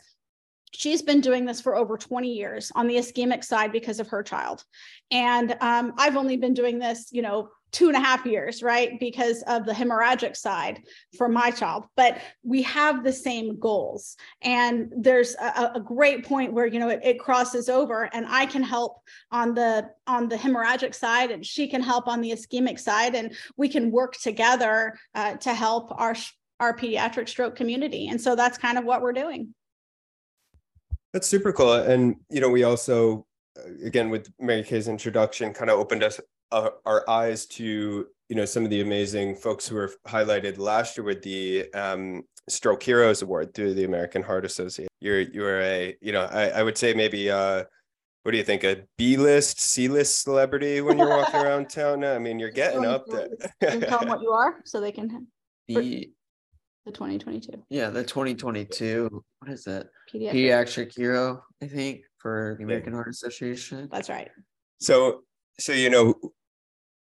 she's 0.72 1.02
been 1.02 1.22
doing 1.22 1.46
this 1.46 1.62
for 1.62 1.76
over 1.76 1.98
20 1.98 2.32
years 2.32 2.72
on 2.76 2.88
the 2.88 2.96
ischemic 2.96 3.44
side 3.44 3.72
because 3.72 4.00
of 4.00 4.08
her 4.10 4.24
child. 4.24 4.64
And 5.12 5.56
um, 5.62 5.94
i've 5.98 6.18
only 6.18 6.38
been 6.38 6.54
doing 6.54 6.80
this 6.80 7.10
you 7.12 7.22
know 7.22 7.50
two 7.72 7.88
and 7.88 7.98
a 7.98 8.00
half 8.00 8.26
years, 8.26 8.64
right? 8.64 9.00
Because 9.00 9.44
of 9.48 9.66
the 9.66 9.74
hemorrhagic 9.74 10.38
side 10.38 10.82
for 11.18 11.28
my 11.28 11.52
child. 11.52 11.86
But 11.98 12.22
we 12.44 12.62
have 12.64 13.04
the 13.04 13.12
same 13.12 13.60
goals. 13.60 14.16
And 14.42 14.92
there's 14.96 15.36
a, 15.36 15.72
a 15.76 15.80
great 15.80 16.26
point 16.26 16.54
where, 16.54 16.66
you 16.66 16.80
know, 16.80 16.90
it, 16.90 17.02
it, 17.04 17.20
crosses 17.20 17.68
over 17.70 18.10
and 18.14 18.26
I 18.30 18.46
can 18.46 18.64
help 18.64 19.02
on 19.32 19.56
the 19.56 19.90
on 20.08 20.30
the 20.30 20.38
hemorrhagic 20.38 20.94
side 20.94 21.32
and 21.32 21.46
she 21.46 21.68
can 21.68 21.82
help 21.82 22.08
on 22.08 22.22
the 22.22 22.32
ischemic 22.32 22.80
side. 22.80 23.16
And 23.16 23.36
we 23.58 23.68
can 23.68 23.92
work 23.92 24.14
together 24.14 24.98
uh, 25.14 25.36
to 25.38 25.54
help 25.54 25.92
our 26.00 26.16
our 26.60 26.76
pediatric 26.76 27.28
stroke 27.28 27.56
community. 27.56 28.08
And 28.08 28.20
so 28.20 28.36
that's 28.36 28.58
kind 28.58 28.78
of 28.78 28.86
what 28.86 29.02
we're 29.02 29.14
doing. 29.14 29.54
That's 31.14 31.28
super 31.28 31.52
cool. 31.54 31.74
And, 31.74 32.18
you 32.30 32.42
know, 32.42 32.50
we 32.50 32.64
also, 32.64 33.26
uh, 33.58 33.86
again, 33.86 34.10
with 34.10 34.32
Mary 34.40 34.64
Kay's 34.64 34.88
introduction, 34.88 35.54
kind 35.54 35.70
of 35.70 35.80
opened 35.80 36.04
us 36.04 36.20
our, 36.52 36.74
our 36.86 37.10
eyes 37.10 37.46
to 37.46 38.08
you 38.30 38.36
know 38.36 38.46
some 38.46 38.64
of 38.64 38.70
the 38.70 38.82
amazing 38.82 39.36
folks 39.36 39.68
who 39.68 39.76
were 39.76 39.92
highlighted 40.08 40.58
last 40.58 40.98
year 40.98 41.06
with 41.06 41.22
the 41.22 41.72
um, 41.74 42.24
Stroke 42.50 42.84
Heroes 42.84 43.22
Award 43.22 43.54
through 43.54 43.74
the 43.74 43.86
American 43.86 44.22
Heart 44.22 44.46
Association. 44.46 44.90
You're 45.02 45.22
you're 45.22 45.62
a 45.62 45.96
you 46.02 46.12
know 46.12 46.24
I, 46.24 46.50
I 46.50 46.64
would 46.64 46.78
say 46.78 46.94
maybe 46.94 47.30
uh 47.30 47.64
what 48.24 48.32
do 48.32 48.38
you 48.38 48.44
think 48.44 48.64
a 48.64 48.84
B 48.98 49.18
list 49.18 49.60
C 49.60 49.88
list 49.88 50.24
celebrity 50.24 50.82
when 50.82 50.98
you're 50.98 51.10
walking 51.10 51.40
around 51.42 51.70
town? 51.70 52.04
I 52.04 52.18
mean 52.20 52.40
you're 52.40 52.52
getting 52.52 52.86
up 52.86 53.06
there. 53.08 53.30
tell 53.82 54.00
them 54.00 54.10
what 54.10 54.22
you 54.22 54.32
are 54.32 54.62
so 54.66 54.80
they 54.82 54.92
can 54.92 55.28
The 55.68 56.10
the 56.86 56.92
2022 56.92 57.64
yeah, 57.70 57.90
the 57.90 58.04
2022. 58.04 59.24
What 59.40 59.52
is 59.52 59.64
that? 59.64 59.88
pediatric. 60.14 60.34
Pediatric 60.34 60.96
hero, 60.96 61.44
I 61.62 61.68
think, 61.68 62.02
for 62.20 62.56
the 62.60 62.64
American 62.64 62.94
Heart 62.94 63.10
Association. 63.10 63.90
That's 63.92 64.10
right. 64.10 64.30
So 64.80 65.24
so 65.60 65.72
you 65.74 65.90
know 65.90 66.14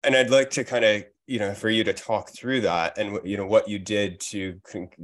and 0.04 0.16
I'd 0.16 0.30
like 0.30 0.50
to 0.52 0.64
kind 0.64 0.86
of 0.86 1.04
you 1.28 1.40
know 1.40 1.54
for 1.54 1.70
you 1.70 1.84
to 1.84 1.94
talk 1.94 2.30
through 2.32 2.62
that 2.62 2.98
and 2.98 3.20
you 3.24 3.38
know 3.38 3.46
what 3.48 3.68
you 3.68 3.80
did 3.80 4.20
to 4.32 4.60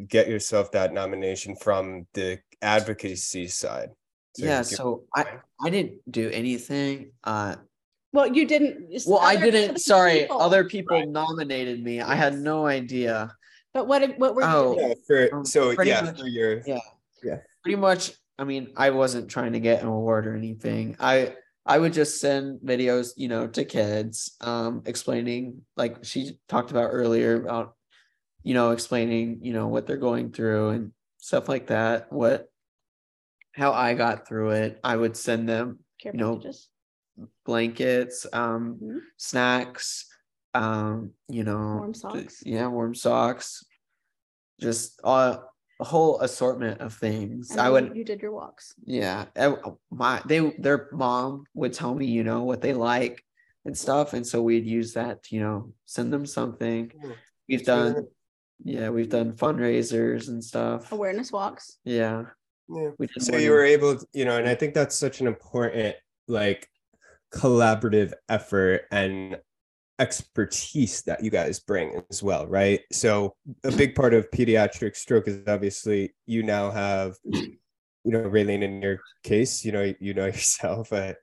get 0.08 0.28
yourself 0.28 0.72
that 0.72 0.94
nomination 0.94 1.56
from 1.56 2.06
the 2.14 2.40
advocacy 2.62 3.48
side. 3.48 3.90
So 4.38 4.46
yeah, 4.46 4.62
so 4.62 5.04
I 5.16 5.40
I 5.60 5.70
didn't 5.70 6.00
do 6.10 6.30
anything. 6.30 7.12
Uh 7.24 7.56
Well, 8.14 8.28
you 8.28 8.46
didn't. 8.46 8.92
well, 9.08 9.20
I 9.20 9.36
didn't. 9.36 9.70
other 9.72 9.80
Sorry, 9.80 10.20
people. 10.22 10.42
other 10.42 10.64
people 10.66 10.98
Right. 10.98 11.08
nominated 11.08 11.84
me. 11.84 12.02
I 12.02 12.16
had 12.16 12.38
no 12.38 12.66
idea. 12.68 13.36
But 13.74 13.88
what 13.88 14.18
what 14.20 14.36
were 14.36 14.44
Oh. 14.44 14.72
you 14.74 14.78
doing? 14.78 14.90
Yeah, 14.90 14.94
for 15.08 15.36
Um, 15.36 15.46
so 15.46 15.72
yeah 15.82 16.02
much- 16.02 16.20
for 16.20 16.28
your 16.28 16.62
Yeah. 16.68 17.38
Pretty 17.64 17.78
much. 17.78 18.12
I 18.40 18.44
mean, 18.44 18.74
I 18.76 18.90
wasn't 18.90 19.30
trying 19.30 19.54
to 19.54 19.60
get 19.60 19.82
an 19.82 19.88
award 19.88 20.26
or 20.28 20.36
anything. 20.36 20.96
I 21.00 21.36
I 21.66 21.78
would 21.78 21.94
just 21.94 22.20
send 22.20 22.60
videos, 22.62 23.14
you 23.18 23.28
know, 23.28 23.48
to 23.48 23.64
kids, 23.66 24.36
um, 24.42 24.82
explaining 24.86 25.62
like 25.78 26.04
she 26.04 26.40
talked 26.48 26.72
about 26.72 26.90
earlier 26.92 27.42
about, 27.44 27.76
you 28.44 28.54
know, 28.54 28.72
explaining, 28.72 29.40
you 29.44 29.54
know, 29.54 29.68
what 29.68 29.86
they're 29.86 29.98
going 29.98 30.32
through 30.32 30.70
and 30.70 30.92
stuff 31.18 31.48
like 31.48 31.68
that. 31.68 32.12
What, 32.12 32.50
how 33.54 33.74
I 33.74 33.94
got 33.94 34.28
through 34.28 34.52
it. 34.52 34.80
I 34.84 34.96
would 34.96 35.16
send 35.16 35.48
them 35.48 35.80
Care 36.00 36.14
you 36.14 36.20
know, 36.20 36.36
packages? 36.38 36.70
blankets, 37.46 38.26
um, 38.34 38.80
Mhm. 38.82 39.02
snacks, 39.18 40.06
um, 40.54 41.12
you 41.28 41.44
know, 41.44 41.76
Warm 41.78 41.94
socks. 41.94 42.44
Yeah, 42.46 42.68
warm 42.68 42.96
socks. 42.96 43.64
Just 44.60 45.00
uh, 45.04 45.38
a 45.82 45.84
whole 45.84 46.22
assortment 46.22 46.80
of 46.80 46.94
things. 46.94 47.52
And 47.52 47.60
I 47.60 47.70
would, 47.70 47.96
You 47.96 48.06
did 48.06 48.22
your 48.22 48.32
walks. 48.32 48.76
yeah. 48.86 49.26
Oh, 49.36 49.80
my 49.90 50.22
they 50.26 50.40
their 50.60 50.88
mom 50.94 51.46
would 51.56 51.74
tell 51.74 51.94
me, 51.96 52.06
you 52.06 52.24
know, 52.24 52.44
what 52.44 52.62
they 52.62 52.74
like 52.74 53.26
and 53.66 53.76
stuff, 53.78 54.14
and 54.14 54.26
so 54.26 54.42
we'd 54.42 54.66
use 54.66 54.94
that 54.94 55.24
to, 55.24 55.36
you 55.36 55.42
know, 55.42 55.74
send 55.86 56.14
them 56.14 56.26
something. 56.26 56.90
Cool. 56.90 57.16
We've 57.50 57.66
That's 57.66 57.94
done, 57.96 58.08
yeah, 58.64 58.90
we've 58.90 59.10
done 59.10 59.34
fundraisers 59.34 60.28
and 60.30 60.44
stuff. 60.44 60.92
Awareness 60.92 61.32
walks. 61.32 61.78
Yeah, 61.84 62.26
Yeah. 62.70 62.92
we 63.00 63.08
So 63.20 63.38
you 63.38 63.52
were 63.52 63.66
able, 63.66 63.98
to, 63.98 64.06
you 64.14 64.26
know, 64.26 64.38
and 64.38 64.48
I 64.48 64.56
think 64.56 64.74
that's 64.74 64.96
such 64.96 65.20
an 65.20 65.28
important 65.28 65.96
like 66.28 66.70
collaborative 67.34 68.14
effort 68.30 68.84
and 68.92 69.40
expertise 70.02 71.04
that 71.04 71.24
you 71.24 71.30
guys 71.30 71.60
bring 71.60 72.02
as 72.10 72.24
well, 72.24 72.48
right? 72.48 72.82
So 72.92 73.36
a 73.64 73.72
big 73.72 73.94
part 73.94 74.16
of 74.16 74.32
pediatric 74.32 74.96
stroke 74.96 75.28
is 75.28 75.44
obviously 75.48 76.16
you 76.26 76.42
now 76.42 76.72
have, 76.72 77.16
you 77.24 77.60
know, 78.06 78.24
Raylene 78.24 78.64
in 78.64 78.82
your 78.82 79.00
case, 79.24 79.64
you 79.64 79.72
know, 79.72 79.94
you 80.00 80.16
know 80.16 80.26
yourself. 80.38 80.92
I, 80.92 81.16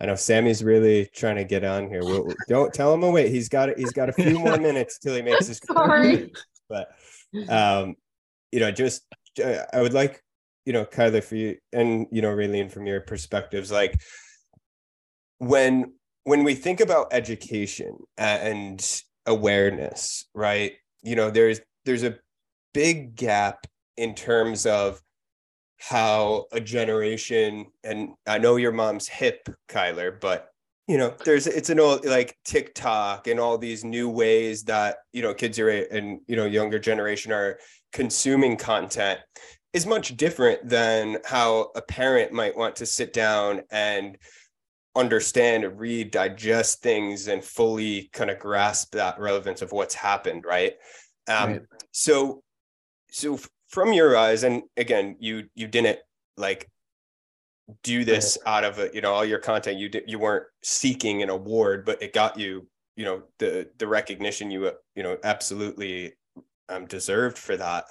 I 0.00 0.06
know 0.06 0.16
Sammy's 0.16 0.64
really 0.64 1.08
trying 1.14 1.36
to 1.36 1.44
get 1.44 1.62
on 1.62 1.88
here. 1.88 2.00
We'll, 2.02 2.26
don't 2.48 2.74
tell 2.74 2.92
him 2.92 3.02
to 3.02 3.10
wait. 3.10 3.30
He's 3.30 3.48
got. 3.48 3.78
He's 3.78 3.92
got 3.92 4.08
a 4.08 4.12
few 4.12 4.38
more 4.40 4.58
minutes 4.58 4.98
till 4.98 5.14
he 5.14 5.22
makes 5.22 5.46
his. 5.46 5.60
Sorry. 5.66 6.32
But 6.68 6.88
um, 7.48 7.94
you 8.50 8.58
know, 8.58 8.72
just 8.72 9.02
uh, 9.42 9.62
I 9.72 9.80
would 9.80 9.94
like, 9.94 10.20
you 10.66 10.72
know, 10.72 10.84
Kyler 10.84 11.22
for 11.22 11.36
you 11.36 11.58
and 11.72 12.08
you 12.10 12.22
know, 12.22 12.34
Raylene 12.34 12.72
from 12.72 12.86
your 12.86 13.00
perspectives, 13.00 13.70
like 13.70 14.00
when 15.38 15.92
when 16.24 16.42
we 16.42 16.54
think 16.54 16.80
about 16.80 17.08
education 17.12 17.96
uh, 18.18 18.38
and 18.40 19.02
awareness, 19.26 20.26
right? 20.34 20.72
You 21.02 21.16
know, 21.16 21.30
there's 21.30 21.60
there's 21.84 22.02
a 22.02 22.16
big 22.72 23.14
gap 23.14 23.66
in 23.96 24.14
terms 24.14 24.66
of 24.66 25.00
how 25.78 26.46
a 26.52 26.60
generation 26.60 27.66
and 27.84 28.10
I 28.26 28.38
know 28.38 28.56
your 28.56 28.72
mom's 28.72 29.06
hip, 29.06 29.48
Kyler, 29.68 30.18
but 30.18 30.48
you 30.88 30.98
know, 30.98 31.14
there's 31.24 31.46
it's 31.46 31.70
an 31.70 31.80
old 31.80 32.04
like 32.04 32.36
TikTok 32.44 33.26
and 33.26 33.40
all 33.40 33.56
these 33.56 33.84
new 33.84 34.08
ways 34.08 34.64
that 34.64 34.96
you 35.12 35.22
know 35.22 35.34
kids 35.34 35.58
are 35.58 35.68
and 35.68 36.20
you 36.26 36.36
know 36.36 36.46
younger 36.46 36.78
generation 36.78 37.32
are 37.32 37.58
consuming 37.92 38.56
content 38.56 39.20
is 39.72 39.86
much 39.86 40.16
different 40.16 40.68
than 40.68 41.18
how 41.24 41.70
a 41.74 41.82
parent 41.82 42.32
might 42.32 42.56
want 42.56 42.76
to 42.76 42.86
sit 42.86 43.12
down 43.12 43.62
and 43.70 44.16
understand 44.96 45.78
read 45.78 46.10
digest 46.10 46.82
things 46.82 47.28
and 47.28 47.44
fully 47.44 48.08
kind 48.12 48.30
of 48.30 48.38
grasp 48.38 48.92
that 48.92 49.18
relevance 49.18 49.62
of 49.62 49.72
what's 49.72 49.94
happened 49.94 50.44
right? 50.44 50.74
Um 51.28 51.50
Right. 51.50 51.62
so 51.92 52.42
so 53.10 53.38
from 53.68 53.92
your 53.92 54.16
eyes 54.16 54.44
and 54.44 54.62
again 54.76 55.16
you 55.18 55.48
you 55.54 55.66
didn't 55.66 55.98
like 56.36 56.70
do 57.82 58.04
this 58.04 58.36
out 58.46 58.64
of 58.64 58.78
a, 58.78 58.90
you 58.92 59.00
know 59.00 59.12
all 59.12 59.24
your 59.24 59.38
content 59.38 59.78
you 59.78 59.88
did 59.88 60.04
you 60.06 60.18
weren't 60.18 60.46
seeking 60.62 61.22
an 61.22 61.30
award 61.30 61.84
but 61.84 62.02
it 62.02 62.12
got 62.12 62.38
you 62.38 62.66
you 62.96 63.04
know 63.04 63.22
the 63.38 63.68
the 63.78 63.86
recognition 63.86 64.50
you 64.50 64.70
you 64.94 65.02
know 65.02 65.16
absolutely 65.24 66.12
um 66.68 66.86
deserved 66.86 67.38
for 67.38 67.56
that. 67.56 67.84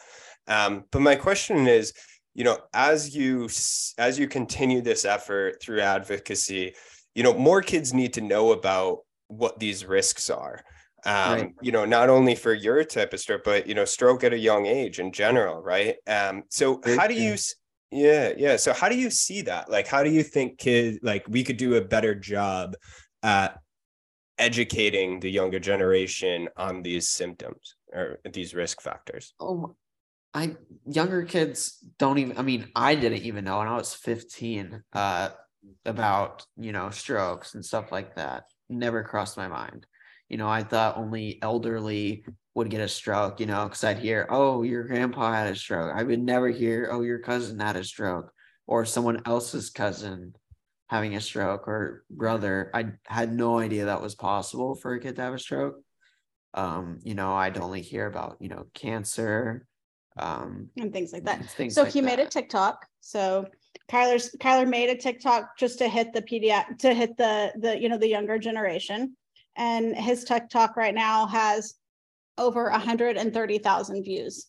Um 0.48 0.86
but 0.92 1.02
my 1.02 1.16
question 1.16 1.68
is 1.68 1.94
you 2.34 2.44
know 2.44 2.58
as 2.74 3.16
you 3.16 3.50
as 3.98 4.20
you 4.20 4.28
continue 4.28 4.82
this 4.82 5.06
effort 5.06 5.62
through 5.62 5.82
advocacy 5.82 6.74
you 7.16 7.24
know 7.24 7.34
more 7.34 7.62
kids 7.62 7.94
need 7.94 8.14
to 8.14 8.22
know 8.22 8.52
about 8.52 9.00
what 9.28 9.60
these 9.60 9.86
risks 9.86 10.30
are. 10.30 10.62
Um 11.06 11.32
Right. 11.32 11.54
you 11.62 11.72
know 11.72 11.86
not 11.86 12.10
only 12.10 12.36
for 12.36 12.54
your 12.54 12.84
type 12.84 13.14
of 13.14 13.20
stroke 13.20 13.44
but 13.44 13.68
you 13.68 13.76
know 13.76 13.86
stroke 13.86 14.24
at 14.24 14.34
a 14.34 14.38
young 14.38 14.66
age 14.66 15.00
in 15.00 15.12
general 15.12 15.62
right? 15.62 15.96
Um 16.08 16.44
so 16.50 16.82
how 16.86 17.08
do 17.08 17.16
you 17.16 17.36
yeah 17.92 18.34
yeah. 18.38 18.56
So 18.56 18.74
how 18.74 18.90
do 18.90 18.96
you 18.98 19.10
see 19.10 19.42
that? 19.44 19.70
Like 19.70 19.88
how 19.88 20.04
do 20.04 20.10
you 20.10 20.24
think 20.24 20.58
kids 20.58 21.00
like 21.04 21.26
we 21.28 21.44
could 21.44 21.58
do 21.58 21.76
a 21.76 21.82
better 21.82 22.16
job 22.16 22.76
at 23.22 23.60
educating 24.38 25.20
the 25.20 25.30
younger 25.30 25.60
generation 25.60 26.50
on 26.58 26.82
these 26.82 27.08
symptoms 27.10 27.76
or 27.94 28.20
these 28.32 28.54
risk 28.56 28.82
factors? 28.82 29.34
Oh, 29.40 29.76
I 30.34 30.56
younger 30.86 31.24
kids 31.24 31.78
don't 32.00 32.18
even. 32.18 32.38
I 32.38 32.42
mean, 32.42 32.72
I 32.76 32.96
didn't 32.96 33.24
even 33.24 33.46
know 33.46 33.60
when 33.60 33.68
I 33.68 33.76
was 33.76 33.94
fifteen 33.94 34.84
uh, 34.94 35.30
about 35.86 36.46
you 36.58 36.72
know 36.72 36.90
strokes 36.90 37.56
and 37.56 37.66
stuff 37.66 37.92
like 37.92 38.16
that. 38.16 38.46
Never 38.70 39.04
crossed 39.04 39.38
my 39.38 39.48
mind. 39.48 39.86
You 40.30 40.38
know, 40.38 40.50
I 40.50 40.64
thought 40.64 40.98
only 40.98 41.40
elderly 41.42 42.26
would 42.56 42.70
get 42.70 42.82
a 42.82 42.88
stroke. 42.88 43.40
You 43.40 43.46
know, 43.46 43.66
because 43.66 43.84
I'd 43.84 44.00
hear, 44.00 44.28
"Oh, 44.30 44.64
your 44.64 44.84
grandpa 44.84 45.34
had 45.34 45.52
a 45.52 45.56
stroke." 45.56 45.94
I 45.96 46.04
would 46.04 46.22
never 46.22 46.50
hear, 46.50 46.90
"Oh, 46.92 47.02
your 47.02 47.20
cousin 47.20 47.60
had 47.60 47.76
a 47.76 47.84
stroke," 47.84 48.32
or 48.68 48.86
someone 48.86 49.22
else's 49.26 49.70
cousin 49.70 50.36
having 50.90 51.16
a 51.16 51.22
stroke 51.22 51.68
or 51.68 52.04
brother. 52.10 52.70
I 52.74 52.92
had 53.06 53.34
no 53.34 53.60
idea 53.60 53.86
that 53.86 54.02
was 54.02 54.16
possible 54.16 54.76
for 54.76 54.94
a 54.94 55.00
kid 55.00 55.16
to 55.16 55.22
have 55.24 55.34
a 55.34 55.40
stroke. 55.40 55.82
Um, 56.54 57.00
you 57.04 57.16
know, 57.16 57.34
I'd 57.34 57.58
only 57.58 57.82
hear 57.82 58.06
about 58.06 58.38
you 58.40 58.50
know 58.50 58.66
cancer 58.74 59.68
um 60.18 60.70
and 60.78 60.94
things 60.94 61.12
like 61.12 61.26
that. 61.26 61.44
things 61.52 61.74
So 61.74 61.84
like 61.84 61.94
he 61.94 62.02
made 62.02 62.20
a. 62.20 62.28
TikTok. 62.28 62.86
So 63.02 63.48
Kyler's 63.92 64.36
Kyler 64.40 64.68
made 64.68 64.90
a 64.90 64.96
TikTok 64.96 65.58
just 65.58 65.78
to 65.80 65.88
hit 65.88 66.14
the 66.14 66.22
pediatric 66.22 66.80
to 66.80 66.94
hit 66.94 67.18
the 67.18 67.52
the 67.60 67.80
you 67.80 67.90
know 67.90 67.98
the 67.98 68.08
younger 68.08 68.38
generation, 68.38 69.16
and 69.56 69.96
his 69.96 70.24
TikTok 70.24 70.76
right 70.78 70.96
now 70.96 71.28
has 71.28 71.76
over 72.38 72.70
130,000 72.72 74.04
views. 74.04 74.48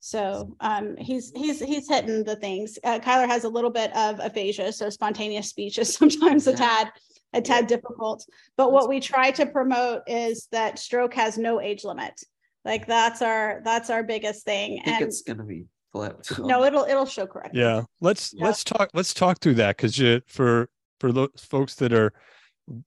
So 0.00 0.56
um, 0.60 0.96
he's 0.96 1.30
he's 1.36 1.60
he's 1.60 1.88
hitting 1.88 2.24
the 2.24 2.36
things. 2.36 2.76
Uh, 2.82 2.98
Kyler 2.98 3.28
has 3.28 3.44
a 3.44 3.48
little 3.48 3.70
bit 3.70 3.94
of 3.96 4.18
aphasia, 4.18 4.72
so 4.72 4.90
spontaneous 4.90 5.48
speech 5.48 5.78
is 5.78 5.94
sometimes 5.94 6.46
a 6.48 6.54
tad 6.54 6.90
a 7.32 7.40
tad 7.40 7.68
difficult. 7.68 8.26
But 8.56 8.72
what 8.72 8.88
we 8.88 8.98
try 8.98 9.30
to 9.30 9.46
promote 9.46 10.02
is 10.08 10.48
that 10.50 10.78
stroke 10.78 11.14
has 11.14 11.38
no 11.38 11.60
age 11.60 11.84
limit. 11.84 12.20
Like 12.64 12.86
that's 12.86 13.22
our 13.22 13.60
that's 13.64 13.90
our 13.90 14.02
biggest 14.02 14.44
thing. 14.44 14.80
I 14.80 14.84
think 14.84 14.96
And 14.96 15.06
it's 15.06 15.22
gonna 15.22 15.44
be 15.44 15.66
flipped. 15.92 16.38
no, 16.40 16.64
it'll 16.64 16.84
it'll 16.84 17.06
show 17.06 17.26
correctly. 17.26 17.60
Yeah, 17.60 17.82
let's 18.00 18.32
Yeah. 18.34 18.46
let's 18.46 18.64
talk 18.64 18.90
let's 18.94 19.14
talk 19.14 19.38
through 19.38 19.54
that 19.54 19.76
because 19.76 19.98
you 19.98 20.20
for 20.26 20.68
for 21.00 21.12
those 21.12 21.30
folks 21.36 21.74
that 21.76 21.92
are 21.92 22.12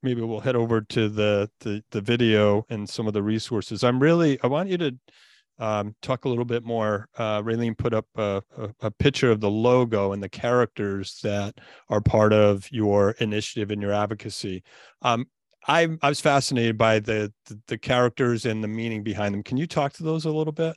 maybe 0.01 0.21
we'll 0.21 0.39
head 0.39 0.55
over 0.55 0.81
to 0.81 1.09
the 1.09 1.49
the 1.61 1.83
the 1.91 2.01
video 2.01 2.65
and 2.69 2.89
some 2.89 3.07
of 3.07 3.13
the 3.13 3.23
resources. 3.23 3.83
I'm 3.83 3.99
really 3.99 4.39
I 4.43 4.47
want 4.47 4.69
you 4.69 4.77
to 4.77 4.97
um, 5.57 5.95
talk 6.01 6.25
a 6.25 6.29
little 6.29 6.45
bit 6.45 6.65
more. 6.65 7.07
Uh, 7.17 7.41
Raylene 7.41 7.77
put 7.77 7.93
up 7.93 8.05
a, 8.15 8.41
a, 8.57 8.69
a 8.81 8.91
picture 8.91 9.31
of 9.31 9.39
the 9.39 9.49
logo 9.49 10.11
and 10.11 10.21
the 10.21 10.27
characters 10.27 11.19
that 11.23 11.55
are 11.89 12.01
part 12.01 12.33
of 12.33 12.69
your 12.71 13.11
initiative 13.19 13.71
and 13.71 13.81
your 13.81 13.93
advocacy. 13.93 14.63
Um, 15.01 15.27
I 15.67 15.87
I 16.01 16.09
was 16.09 16.19
fascinated 16.21 16.77
by 16.77 16.99
the, 16.99 17.33
the 17.45 17.59
the 17.67 17.77
characters 17.77 18.45
and 18.45 18.63
the 18.63 18.67
meaning 18.67 19.03
behind 19.03 19.33
them. 19.33 19.43
Can 19.43 19.57
you 19.57 19.67
talk 19.67 19.93
to 19.93 20.03
those 20.03 20.25
a 20.25 20.31
little 20.31 20.53
bit? 20.53 20.75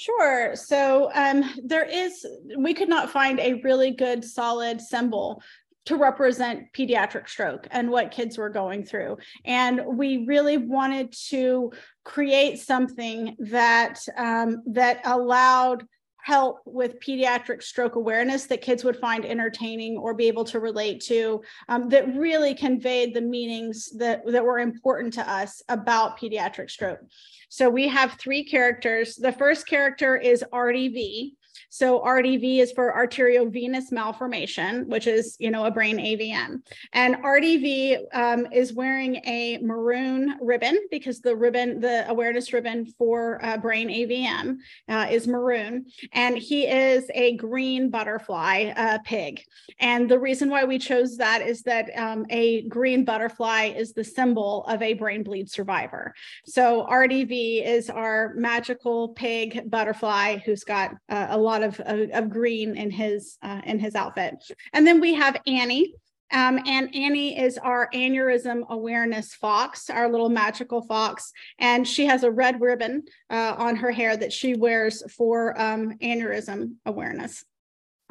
Sure. 0.00 0.56
So 0.56 1.10
um, 1.14 1.44
there 1.62 1.84
is, 1.84 2.24
we 2.56 2.72
could 2.72 2.88
not 2.88 3.10
find 3.10 3.38
a 3.38 3.60
really 3.62 3.90
good, 3.90 4.24
solid 4.24 4.80
symbol 4.80 5.42
to 5.84 5.96
represent 5.96 6.72
pediatric 6.72 7.28
stroke 7.28 7.68
and 7.70 7.90
what 7.90 8.10
kids 8.10 8.38
were 8.38 8.48
going 8.48 8.82
through. 8.82 9.18
And 9.44 9.82
we 9.84 10.24
really 10.24 10.56
wanted 10.56 11.12
to 11.28 11.72
create 12.02 12.60
something 12.60 13.36
that 13.40 13.98
um, 14.16 14.62
that 14.68 15.02
allowed 15.04 15.84
help 16.22 16.60
with 16.64 17.00
pediatric 17.00 17.62
stroke 17.62 17.94
awareness 17.94 18.46
that 18.46 18.62
kids 18.62 18.84
would 18.84 18.96
find 18.96 19.24
entertaining 19.24 19.96
or 19.96 20.14
be 20.14 20.28
able 20.28 20.44
to 20.44 20.60
relate 20.60 21.00
to 21.00 21.40
um, 21.68 21.88
that 21.88 22.14
really 22.16 22.54
conveyed 22.54 23.14
the 23.14 23.20
meanings 23.20 23.90
that, 23.98 24.22
that 24.26 24.44
were 24.44 24.58
important 24.58 25.12
to 25.14 25.30
us 25.30 25.62
about 25.68 26.18
pediatric 26.18 26.70
stroke. 26.70 27.00
So 27.48 27.68
we 27.68 27.88
have 27.88 28.12
three 28.12 28.44
characters. 28.44 29.16
The 29.16 29.32
first 29.32 29.66
character 29.66 30.16
is 30.16 30.44
RDV, 30.52 31.32
so 31.70 32.00
RDV 32.00 32.58
is 32.58 32.72
for 32.72 32.92
arteriovenous 32.92 33.92
malformation, 33.92 34.88
which 34.88 35.06
is, 35.06 35.36
you 35.38 35.52
know, 35.52 35.64
a 35.64 35.70
brain 35.70 35.98
AVM. 35.98 36.62
And 36.92 37.16
RDV 37.16 37.98
um, 38.12 38.48
is 38.52 38.72
wearing 38.72 39.16
a 39.24 39.58
maroon 39.62 40.36
ribbon 40.40 40.80
because 40.90 41.20
the 41.20 41.34
ribbon, 41.34 41.80
the 41.80 42.08
awareness 42.10 42.52
ribbon 42.52 42.86
for 42.98 43.42
uh, 43.44 43.56
brain 43.56 43.88
AVM 43.88 44.56
uh, 44.88 45.06
is 45.10 45.28
maroon. 45.28 45.86
And 46.12 46.36
he 46.36 46.66
is 46.66 47.08
a 47.14 47.36
green 47.36 47.88
butterfly 47.88 48.72
uh, 48.76 48.98
pig. 49.04 49.40
And 49.78 50.10
the 50.10 50.18
reason 50.18 50.50
why 50.50 50.64
we 50.64 50.78
chose 50.78 51.16
that 51.18 51.40
is 51.40 51.62
that 51.62 51.96
um, 51.96 52.26
a 52.30 52.62
green 52.62 53.04
butterfly 53.04 53.66
is 53.76 53.92
the 53.92 54.04
symbol 54.04 54.64
of 54.64 54.82
a 54.82 54.94
brain 54.94 55.22
bleed 55.22 55.48
survivor. 55.48 56.14
So 56.46 56.84
RDV 56.90 57.64
is 57.64 57.90
our 57.90 58.34
magical 58.34 59.10
pig 59.10 59.70
butterfly 59.70 60.38
who's 60.38 60.64
got 60.64 60.96
uh, 61.08 61.28
a 61.30 61.38
lot 61.38 61.59
of, 61.62 61.80
of, 61.80 62.10
of 62.10 62.30
green 62.30 62.76
in 62.76 62.90
his 62.90 63.38
uh, 63.42 63.60
in 63.64 63.78
his 63.78 63.94
outfit. 63.94 64.34
And 64.72 64.86
then 64.86 65.00
we 65.00 65.14
have 65.14 65.36
Annie. 65.46 65.94
Um, 66.32 66.60
and 66.64 66.94
Annie 66.94 67.36
is 67.36 67.58
our 67.58 67.90
aneurysm 67.92 68.68
awareness 68.68 69.34
fox, 69.34 69.90
our 69.90 70.08
little 70.08 70.28
magical 70.28 70.80
fox. 70.82 71.32
And 71.58 71.86
she 71.86 72.06
has 72.06 72.22
a 72.22 72.30
red 72.30 72.60
ribbon 72.60 73.02
uh, 73.30 73.56
on 73.58 73.74
her 73.74 73.90
hair 73.90 74.16
that 74.16 74.32
she 74.32 74.54
wears 74.54 75.02
for 75.10 75.60
um, 75.60 75.98
aneurysm 75.98 76.74
awareness. 76.86 77.44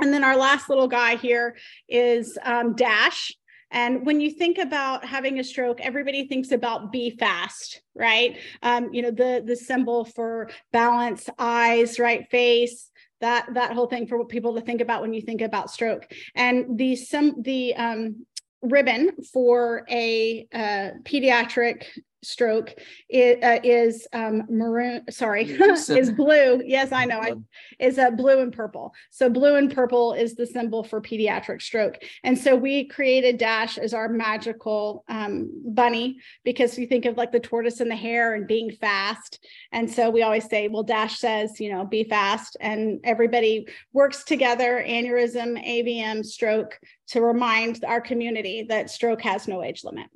And 0.02 0.14
then 0.14 0.24
our 0.26 0.36
last 0.36 0.70
little 0.70 0.88
guy 0.88 1.16
here 1.16 1.56
is 1.88 2.38
um, 2.44 2.76
Dash. 2.76 3.34
And 3.72 4.06
when 4.06 4.20
you 4.20 4.32
think 4.32 4.58
about 4.58 5.06
having 5.06 5.40
a 5.40 5.44
stroke, 5.44 5.80
everybody 5.80 6.28
thinks 6.28 6.52
about 6.52 6.92
be 6.92 7.12
fast, 7.12 7.82
right? 7.94 8.38
Um, 8.64 8.92
you 8.94 9.02
know, 9.04 9.12
the 9.12 9.44
the 9.46 9.56
symbol 9.56 10.06
for 10.06 10.50
balance, 10.72 11.30
eyes, 11.38 12.00
right, 12.00 12.28
face, 12.32 12.90
that 13.22 13.54
that 13.54 13.74
whole 13.74 13.88
thing 13.88 14.08
for 14.08 14.24
people 14.26 14.56
to 14.56 14.62
think 14.62 14.82
about 14.82 15.02
when 15.02 15.14
you 15.14 15.22
think 15.22 15.42
about 15.42 15.72
stroke. 15.72 16.12
And 16.36 16.78
the 16.78 16.96
some 16.96 17.42
the 17.42 17.76
um, 17.76 18.26
ribbon 18.62 19.12
for 19.34 19.86
a 19.90 20.48
uh, 20.54 20.90
pediatric 21.04 21.84
stroke 22.22 22.74
it, 23.08 23.44
uh, 23.44 23.60
is 23.64 24.08
um, 24.14 24.44
maroon 24.50 25.04
sorry 25.10 25.46
is 25.50 26.12
blue. 26.12 26.62
Yes 26.66 26.92
i 26.92 27.06
know 27.06 27.20
I, 27.20 27.34
is 27.80 27.98
a 27.98 28.08
uh, 28.08 28.12
blue 28.12 28.40
and 28.40 28.52
purple. 28.52 28.94
So 29.10 29.30
blue 29.30 29.56
and 29.56 29.74
purple 29.74 30.14
is 30.14 30.36
the 30.36 30.46
symbol 30.46 30.84
for 30.84 31.02
pediatric 31.02 31.62
stroke. 31.62 31.98
And 32.24 32.38
so 32.38 32.56
we 32.56 32.86
created 32.86 33.38
dash 33.38 33.78
as 33.78 33.94
our 33.94 34.10
magical 34.10 35.04
um, 35.08 35.50
bunny 35.66 36.18
because 36.44 36.78
you 36.78 36.88
think 36.88 37.06
of 37.06 37.18
like 37.18 37.32
the 37.32 37.40
tortoise 37.40 37.80
and 37.80 37.90
the 37.90 37.96
hare 37.96 38.34
and 38.34 38.48
being 38.48 38.72
fast. 38.72 39.46
And 39.72 39.90
so 39.90 40.10
we 40.10 40.22
always 40.22 40.50
say 40.50 40.68
well 40.68 40.84
dash 40.84 41.20
says 41.20 41.60
you 41.60 41.72
know 41.72 41.86
be 41.86 42.04
fast. 42.04 42.58
And 42.60 43.00
everybody 43.04 43.68
works 43.94 44.24
together 44.24 44.84
aneurysm 44.86 45.64
avm 45.66 46.26
stroke 46.26 46.80
to 47.08 47.22
remind 47.22 47.84
our 47.86 48.02
community 48.02 48.66
that 48.70 48.90
stroke 48.90 49.22
has 49.22 49.48
no 49.48 49.64
age 49.64 49.84
limit. 49.84 50.08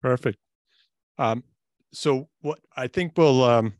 Perfect 0.00 0.38
um, 1.18 1.44
so 1.92 2.28
what 2.40 2.58
I 2.76 2.86
think 2.86 3.12
we'll 3.16 3.44
um, 3.44 3.74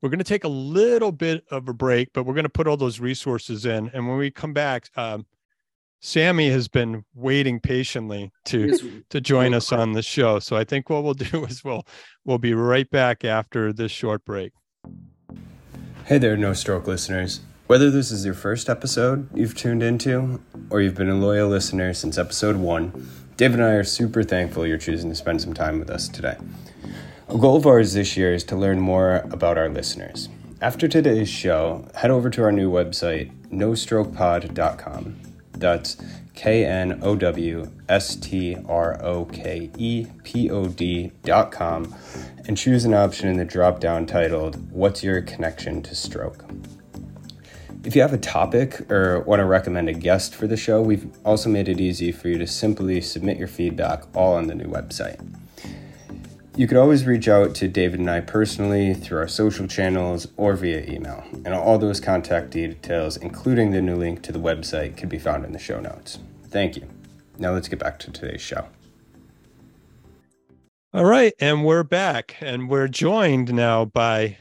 we're 0.00 0.10
going 0.10 0.18
to 0.18 0.24
take 0.24 0.44
a 0.44 0.48
little 0.48 1.12
bit 1.12 1.44
of 1.50 1.68
a 1.68 1.74
break, 1.74 2.10
but 2.12 2.24
we're 2.24 2.34
going 2.34 2.44
to 2.44 2.48
put 2.48 2.68
all 2.68 2.76
those 2.76 3.00
resources 3.00 3.66
in, 3.66 3.90
and 3.92 4.08
when 4.08 4.16
we 4.18 4.30
come 4.30 4.52
back, 4.52 4.88
um, 4.96 5.26
Sammy 6.00 6.48
has 6.50 6.68
been 6.68 7.04
waiting 7.14 7.58
patiently 7.60 8.30
to 8.46 9.02
to 9.10 9.20
join 9.20 9.54
us 9.54 9.72
on 9.72 9.92
the 9.92 10.02
show. 10.02 10.38
So 10.38 10.56
I 10.56 10.64
think 10.64 10.88
what 10.90 11.02
we'll 11.02 11.14
do 11.14 11.44
is 11.44 11.64
we'll 11.64 11.86
we'll 12.24 12.38
be 12.38 12.54
right 12.54 12.88
back 12.90 13.24
after 13.24 13.72
this 13.72 13.90
short 13.90 14.24
break. 14.24 14.52
Hey 16.04 16.18
there, 16.18 16.36
no 16.36 16.52
stroke 16.52 16.86
listeners. 16.86 17.40
Whether 17.66 17.90
this 17.90 18.10
is 18.10 18.24
your 18.24 18.34
first 18.34 18.70
episode 18.70 19.28
you've 19.36 19.54
tuned 19.54 19.82
into, 19.82 20.40
or 20.70 20.80
you've 20.80 20.94
been 20.94 21.10
a 21.10 21.14
loyal 21.14 21.50
listener 21.50 21.92
since 21.92 22.16
episode 22.16 22.56
one, 22.56 23.06
David 23.38 23.60
and 23.60 23.68
I 23.68 23.74
are 23.74 23.84
super 23.84 24.24
thankful 24.24 24.66
you're 24.66 24.78
choosing 24.78 25.10
to 25.10 25.14
spend 25.14 25.40
some 25.40 25.54
time 25.54 25.78
with 25.78 25.90
us 25.90 26.08
today. 26.08 26.36
A 27.28 27.38
goal 27.38 27.56
of 27.56 27.68
ours 27.68 27.92
this 27.92 28.16
year 28.16 28.34
is 28.34 28.42
to 28.42 28.56
learn 28.56 28.80
more 28.80 29.18
about 29.30 29.56
our 29.56 29.68
listeners. 29.68 30.28
After 30.60 30.88
today's 30.88 31.28
show, 31.28 31.86
head 31.94 32.10
over 32.10 32.30
to 32.30 32.42
our 32.42 32.50
new 32.50 32.68
website, 32.68 33.30
knowstrokepod.com. 33.52 35.20
That's 35.52 35.96
K 36.34 36.64
N 36.64 36.98
O 37.00 37.14
W 37.14 37.70
S 37.88 38.16
T 38.16 38.56
R 38.68 39.00
O 39.04 39.26
K 39.26 39.70
E 39.78 40.06
P 40.24 40.50
O 40.50 40.66
D.com 40.66 41.94
and 42.44 42.58
choose 42.58 42.84
an 42.84 42.94
option 42.94 43.28
in 43.28 43.36
the 43.36 43.44
drop 43.44 43.78
down 43.78 44.06
titled, 44.06 44.72
What's 44.72 45.04
Your 45.04 45.22
Connection 45.22 45.80
to 45.82 45.94
Stroke? 45.94 46.44
If 47.88 47.96
you 47.96 48.02
have 48.02 48.12
a 48.12 48.18
topic 48.18 48.92
or 48.92 49.20
want 49.20 49.40
to 49.40 49.46
recommend 49.46 49.88
a 49.88 49.94
guest 49.94 50.34
for 50.34 50.46
the 50.46 50.58
show, 50.58 50.82
we've 50.82 51.10
also 51.24 51.48
made 51.48 51.70
it 51.70 51.80
easy 51.80 52.12
for 52.12 52.28
you 52.28 52.36
to 52.36 52.46
simply 52.46 53.00
submit 53.00 53.38
your 53.38 53.48
feedback 53.48 54.04
all 54.14 54.34
on 54.34 54.46
the 54.46 54.54
new 54.54 54.66
website. 54.66 55.18
You 56.54 56.68
could 56.68 56.76
always 56.76 57.06
reach 57.06 57.28
out 57.28 57.54
to 57.54 57.66
David 57.66 58.00
and 58.00 58.10
I 58.10 58.20
personally 58.20 58.92
through 58.92 59.20
our 59.20 59.26
social 59.26 59.66
channels 59.66 60.28
or 60.36 60.54
via 60.54 60.84
email, 60.84 61.24
and 61.46 61.54
all 61.54 61.78
those 61.78 61.98
contact 61.98 62.50
details, 62.50 63.16
including 63.16 63.70
the 63.70 63.80
new 63.80 63.96
link 63.96 64.20
to 64.24 64.32
the 64.32 64.38
website, 64.38 64.98
can 64.98 65.08
be 65.08 65.18
found 65.18 65.46
in 65.46 65.52
the 65.52 65.58
show 65.58 65.80
notes. 65.80 66.18
Thank 66.48 66.76
you. 66.76 66.86
Now 67.38 67.52
let's 67.52 67.68
get 67.68 67.78
back 67.78 67.98
to 68.00 68.10
today's 68.10 68.42
show. 68.42 68.66
All 70.92 71.06
right, 71.06 71.32
and 71.40 71.64
we're 71.64 71.84
back, 71.84 72.36
and 72.42 72.68
we're 72.68 72.88
joined 72.88 73.54
now 73.54 73.86
by 73.86 74.36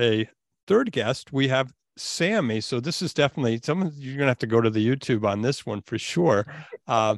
a 0.00 0.28
third 0.66 0.90
guest. 0.90 1.32
We 1.32 1.46
have 1.46 1.72
Sammy. 1.96 2.60
So 2.60 2.80
this 2.80 3.02
is 3.02 3.12
definitely 3.14 3.60
someone 3.62 3.92
you're 3.96 4.16
gonna 4.16 4.30
have 4.30 4.38
to 4.38 4.46
go 4.46 4.60
to 4.60 4.70
the 4.70 4.86
YouTube 4.86 5.24
on 5.24 5.42
this 5.42 5.66
one 5.66 5.82
for 5.82 5.98
sure. 5.98 6.46
Uh, 6.86 7.16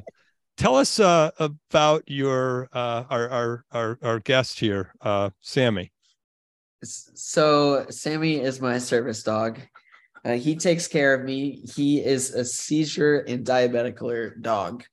tell 0.57 0.75
us 0.75 0.99
uh, 0.99 1.31
about 1.39 2.03
your 2.07 2.69
uh, 2.73 3.03
our, 3.09 3.29
our 3.29 3.65
our 3.71 3.99
our 4.01 4.19
guest 4.19 4.59
here, 4.59 4.93
uh, 5.01 5.29
Sammy. 5.41 5.91
So 6.83 7.85
Sammy 7.89 8.41
is 8.41 8.61
my 8.61 8.77
service 8.77 9.23
dog. 9.23 9.59
Uh, 10.23 10.33
he 10.33 10.55
takes 10.55 10.87
care 10.87 11.13
of 11.13 11.23
me. 11.23 11.63
He 11.75 12.03
is 12.03 12.31
a 12.31 12.43
seizure 12.43 13.19
and 13.19 13.45
diabetic 13.45 14.01
alert 14.01 14.41
dog. 14.41 14.83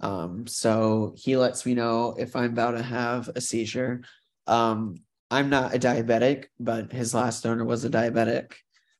Um, 0.00 0.46
so 0.48 1.14
he 1.16 1.36
lets 1.36 1.64
me 1.64 1.74
know 1.74 2.16
if 2.18 2.34
I'm 2.34 2.50
about 2.52 2.72
to 2.72 2.82
have 2.82 3.30
a 3.34 3.40
seizure. 3.40 4.02
Um, 4.48 4.96
I'm 5.30 5.48
not 5.48 5.74
a 5.74 5.78
diabetic, 5.78 6.46
but 6.58 6.92
his 6.92 7.14
last 7.14 7.46
owner 7.46 7.64
was 7.64 7.84
a 7.84 7.90
diabetic. 7.90 8.54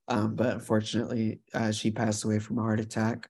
Um, 0.09 0.34
but 0.34 0.55
unfortunately, 0.55 1.40
uh, 1.55 1.72
she 1.72 1.90
passed 1.90 2.24
away 2.24 2.38
from 2.38 2.59
a 2.59 2.62
heart 2.62 2.80
attack. 2.80 3.28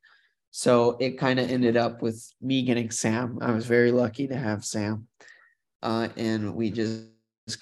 So 0.50 0.96
it 1.00 1.18
kind 1.18 1.38
of 1.38 1.50
ended 1.50 1.76
up 1.76 2.02
with 2.02 2.30
me 2.40 2.62
getting 2.62 2.90
Sam. 2.90 3.38
I 3.40 3.52
was 3.52 3.66
very 3.66 3.90
lucky 3.90 4.28
to 4.28 4.36
have 4.36 4.64
Sam. 4.64 5.08
Uh, 5.82 6.08
and 6.16 6.54
we 6.54 6.70
just 6.70 7.08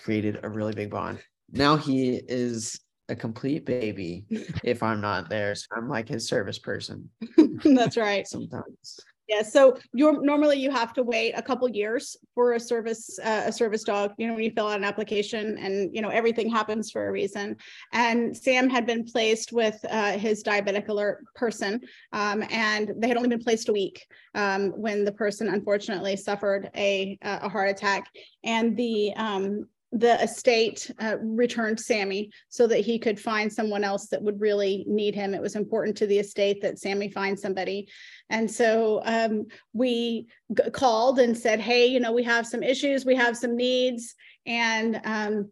created 0.02 0.40
a 0.42 0.48
really 0.48 0.74
big 0.74 0.90
bond. 0.90 1.20
Now 1.52 1.76
he 1.76 2.20
is 2.28 2.80
a 3.08 3.16
complete 3.16 3.66
baby 3.66 4.24
if 4.64 4.82
I'm 4.82 5.00
not 5.00 5.28
there. 5.28 5.54
So 5.54 5.66
I'm 5.76 5.88
like 5.88 6.08
his 6.08 6.26
service 6.26 6.58
person. 6.58 7.11
That's 7.64 7.96
right. 7.96 8.26
Sometimes. 8.26 9.00
Yeah, 9.31 9.43
so 9.43 9.78
you're 9.95 10.20
normally 10.24 10.59
you 10.59 10.72
have 10.72 10.93
to 10.95 11.05
wait 11.05 11.35
a 11.37 11.43
couple 11.43 11.68
years 11.68 12.16
for 12.35 12.55
a 12.55 12.61
service 12.61 13.16
uh, 13.22 13.45
a 13.47 13.53
service 13.53 13.85
dog. 13.85 14.12
You 14.18 14.26
know, 14.26 14.35
when 14.35 14.43
you 14.43 14.51
fill 14.51 14.66
out 14.66 14.78
an 14.78 14.83
application, 14.83 15.57
and 15.59 15.95
you 15.95 16.03
know 16.03 16.09
everything 16.09 16.51
happens 16.51 16.91
for 16.91 17.07
a 17.07 17.12
reason. 17.12 17.57
And 17.93 18.37
Sam 18.37 18.68
had 18.68 18.87
been 18.87 19.05
placed 19.05 19.53
with 19.53 19.78
uh, 19.89 20.18
his 20.18 20.43
diabetic 20.43 20.89
alert 20.89 21.24
person, 21.37 21.81
um, 22.12 22.43
and 22.51 22.91
they 22.97 23.07
had 23.07 23.16
only 23.16 23.28
been 23.28 23.39
placed 23.45 23.68
a 23.68 23.72
week 23.72 24.05
um, 24.35 24.70
when 24.70 25.05
the 25.05 25.12
person 25.12 25.47
unfortunately 25.47 26.16
suffered 26.16 26.68
a 26.74 27.16
a 27.22 27.49
heart 27.49 27.70
attack. 27.70 28.11
And 28.43 28.76
the 28.76 29.14
um, 29.14 29.68
the 29.93 30.22
estate 30.22 30.91
uh, 31.01 31.16
returned 31.20 31.80
Sammy 31.80 32.30
so 32.49 32.66
that 32.68 32.80
he 32.80 32.99
could 32.99 33.18
find 33.18 33.53
someone 33.53 33.82
else 33.82 34.07
that 34.09 34.22
would 34.22 34.41
really 34.41 34.84
need 34.86 35.14
him. 35.14 35.34
It 35.34 35.43
was 35.43 35.57
important 35.57 35.97
to 35.97 36.07
the 36.07 36.18
estate 36.18 36.62
that 36.62 36.78
Sammy 36.78 37.11
find 37.11 37.38
somebody. 37.38 37.88
And 38.28 38.49
so 38.49 39.03
um, 39.05 39.47
we 39.72 40.28
g- 40.57 40.70
called 40.70 41.18
and 41.18 41.36
said, 41.36 41.61
hey, 41.61 41.86
you 41.86 41.99
know, 41.99 42.12
we 42.12 42.22
have 42.22 42.47
some 42.47 42.62
issues, 42.62 43.05
we 43.05 43.16
have 43.16 43.36
some 43.36 43.57
needs. 43.57 44.14
And 44.47 45.01
um, 45.05 45.51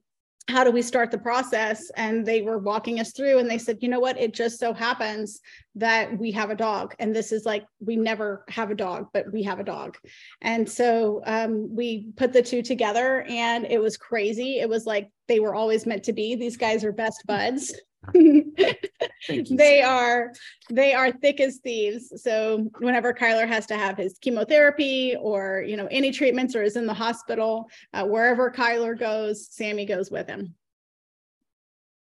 how 0.48 0.64
do 0.64 0.70
we 0.70 0.82
start 0.82 1.10
the 1.10 1.18
process? 1.18 1.90
And 1.96 2.24
they 2.24 2.42
were 2.42 2.58
walking 2.58 3.00
us 3.00 3.12
through 3.12 3.38
and 3.38 3.50
they 3.50 3.58
said 3.58 3.78
you 3.80 3.88
know 3.88 4.00
what? 4.00 4.18
It 4.18 4.32
just 4.32 4.58
so 4.58 4.72
happens 4.72 5.40
that 5.74 6.18
we 6.18 6.32
have 6.32 6.50
a 6.50 6.56
dog 6.56 6.94
and 6.98 7.14
this 7.14 7.32
is 7.32 7.44
like 7.44 7.66
we 7.80 7.96
never 7.96 8.44
have 8.48 8.70
a 8.70 8.74
dog 8.74 9.08
but 9.12 9.30
we 9.32 9.42
have 9.42 9.60
a 9.60 9.64
dog. 9.64 9.96
And 10.40 10.68
so 10.68 11.22
um, 11.26 11.74
we 11.74 12.08
put 12.16 12.32
the 12.32 12.42
two 12.42 12.62
together 12.62 13.24
and 13.28 13.66
it 13.66 13.80
was 13.80 13.96
crazy. 13.96 14.58
It 14.60 14.68
was 14.68 14.86
like 14.86 15.10
they 15.28 15.40
were 15.40 15.54
always 15.54 15.86
meant 15.86 16.04
to 16.04 16.12
be. 16.12 16.34
These 16.34 16.56
guys 16.56 16.82
are 16.84 16.92
best 16.92 17.22
buds 17.26 17.74
they 19.50 19.82
are 19.82 20.32
they 20.70 20.94
are 20.94 21.12
thick 21.12 21.40
as 21.40 21.58
thieves. 21.58 22.12
So 22.22 22.70
whenever 22.78 23.12
kyler 23.12 23.46
has 23.46 23.66
to 23.66 23.76
have 23.76 23.96
his 23.96 24.18
chemotherapy 24.18 25.16
or 25.20 25.64
you 25.66 25.76
know 25.76 25.88
any 25.90 26.10
treatments 26.10 26.54
or 26.54 26.62
is 26.62 26.76
in 26.76 26.86
the 26.86 26.94
hospital 26.94 27.68
uh, 27.94 28.04
wherever 28.04 28.50
kyler 28.50 28.98
goes 28.98 29.48
sammy 29.50 29.86
goes 29.86 30.10
with 30.10 30.28
him. 30.28 30.54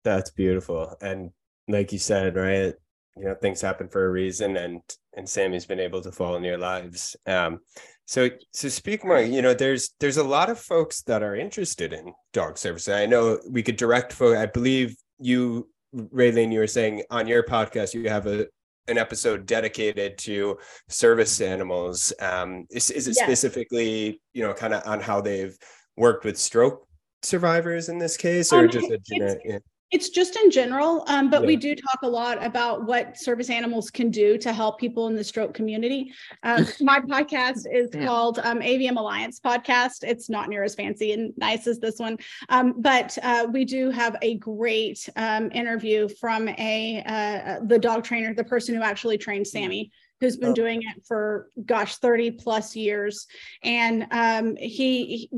That's 0.02 0.30
beautiful. 0.30 0.96
And 1.00 1.30
like 1.68 1.92
you 1.92 1.98
said 1.98 2.36
right 2.36 2.74
you 3.16 3.24
know 3.24 3.34
things 3.34 3.60
happen 3.60 3.88
for 3.88 4.04
a 4.06 4.10
reason 4.10 4.56
and 4.56 4.80
and 5.16 5.28
sammy's 5.28 5.66
been 5.66 5.80
able 5.80 6.00
to 6.02 6.12
fall 6.12 6.36
in 6.36 6.44
your 6.44 6.58
lives. 6.58 7.16
Um 7.26 7.60
so 8.06 8.28
so 8.52 8.68
speak 8.68 9.04
more 9.04 9.20
you 9.20 9.40
know 9.40 9.54
there's 9.54 9.94
there's 10.00 10.18
a 10.18 10.24
lot 10.24 10.50
of 10.50 10.58
folks 10.58 11.02
that 11.02 11.22
are 11.22 11.36
interested 11.36 11.92
in 11.92 12.12
dog 12.32 12.58
service. 12.58 12.88
I 12.88 13.06
know 13.06 13.38
we 13.48 13.62
could 13.62 13.76
direct 13.76 14.12
for 14.12 14.36
i 14.36 14.46
believe 14.46 14.96
you 15.18 15.68
Raylene, 15.94 16.52
you 16.52 16.58
were 16.58 16.66
saying 16.66 17.02
on 17.10 17.26
your 17.26 17.42
podcast 17.42 17.94
you 17.94 18.08
have 18.08 18.26
a 18.26 18.46
an 18.86 18.98
episode 18.98 19.46
dedicated 19.46 20.18
to 20.18 20.58
service 20.88 21.40
animals. 21.40 22.12
Um, 22.20 22.66
is 22.70 22.90
is 22.90 23.08
it 23.08 23.14
specifically 23.14 24.20
you 24.32 24.42
know 24.42 24.52
kind 24.52 24.74
of 24.74 24.82
on 24.86 25.00
how 25.00 25.20
they've 25.20 25.56
worked 25.96 26.24
with 26.24 26.38
stroke 26.38 26.86
survivors 27.22 27.88
in 27.88 27.98
this 27.98 28.16
case, 28.16 28.52
or 28.52 28.64
um, 28.64 28.70
just 28.70 28.90
a 28.90 28.98
generic? 28.98 29.62
It's 29.94 30.08
just 30.08 30.34
in 30.34 30.50
general, 30.50 31.04
um, 31.06 31.30
but 31.30 31.42
yeah. 31.42 31.46
we 31.46 31.54
do 31.54 31.76
talk 31.76 32.00
a 32.02 32.08
lot 32.08 32.44
about 32.44 32.84
what 32.84 33.16
service 33.16 33.48
animals 33.48 33.92
can 33.92 34.10
do 34.10 34.36
to 34.38 34.52
help 34.52 34.80
people 34.80 35.06
in 35.06 35.14
the 35.14 35.22
stroke 35.22 35.54
community. 35.54 36.12
Um, 36.42 36.66
my 36.80 36.98
podcast 36.98 37.60
is 37.72 37.90
yeah. 37.94 38.04
called 38.04 38.40
um, 38.40 38.58
AVM 38.58 38.96
Alliance 38.96 39.38
Podcast. 39.38 40.02
It's 40.02 40.28
not 40.28 40.48
near 40.48 40.64
as 40.64 40.74
fancy 40.74 41.12
and 41.12 41.32
nice 41.36 41.68
as 41.68 41.78
this 41.78 42.00
one, 42.00 42.18
um, 42.48 42.74
but 42.78 43.16
uh, 43.22 43.46
we 43.52 43.64
do 43.64 43.90
have 43.90 44.16
a 44.20 44.34
great 44.38 45.08
um, 45.14 45.48
interview 45.52 46.08
from 46.08 46.48
a 46.48 47.04
uh, 47.06 47.64
the 47.64 47.78
dog 47.78 48.02
trainer, 48.02 48.34
the 48.34 48.42
person 48.42 48.74
who 48.74 48.82
actually 48.82 49.16
trained 49.16 49.46
Sammy 49.46 49.92
who's 50.20 50.36
been 50.36 50.50
oh. 50.50 50.54
doing 50.54 50.80
it 50.82 51.04
for 51.06 51.50
gosh 51.66 51.96
30 51.96 52.30
plus 52.32 52.74
years 52.74 53.26
and 53.62 54.06
um, 54.10 54.56
he, 54.56 55.28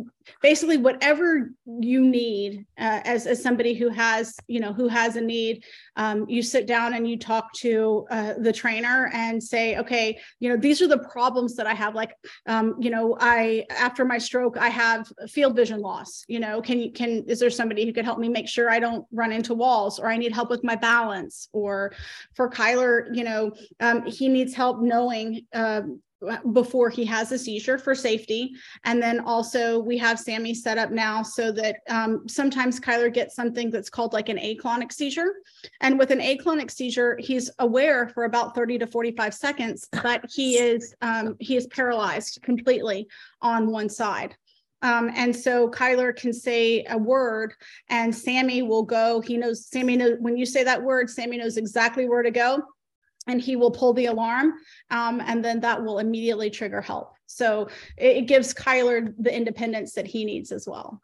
basically 0.42 0.76
whatever 0.76 1.50
you 1.66 2.00
need 2.00 2.66
uh, 2.78 3.00
as, 3.04 3.26
as 3.26 3.42
somebody 3.42 3.74
who 3.74 3.88
has 3.88 4.36
you 4.46 4.60
know 4.60 4.72
who 4.72 4.88
has 4.88 5.16
a 5.16 5.20
need 5.20 5.64
um, 5.96 6.28
you 6.28 6.42
sit 6.42 6.66
down 6.66 6.94
and 6.94 7.08
you 7.08 7.18
talk 7.18 7.52
to 7.54 8.06
uh, 8.10 8.34
the 8.38 8.52
trainer 8.52 9.10
and 9.12 9.42
say 9.42 9.76
okay 9.76 10.18
you 10.40 10.48
know 10.48 10.56
these 10.56 10.82
are 10.82 10.88
the 10.88 10.98
problems 10.98 11.54
that 11.56 11.66
i 11.66 11.74
have. 11.74 11.94
Like 11.94 12.14
um, 12.46 12.74
you 12.78 12.90
know 12.90 13.16
i 13.20 13.64
after 13.70 14.04
my 14.04 14.18
stroke 14.18 14.56
i 14.58 14.68
have 14.68 15.10
field 15.28 15.56
vision 15.56 15.80
loss 15.80 16.24
you 16.28 16.40
know 16.40 16.60
can 16.60 16.78
you 16.78 16.92
can 16.92 17.24
is 17.26 17.38
there 17.38 17.50
somebody 17.50 17.84
who 17.84 17.92
could 17.92 18.04
help 18.04 18.18
me 18.18 18.28
make 18.28 18.48
sure 18.48 18.68
i 18.70 18.78
don't 18.78 19.06
run 19.12 19.32
into 19.32 19.54
walls 19.54 19.98
or 19.98 20.08
i 20.08 20.16
need 20.16 20.32
help 20.32 20.50
with 20.50 20.64
my 20.64 20.76
balance? 20.76 21.48
Or 21.52 21.92
for 22.34 22.50
kyler 22.50 23.06
you 23.12 23.24
know 23.24 23.52
um, 23.80 24.04
he 24.06 24.28
needs 24.28 24.54
help 24.54 24.80
knowing 24.80 25.46
um, 25.54 26.00
before 26.52 26.88
he 26.88 27.04
has 27.04 27.32
a 27.32 27.38
seizure 27.38 27.78
for 27.78 27.94
safety. 27.94 28.52
And 28.84 29.02
then 29.02 29.20
also 29.20 29.78
we 29.78 29.98
have 29.98 30.18
Sammy 30.18 30.54
set 30.54 30.78
up 30.78 30.90
now 30.90 31.22
so 31.22 31.52
that 31.52 31.76
um, 31.88 32.26
sometimes 32.28 32.80
Kyler 32.80 33.12
gets 33.12 33.34
something 33.34 33.70
that's 33.70 33.90
called 33.90 34.12
like 34.12 34.28
an 34.28 34.38
aclonic 34.38 34.92
seizure. 34.92 35.34
And 35.80 35.98
with 35.98 36.10
an 36.10 36.20
aclonic 36.20 36.70
seizure, 36.70 37.18
he's 37.20 37.50
aware 37.58 38.08
for 38.08 38.24
about 38.24 38.54
30 38.54 38.78
to 38.78 38.86
45 38.86 39.34
seconds, 39.34 39.88
but 40.02 40.24
he 40.32 40.58
is 40.58 40.94
um, 41.02 41.36
he 41.38 41.56
is 41.56 41.66
paralyzed 41.66 42.40
completely 42.42 43.08
on 43.42 43.70
one 43.70 43.88
side. 43.88 44.36
Um, 44.82 45.10
and 45.14 45.34
so 45.34 45.70
Kyler 45.70 46.14
can 46.14 46.32
say 46.32 46.84
a 46.88 46.98
word 46.98 47.54
and 47.88 48.14
Sammy 48.14 48.62
will 48.62 48.82
go. 48.82 49.20
He 49.20 49.36
knows 49.36 49.66
Sammy 49.66 49.96
knows 49.96 50.16
when 50.20 50.36
you 50.36 50.46
say 50.46 50.64
that 50.64 50.82
word, 50.82 51.10
Sammy 51.10 51.38
knows 51.38 51.56
exactly 51.56 52.08
where 52.08 52.22
to 52.22 52.30
go 52.30 52.62
and 53.26 53.40
he 53.40 53.56
will 53.56 53.70
pull 53.70 53.92
the 53.92 54.06
alarm 54.06 54.54
um, 54.90 55.20
and 55.24 55.44
then 55.44 55.60
that 55.60 55.82
will 55.82 55.98
immediately 55.98 56.50
trigger 56.50 56.80
help. 56.80 57.14
So 57.26 57.68
it, 57.96 58.18
it, 58.18 58.26
gives 58.26 58.54
kyler 58.54 59.12
the 59.18 59.34
independence 59.34 59.92
that 59.94 60.06
he 60.06 60.24
needs 60.24 60.52
as 60.52 60.66
well. 60.66 61.00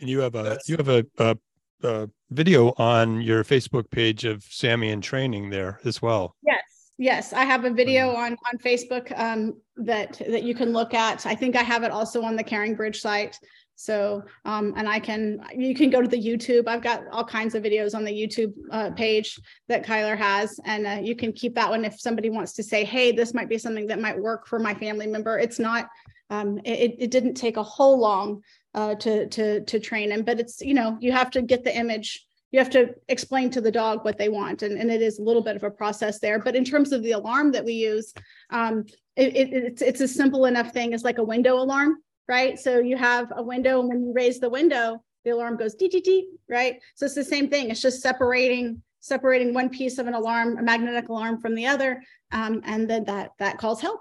And 0.00 0.08
you 0.08 0.20
have 0.20 0.34
a 0.34 0.58
you 0.66 0.76
have 0.76 0.88
a, 0.88 1.04
a, 1.18 1.36
a, 1.82 2.08
video 2.30 2.74
on 2.76 3.22
your 3.22 3.42
facebook 3.42 3.90
page 3.90 4.24
of 4.24 4.44
sammy 4.44 4.90
in 4.90 5.00
training 5.00 5.50
there 5.50 5.80
as 5.84 6.00
well. 6.00 6.36
Yes 6.42 6.62
yes. 6.98 7.32
I 7.32 7.44
have 7.44 7.64
a 7.64 7.70
video 7.70 8.14
on 8.14 8.36
on 8.52 8.58
facebook 8.58 9.18
um, 9.18 9.54
that 9.76 10.20
that 10.28 10.42
you 10.42 10.54
can 10.54 10.72
look 10.72 10.92
at. 10.92 11.24
I 11.24 11.34
think 11.34 11.56
i 11.56 11.62
have 11.62 11.84
it 11.84 11.90
also 11.90 12.22
on 12.22 12.36
the 12.36 12.44
CaringBridge 12.44 12.96
site 12.96 13.38
so, 13.80 14.24
um, 14.44 14.74
and 14.76 14.88
I 14.88 14.98
can, 14.98 15.40
you 15.56 15.72
can 15.72 15.88
go 15.88 16.02
to 16.02 16.08
the 16.08 16.20
YouTube. 16.20 16.66
I've 16.66 16.82
got 16.82 17.06
all 17.12 17.24
kinds 17.24 17.54
of 17.54 17.62
videos 17.62 17.94
on 17.94 18.04
the 18.04 18.10
YouTube 18.10 18.52
uh, 18.72 18.90
page 18.90 19.38
that 19.68 19.86
Kyler 19.86 20.18
has, 20.18 20.58
and 20.64 20.84
uh, 20.84 20.98
you 21.00 21.14
can 21.14 21.32
keep 21.32 21.54
that 21.54 21.70
one 21.70 21.84
if 21.84 22.00
somebody 22.00 22.28
wants 22.28 22.54
to 22.54 22.62
say, 22.64 22.82
hey, 22.82 23.12
this 23.12 23.34
might 23.34 23.48
be 23.48 23.56
something 23.56 23.86
that 23.86 24.00
might 24.00 24.18
work 24.18 24.48
for 24.48 24.58
my 24.58 24.74
family 24.74 25.06
member. 25.06 25.38
It's 25.38 25.60
not, 25.60 25.88
um, 26.28 26.58
it, 26.64 26.96
it 26.98 27.12
didn't 27.12 27.34
take 27.34 27.56
a 27.56 27.62
whole 27.62 28.00
long 28.00 28.42
uh, 28.74 28.96
to, 28.96 29.28
to, 29.28 29.60
to 29.60 29.78
train 29.78 30.10
him, 30.10 30.24
but 30.24 30.40
it's, 30.40 30.60
you 30.60 30.74
know, 30.74 30.98
you 30.98 31.12
have 31.12 31.30
to 31.30 31.42
get 31.42 31.62
the 31.62 31.76
image 31.76 32.24
you 32.50 32.58
have 32.58 32.70
to 32.70 32.94
explain 33.08 33.50
to 33.50 33.60
the 33.60 33.70
dog 33.70 34.06
what 34.06 34.16
they 34.16 34.30
want 34.30 34.62
and, 34.62 34.78
and 34.78 34.90
it 34.90 35.02
is 35.02 35.18
a 35.18 35.22
little 35.22 35.42
bit 35.42 35.54
of 35.54 35.64
a 35.64 35.70
process 35.70 36.18
there 36.18 36.38
but 36.38 36.56
in 36.56 36.64
terms 36.64 36.92
of 36.92 37.02
the 37.02 37.12
alarm 37.12 37.52
that 37.52 37.62
we 37.62 37.74
use 37.74 38.14
um, 38.48 38.86
it, 39.16 39.36
it, 39.36 39.52
it's, 39.52 39.82
it's 39.82 40.00
a 40.00 40.08
simple 40.08 40.46
enough 40.46 40.72
thing 40.72 40.94
as 40.94 41.04
like 41.04 41.18
a 41.18 41.22
window 41.22 41.56
alarm 41.56 41.98
right? 42.28 42.58
So 42.58 42.78
you 42.78 42.96
have 42.96 43.32
a 43.34 43.42
window, 43.42 43.80
and 43.80 43.88
when 43.88 44.04
you 44.04 44.12
raise 44.12 44.38
the 44.38 44.50
window, 44.50 45.02
the 45.24 45.30
alarm 45.30 45.56
goes 45.56 45.74
dee 45.74 45.88
dee 45.88 46.00
dee, 46.00 46.28
right? 46.48 46.76
So 46.94 47.06
it's 47.06 47.14
the 47.14 47.24
same 47.24 47.48
thing. 47.48 47.70
It's 47.70 47.82
just 47.82 48.02
separating 48.02 48.82
separating 49.00 49.54
one 49.54 49.68
piece 49.68 49.98
of 49.98 50.06
an 50.06 50.14
alarm, 50.14 50.58
a 50.58 50.62
magnetic 50.62 51.08
alarm, 51.08 51.40
from 51.40 51.54
the 51.54 51.66
other, 51.66 52.02
um, 52.32 52.60
and 52.64 52.88
then 52.88 53.04
that 53.04 53.30
that 53.38 53.58
calls 53.58 53.80
help. 53.80 54.00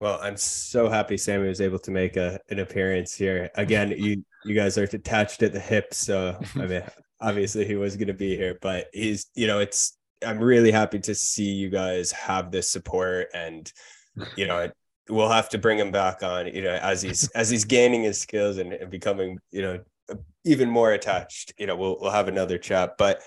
Well, 0.00 0.18
I'm 0.22 0.36
so 0.38 0.88
happy 0.88 1.18
Sammy 1.18 1.48
was 1.48 1.60
able 1.60 1.78
to 1.80 1.90
make 1.90 2.16
a, 2.16 2.40
an 2.48 2.58
appearance 2.60 3.14
here. 3.14 3.50
Again, 3.56 3.90
you 3.98 4.24
you 4.44 4.54
guys 4.54 4.78
are 4.78 4.84
attached 4.84 5.42
at 5.42 5.52
the 5.52 5.60
hip, 5.60 5.92
so 5.92 6.38
I 6.56 6.66
mean, 6.66 6.82
obviously 7.20 7.66
he 7.66 7.74
was 7.74 7.96
going 7.96 8.08
to 8.08 8.14
be 8.14 8.36
here, 8.36 8.58
but 8.60 8.86
he's 8.92 9.26
you 9.34 9.46
know 9.46 9.58
it's 9.58 9.96
I'm 10.24 10.38
really 10.38 10.70
happy 10.70 10.98
to 11.00 11.14
see 11.14 11.50
you 11.50 11.70
guys 11.70 12.12
have 12.12 12.50
this 12.50 12.70
support 12.70 13.28
and 13.34 13.70
you 14.36 14.46
know 14.46 14.58
it, 14.58 14.74
we'll 15.08 15.30
have 15.30 15.48
to 15.50 15.58
bring 15.58 15.78
him 15.78 15.90
back 15.90 16.22
on, 16.22 16.46
you 16.46 16.62
know, 16.62 16.74
as 16.74 17.02
he's 17.02 17.28
as 17.30 17.50
he's 17.50 17.64
gaining 17.64 18.02
his 18.02 18.20
skills 18.20 18.58
and, 18.58 18.72
and 18.72 18.90
becoming, 18.90 19.38
you 19.50 19.62
know, 19.62 19.80
even 20.44 20.70
more 20.70 20.92
attached. 20.92 21.52
You 21.58 21.66
know, 21.66 21.76
we'll 21.76 21.98
we'll 22.00 22.10
have 22.10 22.28
another 22.28 22.58
chat. 22.58 22.94
But 22.98 23.20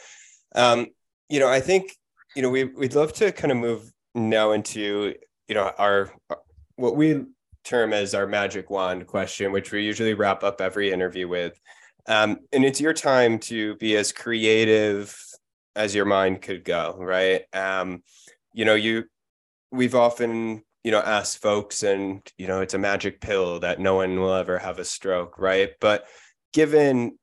um, 0.55 0.88
you 1.30 1.39
know, 1.39 1.49
I 1.49 1.59
think, 1.59 1.95
you 2.36 2.41
know, 2.41 2.49
we 2.49 2.65
we'd 2.65 2.95
love 2.95 3.13
to 3.13 3.32
kind 3.32 3.51
of 3.51 3.57
move 3.57 3.91
now 4.15 4.51
into, 4.51 5.13
you 5.47 5.55
know, 5.55 5.71
our 5.78 6.11
what 6.76 6.95
we 6.95 7.24
term 7.63 7.93
as 7.93 8.13
our 8.13 8.28
magic 8.28 8.69
wand 8.69 9.07
question, 9.07 9.51
which 9.51 9.71
we 9.71 9.84
usually 9.84 10.13
wrap 10.13 10.43
up 10.43 10.61
every 10.61 10.91
interview 10.91 11.28
with. 11.28 11.59
Um, 12.07 12.39
and 12.51 12.65
it's 12.65 12.82
your 12.82 12.93
time 12.93 13.39
to 13.39 13.76
be 13.76 13.95
as 13.95 14.11
creative 14.11 15.17
as 15.76 15.95
your 15.95 16.05
mind 16.05 16.41
could 16.41 16.63
go, 16.63 16.95
right? 16.99 17.43
Um, 17.53 18.03
you 18.53 18.65
know, 18.65 18.76
you 18.76 19.05
we've 19.71 19.95
often 19.95 20.63
you 20.84 20.91
know 20.91 20.99
ask 20.99 21.39
folks 21.39 21.84
and 21.84 22.21
you 22.38 22.47
know 22.47 22.61
it's 22.61 22.73
a 22.73 22.79
magic 22.79 23.21
pill 23.21 23.59
that 23.59 23.79
no 23.79 23.95
one 23.95 24.19
will 24.19 24.34
ever 24.34 24.57
have 24.57 24.79
a 24.79 24.86
stroke 24.86 25.38
right? 25.39 25.71
But 25.79 26.05
given 26.53 27.17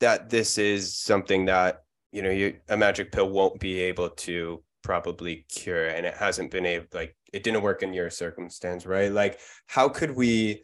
that 0.00 0.30
this 0.30 0.58
is 0.58 0.96
something 0.96 1.46
that 1.46 1.82
you 2.12 2.22
know 2.22 2.30
you 2.30 2.56
a 2.68 2.76
magic 2.76 3.12
pill 3.12 3.30
won't 3.30 3.60
be 3.60 3.80
able 3.80 4.10
to 4.10 4.62
probably 4.82 5.46
cure 5.48 5.86
and 5.86 6.04
it 6.04 6.14
hasn't 6.14 6.50
been 6.50 6.66
able 6.66 6.86
like 6.92 7.16
it 7.32 7.42
didn't 7.42 7.62
work 7.62 7.82
in 7.82 7.94
your 7.94 8.10
circumstance 8.10 8.86
right? 8.86 9.12
Like 9.12 9.40
how 9.66 9.88
could 9.88 10.14
we 10.14 10.62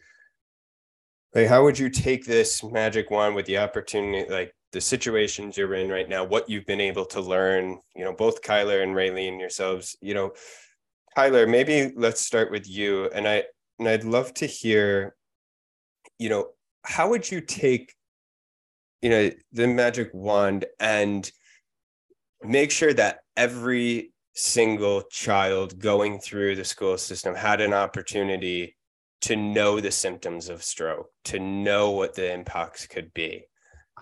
like 1.33 1.47
how 1.47 1.63
would 1.63 1.77
you 1.77 1.89
take 1.89 2.25
this 2.25 2.63
magic 2.63 3.09
wand 3.11 3.35
with 3.35 3.45
the 3.45 3.57
opportunity 3.57 4.29
like 4.31 4.53
the 4.71 4.81
situations 4.81 5.57
you're 5.57 5.73
in 5.73 5.89
right 5.89 6.09
now 6.09 6.23
what 6.23 6.49
you've 6.49 6.65
been 6.65 6.81
able 6.81 7.05
to 7.05 7.21
learn 7.21 7.77
you 7.95 8.03
know 8.03 8.13
both 8.13 8.41
kyler 8.41 8.83
and 8.83 8.95
raylene 8.95 9.39
yourselves 9.39 9.97
you 10.01 10.13
know 10.13 10.31
Tyler, 11.15 11.47
maybe 11.47 11.91
let's 11.95 12.21
start 12.21 12.51
with 12.51 12.69
you. 12.69 13.09
And 13.13 13.27
I 13.27 13.43
and 13.79 13.87
I'd 13.87 14.03
love 14.03 14.33
to 14.35 14.45
hear, 14.45 15.15
you 16.19 16.29
know, 16.29 16.49
how 16.83 17.09
would 17.09 17.29
you 17.29 17.41
take, 17.41 17.93
you 19.01 19.09
know, 19.09 19.31
the 19.51 19.67
magic 19.67 20.11
wand 20.13 20.65
and 20.79 21.29
make 22.43 22.71
sure 22.71 22.93
that 22.93 23.19
every 23.35 24.13
single 24.33 25.01
child 25.11 25.79
going 25.79 26.19
through 26.19 26.55
the 26.55 26.63
school 26.63 26.97
system 26.97 27.35
had 27.35 27.61
an 27.61 27.73
opportunity 27.73 28.77
to 29.21 29.35
know 29.35 29.79
the 29.79 29.91
symptoms 29.91 30.49
of 30.49 30.63
stroke, 30.63 31.09
to 31.25 31.39
know 31.39 31.91
what 31.91 32.15
the 32.15 32.33
impacts 32.33 32.87
could 32.87 33.13
be. 33.13 33.45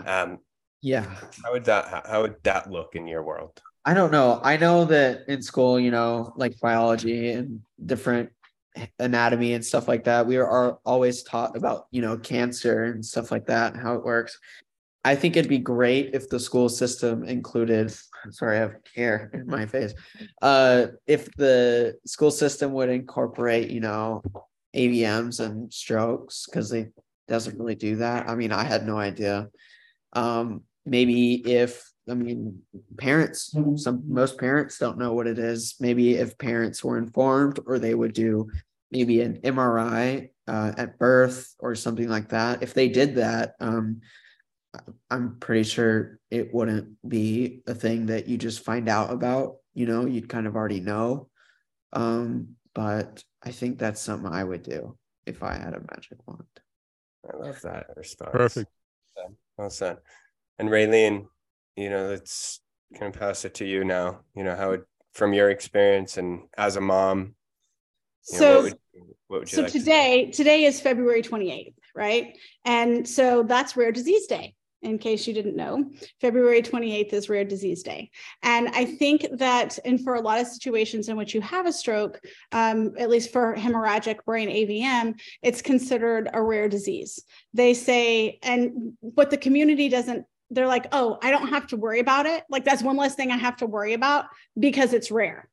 Um, 0.05 0.39
yeah. 0.81 1.03
How 1.43 1.51
would 1.51 1.65
that 1.65 2.05
how 2.07 2.21
would 2.21 2.41
that 2.43 2.71
look 2.71 2.95
in 2.95 3.07
your 3.07 3.23
world? 3.23 3.61
I 3.89 3.95
don't 3.95 4.11
know. 4.11 4.39
I 4.43 4.55
know 4.55 4.85
that 4.85 5.23
in 5.27 5.41
school, 5.41 5.79
you 5.79 5.89
know, 5.89 6.31
like 6.35 6.59
biology 6.59 7.31
and 7.31 7.61
different 7.83 8.29
anatomy 8.99 9.53
and 9.53 9.65
stuff 9.65 9.87
like 9.87 10.03
that, 10.03 10.27
we 10.27 10.37
are 10.37 10.77
always 10.85 11.23
taught 11.23 11.57
about, 11.57 11.87
you 11.89 12.03
know, 12.03 12.15
cancer 12.15 12.83
and 12.83 13.03
stuff 13.03 13.31
like 13.31 13.47
that, 13.47 13.75
how 13.75 13.95
it 13.95 14.05
works. 14.05 14.37
I 15.03 15.15
think 15.15 15.35
it'd 15.35 15.49
be 15.49 15.57
great 15.57 16.13
if 16.13 16.29
the 16.29 16.39
school 16.39 16.69
system 16.69 17.23
included, 17.23 17.91
sorry, 18.29 18.57
I 18.57 18.59
have 18.59 18.75
hair 18.95 19.31
in 19.33 19.47
my 19.47 19.65
face. 19.65 19.95
Uh, 20.39 20.89
if 21.07 21.33
the 21.33 21.97
school 22.05 22.29
system 22.29 22.73
would 22.73 22.89
incorporate, 22.89 23.71
you 23.71 23.79
know, 23.79 24.21
AVMs 24.75 25.39
and 25.39 25.73
strokes, 25.73 26.45
because 26.45 26.69
they 26.69 26.89
doesn't 27.27 27.57
really 27.57 27.73
do 27.73 27.95
that. 27.95 28.29
I 28.29 28.35
mean, 28.35 28.51
I 28.51 28.65
had 28.65 28.85
no 28.85 28.99
idea. 28.99 29.49
Um, 30.13 30.61
maybe 30.85 31.33
if 31.51 31.89
I 32.07 32.13
mean, 32.13 32.61
parents, 32.97 33.55
some 33.75 34.03
most 34.07 34.37
parents 34.37 34.77
don't 34.77 34.97
know 34.97 35.13
what 35.13 35.27
it 35.27 35.39
is. 35.39 35.75
Maybe 35.79 36.15
if 36.15 36.37
parents 36.37 36.83
were 36.83 36.97
informed, 36.97 37.59
or 37.65 37.79
they 37.79 37.93
would 37.93 38.13
do 38.13 38.49
maybe 38.91 39.21
an 39.21 39.39
MRI 39.41 40.29
uh, 40.47 40.73
at 40.77 40.97
birth 40.97 41.55
or 41.59 41.75
something 41.75 42.09
like 42.09 42.29
that. 42.29 42.63
If 42.63 42.73
they 42.73 42.89
did 42.89 43.15
that, 43.15 43.55
um, 43.59 44.01
I'm 45.09 45.37
pretty 45.39 45.63
sure 45.63 46.19
it 46.29 46.53
wouldn't 46.53 46.97
be 47.07 47.61
a 47.67 47.73
thing 47.73 48.07
that 48.07 48.27
you 48.27 48.37
just 48.37 48.63
find 48.63 48.87
out 48.89 49.11
about. 49.11 49.57
You 49.73 49.85
know, 49.85 50.05
you'd 50.05 50.29
kind 50.29 50.47
of 50.47 50.55
already 50.55 50.79
know. 50.79 51.29
Um, 51.93 52.55
but 52.73 53.23
I 53.43 53.51
think 53.51 53.79
that's 53.79 54.01
something 54.01 54.31
I 54.31 54.43
would 54.43 54.63
do 54.63 54.97
if 55.25 55.43
I 55.43 55.53
had 55.53 55.73
a 55.73 55.81
magic 55.91 56.19
wand. 56.27 56.43
I 57.31 57.37
love 57.37 57.61
that 57.61 57.87
response. 57.95 58.31
Perfect. 58.31 58.69
Well 59.57 59.69
said. 59.69 59.97
And 60.57 60.69
Raylene, 60.69 61.27
you 61.75 61.89
know, 61.89 62.07
let's 62.07 62.59
kind 62.97 63.13
of 63.13 63.19
pass 63.19 63.45
it 63.45 63.55
to 63.55 63.65
you 63.65 63.83
now. 63.83 64.21
You 64.35 64.43
know, 64.43 64.55
how 64.55 64.69
would, 64.71 64.83
from 65.13 65.33
your 65.33 65.49
experience 65.49 66.17
and 66.17 66.41
as 66.57 66.75
a 66.75 66.81
mom, 66.81 67.35
so 68.21 68.39
know, 68.39 68.55
what 68.55 68.63
would, 68.63 68.79
what 69.27 69.39
would 69.41 69.49
so 69.49 69.61
like 69.63 69.71
today, 69.71 70.25
to 70.25 70.31
today 70.31 70.65
is 70.65 70.81
February 70.81 71.21
28th, 71.21 71.73
right? 71.95 72.37
And 72.65 73.07
so 73.07 73.43
that's 73.43 73.77
Rare 73.77 73.91
Disease 73.91 74.27
Day 74.27 74.55
in 74.81 74.97
case 74.97 75.27
you 75.27 75.33
didn't 75.33 75.55
know, 75.55 75.91
February 76.21 76.61
28th 76.61 77.11
is 77.13 77.29
Rare 77.29 77.43
Disease 77.43 77.83
Day. 77.83 78.09
And 78.43 78.69
I 78.69 78.85
think 78.85 79.25
that, 79.33 79.77
and 79.83 80.01
for 80.01 80.15
a 80.15 80.21
lot 80.21 80.39
of 80.39 80.47
situations 80.47 81.09
in 81.09 81.17
which 81.17 81.33
you 81.33 81.41
have 81.41 81.65
a 81.65 81.73
stroke, 81.73 82.19
um, 82.51 82.93
at 82.97 83.09
least 83.09 83.31
for 83.31 83.55
hemorrhagic 83.55 84.23
brain 84.25 84.49
AVM, 84.49 85.19
it's 85.41 85.61
considered 85.61 86.29
a 86.33 86.41
rare 86.41 86.69
disease. 86.69 87.21
They 87.53 87.73
say, 87.73 88.39
and 88.41 88.93
what 89.01 89.29
the 89.31 89.37
community 89.37 89.89
doesn't 89.89 90.25
they're 90.51 90.67
like, 90.67 90.87
oh, 90.91 91.17
I 91.21 91.31
don't 91.31 91.49
have 91.49 91.67
to 91.67 91.77
worry 91.77 91.99
about 91.99 92.25
it. 92.25 92.43
Like 92.49 92.65
that's 92.65 92.83
one 92.83 92.97
less 92.97 93.15
thing 93.15 93.31
I 93.31 93.37
have 93.37 93.57
to 93.57 93.65
worry 93.65 93.93
about 93.93 94.25
because 94.57 94.93
it's 94.93 95.11
rare 95.11 95.47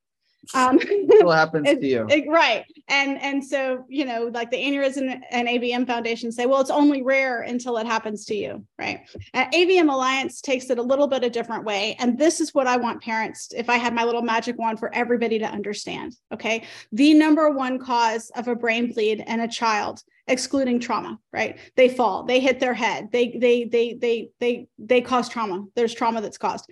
um 0.55 0.79
what 1.07 1.37
happens 1.37 1.69
it, 1.69 1.81
to 1.81 1.87
you? 1.87 2.07
it, 2.09 2.29
right. 2.29 2.65
And 2.89 3.21
and 3.21 3.45
so 3.45 3.85
you 3.89 4.05
know 4.05 4.31
like 4.33 4.51
the 4.51 4.57
aneurysm 4.57 5.21
and 5.31 5.49
avm 5.49 5.87
foundation 5.87 6.31
say 6.33 6.47
well 6.47 6.61
it's 6.61 6.71
only 6.71 7.03
rare 7.03 7.43
until 7.43 7.77
it 7.79 7.87
happens 7.87 8.25
to 8.27 8.35
you 8.35 8.65
right? 8.79 9.01
Uh, 9.35 9.47
avm 9.51 9.93
alliance 9.93 10.41
takes 10.41 10.71
it 10.71 10.79
a 10.79 10.83
little 10.83 11.07
bit 11.07 11.25
a 11.25 11.31
different 11.31 11.65
way. 11.65 11.97
And 11.99 12.19
this 12.19 12.41
is 12.41 12.55
what 12.55 12.67
i 12.67 12.77
want 12.77 13.03
parents 13.03 13.53
if 13.57 13.69
i 13.69 13.77
had 13.77 13.95
my 13.95 14.05
little 14.05 14.23
magic 14.23 14.59
wand 14.59 14.79
for 14.79 14.95
everybody 14.95 15.39
to 15.39 15.47
understand 15.47 16.17
okay? 16.33 16.65
The 16.93 17.15
number 17.15 17.51
one 17.51 17.79
cause 17.79 18.31
of 18.37 18.49
a 18.49 18.55
brain 18.55 18.93
bleed 18.93 19.25
in 19.27 19.41
a 19.41 19.49
child 19.49 20.03
excluding 20.29 20.81
trauma 20.81 21.19
right? 21.33 21.59
They 21.77 21.89
fall 21.89 22.25
they 22.25 22.41
hit 22.41 22.61
their 22.61 22.75
head 22.75 23.09
they 23.13 23.37
they 23.39 23.65
they 23.65 23.95
they 23.95 24.31
they 24.41 24.67
they 24.79 25.01
cause 25.01 25.29
trauma. 25.29 25.65
There's 25.75 25.95
trauma 25.95 26.21
that's 26.21 26.39
caused 26.39 26.71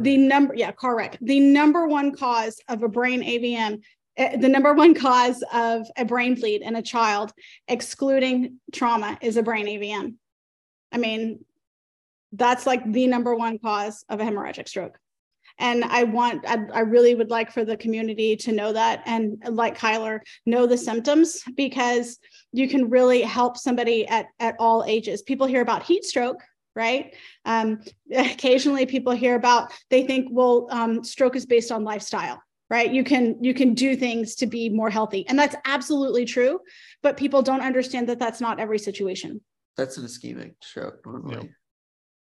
the 0.00 0.16
number 0.16 0.54
yeah 0.54 0.72
car 0.72 0.96
wreck 0.96 1.18
the 1.20 1.40
number 1.40 1.86
one 1.86 2.14
cause 2.14 2.60
of 2.68 2.82
a 2.82 2.88
brain 2.88 3.22
avm 3.22 3.80
eh, 4.16 4.36
the 4.36 4.48
number 4.48 4.72
one 4.74 4.94
cause 5.06 5.42
of 5.52 5.86
a 5.96 6.04
brain 6.04 6.34
bleed 6.34 6.62
in 6.62 6.76
a 6.76 6.82
child 6.82 7.32
excluding 7.68 8.58
trauma 8.72 9.18
is 9.20 9.36
a 9.36 9.42
brain 9.42 9.66
avm 9.66 10.14
i 10.92 10.98
mean 10.98 11.38
that's 12.32 12.66
like 12.66 12.90
the 12.92 13.06
number 13.06 13.34
one 13.34 13.58
cause 13.58 14.04
of 14.08 14.20
a 14.20 14.24
hemorrhagic 14.24 14.68
stroke. 14.68 14.98
And 15.58 15.84
I 15.84 16.04
want, 16.04 16.44
I, 16.46 16.58
I, 16.72 16.80
really 16.80 17.14
would 17.14 17.28
like 17.28 17.52
for 17.52 17.64
the 17.64 17.76
community 17.76 18.34
to 18.36 18.52
know 18.52 18.72
that 18.72 19.02
and 19.04 19.42
like 19.46 19.76
Kyler, 19.76 20.20
know 20.46 20.66
the 20.66 20.78
symptoms 20.78 21.42
because 21.54 22.18
you 22.52 22.68
can 22.68 22.88
really 22.88 23.20
help 23.20 23.58
somebody 23.58 24.06
at, 24.06 24.26
at 24.38 24.54
all 24.58 24.84
ages. 24.86 25.22
People 25.22 25.46
hear 25.46 25.60
about 25.60 25.82
heat 25.82 26.04
stroke, 26.04 26.40
right? 26.74 27.14
Um, 27.44 27.80
occasionally 28.14 28.86
people 28.86 29.12
hear 29.12 29.34
about, 29.34 29.72
they 29.90 30.04
think, 30.04 30.28
well, 30.30 30.68
um, 30.70 31.04
stroke 31.04 31.36
is 31.36 31.46
based 31.46 31.72
on 31.72 31.84
lifestyle 31.84 32.42
right 32.68 32.92
you 32.92 33.02
can 33.02 33.36
you 33.42 33.52
can 33.52 33.74
do 33.74 33.96
things 33.96 34.36
to 34.36 34.46
be 34.46 34.68
more 34.68 34.90
healthy 34.90 35.26
and 35.26 35.36
that's 35.36 35.56
absolutely 35.64 36.24
true 36.24 36.60
but 37.02 37.16
people 37.16 37.42
don't 37.42 37.62
understand 37.62 38.08
that 38.08 38.20
that's 38.20 38.40
not 38.40 38.60
every 38.60 38.78
situation 38.78 39.40
that's 39.76 39.96
an 39.96 40.04
ischemic 40.04 40.52
stroke 40.62 41.04
normally 41.04 41.50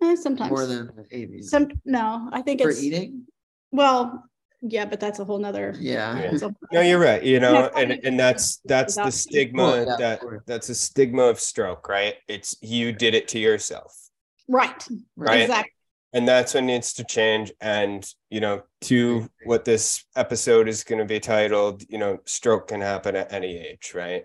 Eh, 0.01 0.17
sometimes 0.17 0.51
more 0.51 0.67
than 0.67 0.91
AV. 1.13 1.43
Some 1.45 1.69
no, 1.85 2.29
I 2.33 2.43
think 2.43 2.61
it's. 2.61 2.67
for 2.67 2.71
it's 2.71 2.83
eating. 2.83 3.25
Well, 3.73 4.25
yeah, 4.63 4.85
but 4.85 5.01
that's 5.01 5.19
a 5.19 5.25
whole 5.25 5.39
nother. 5.39 5.75
Yeah. 5.79 6.31
yeah. 6.33 6.49
No, 6.73 6.81
you're 6.81 7.01
right. 7.01 7.23
You 7.23 7.41
know, 7.41 7.71
and 7.77 7.93
and 8.05 8.19
that's 8.19 8.59
that's 8.65 8.95
the 8.95 9.11
stigma 9.11 9.97
that 9.99 10.21
that's 10.47 10.69
a 10.69 10.75
stigma 10.75 11.23
of 11.23 11.41
stroke, 11.41 11.89
right? 11.89 12.15
It's 12.29 12.57
you 12.63 12.93
did 12.93 13.15
it 13.15 13.29
to 13.29 13.39
yourself. 13.39 14.08
Right. 14.49 14.87
Right. 15.17 15.43
Exactly. 15.43 15.73
And 16.15 16.27
that's 16.27 16.55
what 16.55 16.65
needs 16.65 16.95
to 16.95 17.05
change. 17.05 17.53
And 17.61 18.07
you 18.31 18.41
know, 18.41 18.63
to 18.83 19.29
what 19.45 19.65
this 19.65 20.05
episode 20.17 20.69
is 20.69 20.85
going 20.85 21.01
to 21.01 21.05
be 21.05 21.21
titled, 21.21 21.83
you 21.89 21.99
know, 21.99 22.19
stroke 22.25 22.69
can 22.69 22.81
happen 22.81 23.15
at 23.15 23.33
any 23.33 23.59
age, 23.59 23.93
right? 23.95 24.25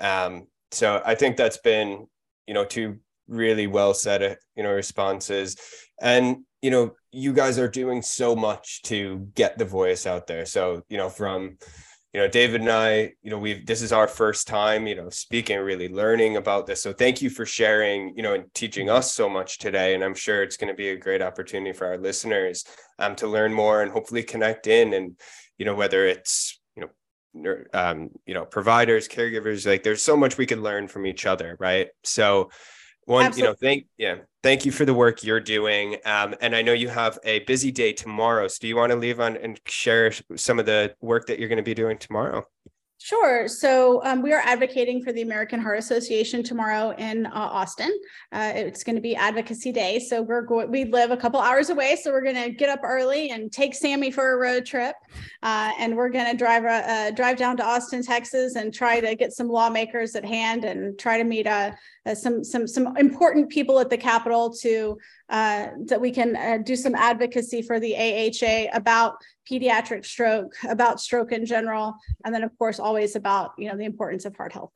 Um, 0.00 0.48
so 0.72 1.00
I 1.04 1.14
think 1.14 1.36
that's 1.36 1.58
been, 1.58 2.06
you 2.46 2.54
know, 2.54 2.64
two 2.64 2.98
really 3.30 3.68
well 3.68 3.94
said 3.94 4.36
you 4.56 4.62
know 4.62 4.72
responses 4.72 5.56
and 6.02 6.38
you 6.60 6.70
know 6.70 6.92
you 7.12 7.32
guys 7.32 7.58
are 7.58 7.68
doing 7.68 8.02
so 8.02 8.34
much 8.34 8.82
to 8.82 9.28
get 9.34 9.56
the 9.56 9.64
voice 9.64 10.04
out 10.04 10.26
there 10.26 10.44
so 10.44 10.82
you 10.88 10.96
know 10.98 11.08
from 11.08 11.56
you 12.12 12.20
know 12.20 12.28
david 12.28 12.60
and 12.60 12.70
i 12.70 13.12
you 13.22 13.30
know 13.30 13.38
we've 13.38 13.64
this 13.66 13.82
is 13.82 13.92
our 13.92 14.08
first 14.08 14.48
time 14.48 14.86
you 14.86 14.94
know 14.94 15.08
speaking 15.10 15.58
really 15.58 15.88
learning 15.88 16.36
about 16.36 16.66
this. 16.66 16.82
So 16.82 16.92
thank 16.92 17.22
you 17.22 17.30
for 17.30 17.46
sharing 17.46 18.14
you 18.16 18.22
know 18.22 18.34
and 18.34 18.52
teaching 18.54 18.90
us 18.90 19.12
so 19.12 19.28
much 19.28 19.58
today. 19.58 19.94
And 19.94 20.02
i'm 20.02 20.14
sure 20.14 20.42
it's 20.42 20.56
going 20.56 20.72
to 20.72 20.76
be 20.76 20.88
a 20.88 20.96
great 20.96 21.22
opportunity 21.22 21.72
for 21.72 21.86
our 21.86 21.98
listeners 21.98 22.64
um 22.98 23.14
to 23.16 23.26
learn 23.26 23.52
more 23.52 23.82
and 23.82 23.92
hopefully 23.92 24.22
connect 24.22 24.66
in 24.66 24.92
and 24.94 25.18
you 25.58 25.64
know 25.64 25.74
whether 25.74 26.06
it's 26.06 26.60
you 26.76 26.88
know 27.34 27.56
um 27.72 28.10
you 28.26 28.34
know 28.34 28.44
providers 28.44 29.08
caregivers 29.08 29.66
like 29.66 29.82
there's 29.82 30.02
so 30.02 30.16
much 30.16 30.36
we 30.36 30.46
could 30.46 30.58
learn 30.58 30.88
from 30.88 31.06
each 31.06 31.26
other 31.26 31.56
right? 31.60 31.88
So 32.02 32.50
one 33.10 33.26
Absolutely. 33.26 33.42
you 33.42 33.50
know 33.50 33.56
thank 33.60 33.86
yeah 33.98 34.14
thank 34.42 34.64
you 34.64 34.72
for 34.72 34.84
the 34.84 34.94
work 34.94 35.24
you're 35.24 35.40
doing. 35.40 35.96
Um, 36.04 36.34
and 36.40 36.54
i 36.54 36.62
know 36.62 36.72
you 36.72 36.88
have 36.88 37.18
a 37.24 37.40
busy 37.40 37.70
day 37.70 37.92
tomorrow. 37.92 38.46
So 38.48 38.58
do 38.60 38.68
you 38.68 38.76
want 38.76 38.90
to 38.92 38.96
leave 38.96 39.20
on 39.20 39.36
and 39.36 39.60
share 39.66 40.12
some 40.36 40.58
of 40.58 40.66
the 40.66 40.94
work 41.00 41.26
that 41.26 41.38
you're 41.38 41.48
going 41.48 41.56
to 41.58 41.62
be 41.62 41.74
doing 41.74 41.98
tomorrow 41.98 42.46
Sure. 43.02 43.48
So 43.48 44.04
um, 44.04 44.20
we 44.20 44.34
are 44.34 44.42
advocating 44.44 45.02
for 45.02 45.10
the 45.10 45.22
American 45.22 45.58
Heart 45.58 45.78
Association 45.78 46.42
tomorrow 46.42 46.94
in 46.98 47.24
uh, 47.24 47.30
Austin. 47.32 47.90
Uh, 48.30 48.52
it's 48.54 48.84
going 48.84 48.94
to 48.94 49.00
be 49.00 49.16
Advocacy 49.16 49.72
Day. 49.72 49.98
So 49.98 50.20
we're 50.20 50.42
going. 50.42 50.70
We 50.70 50.84
live 50.84 51.10
a 51.10 51.16
couple 51.16 51.40
hours 51.40 51.70
away, 51.70 51.96
so 51.96 52.12
we're 52.12 52.22
going 52.22 52.36
to 52.36 52.50
get 52.50 52.68
up 52.68 52.80
early 52.84 53.30
and 53.30 53.50
take 53.50 53.74
Sammy 53.74 54.10
for 54.10 54.34
a 54.34 54.36
road 54.36 54.66
trip, 54.66 54.96
uh, 55.42 55.72
and 55.78 55.96
we're 55.96 56.10
going 56.10 56.30
to 56.30 56.36
drive 56.36 56.66
uh, 56.66 57.10
drive 57.12 57.38
down 57.38 57.56
to 57.56 57.64
Austin, 57.64 58.02
Texas, 58.02 58.56
and 58.56 58.72
try 58.72 59.00
to 59.00 59.14
get 59.14 59.32
some 59.32 59.48
lawmakers 59.48 60.14
at 60.14 60.24
hand 60.26 60.66
and 60.66 60.98
try 60.98 61.16
to 61.16 61.24
meet 61.24 61.46
uh, 61.46 61.72
uh, 62.04 62.14
some 62.14 62.44
some 62.44 62.66
some 62.66 62.94
important 62.98 63.48
people 63.48 63.80
at 63.80 63.88
the 63.88 63.96
Capitol 63.96 64.52
to 64.60 64.98
Uh, 65.30 65.68
that 65.86 66.00
we 66.00 66.10
can 66.10 66.34
uh, 66.34 66.58
do 66.58 66.74
some 66.74 66.92
advocacy 66.96 67.62
for 67.62 67.78
the 67.78 67.94
AHA 67.94 68.76
about 68.76 69.14
pediatric 69.48 70.04
stroke, 70.04 70.52
about 70.68 71.00
stroke 71.00 71.30
in 71.30 71.46
general, 71.46 71.94
and 72.24 72.34
then 72.34 72.42
of 72.42 72.50
course 72.58 72.80
always 72.80 73.14
about 73.14 73.52
you 73.56 73.68
know 73.68 73.76
the 73.76 73.84
importance 73.84 74.24
of 74.24 74.34
heart 74.34 74.52
health. 74.52 74.72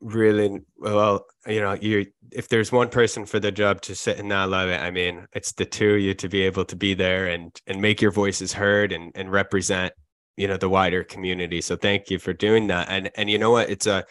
Really 0.00 0.60
well, 0.76 1.26
you 1.44 1.60
know, 1.60 1.72
you 1.72 2.06
if 2.30 2.48
there's 2.48 2.70
one 2.70 2.88
person 2.88 3.26
for 3.26 3.40
the 3.40 3.50
job 3.50 3.80
to 3.82 3.96
sit 3.96 4.20
in 4.20 4.28
that 4.28 4.48
lobby, 4.48 4.74
I 4.74 4.92
mean, 4.92 5.26
it's 5.32 5.52
the 5.52 5.66
two 5.66 5.94
of 5.94 6.00
you 6.00 6.14
to 6.14 6.28
be 6.28 6.42
able 6.42 6.64
to 6.66 6.76
be 6.76 6.94
there 6.94 7.26
and 7.26 7.54
and 7.66 7.82
make 7.82 8.00
your 8.00 8.12
voices 8.12 8.52
heard 8.52 8.92
and 8.92 9.10
and 9.16 9.32
represent 9.32 9.92
you 10.36 10.46
know 10.46 10.56
the 10.56 10.68
wider 10.68 11.02
community. 11.02 11.60
So 11.60 11.74
thank 11.74 12.10
you 12.10 12.20
for 12.20 12.32
doing 12.32 12.68
that. 12.68 12.88
And 12.88 13.10
and 13.16 13.28
you 13.28 13.38
know 13.38 13.50
what, 13.50 13.70
it's 13.70 13.88
a 13.88 14.04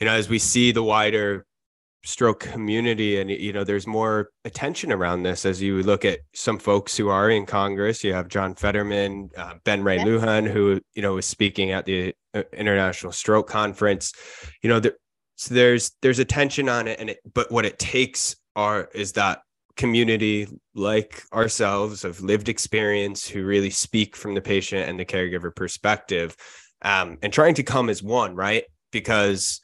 you 0.00 0.04
know 0.04 0.12
as 0.12 0.28
we 0.28 0.38
see 0.38 0.70
the 0.70 0.82
wider 0.82 1.46
stroke 2.04 2.40
community 2.40 3.20
and 3.20 3.30
you 3.30 3.52
know 3.52 3.62
there's 3.62 3.86
more 3.86 4.30
attention 4.44 4.90
around 4.90 5.22
this 5.22 5.46
as 5.46 5.62
you 5.62 5.82
look 5.84 6.04
at 6.04 6.18
some 6.34 6.58
folks 6.58 6.96
who 6.96 7.08
are 7.08 7.30
in 7.30 7.46
congress. 7.46 8.02
You 8.02 8.12
have 8.12 8.28
john 8.28 8.54
fetterman 8.54 9.30
uh, 9.36 9.54
ben 9.64 9.84
ray 9.84 9.96
yes. 9.96 10.06
lujan 10.06 10.50
who 10.50 10.80
you 10.94 11.02
know 11.02 11.14
was 11.14 11.26
speaking 11.26 11.70
at 11.70 11.86
the 11.86 12.14
uh, 12.34 12.42
international 12.52 13.12
stroke 13.12 13.48
conference. 13.48 14.12
You 14.62 14.68
know 14.68 14.80
there, 14.80 14.94
so 15.36 15.54
there's 15.54 15.92
there's 16.02 16.18
attention 16.18 16.68
on 16.68 16.88
it 16.88 16.98
and 16.98 17.10
it 17.10 17.18
but 17.32 17.50
what 17.52 17.64
it 17.64 17.78
takes 17.78 18.36
are 18.56 18.88
is 18.94 19.12
that 19.12 19.40
community 19.76 20.46
like 20.74 21.22
ourselves 21.32 22.04
of 22.04 22.20
lived 22.20 22.48
experience 22.48 23.26
who 23.26 23.44
really 23.44 23.70
speak 23.70 24.16
from 24.16 24.34
the 24.34 24.40
patient 24.40 24.88
and 24.88 24.98
the 25.00 25.04
caregiver 25.04 25.54
perspective 25.54 26.36
um, 26.82 27.16
and 27.22 27.32
trying 27.32 27.54
to 27.54 27.62
come 27.62 27.88
as 27.88 28.02
one 28.02 28.34
right? 28.34 28.64
Because 28.90 29.60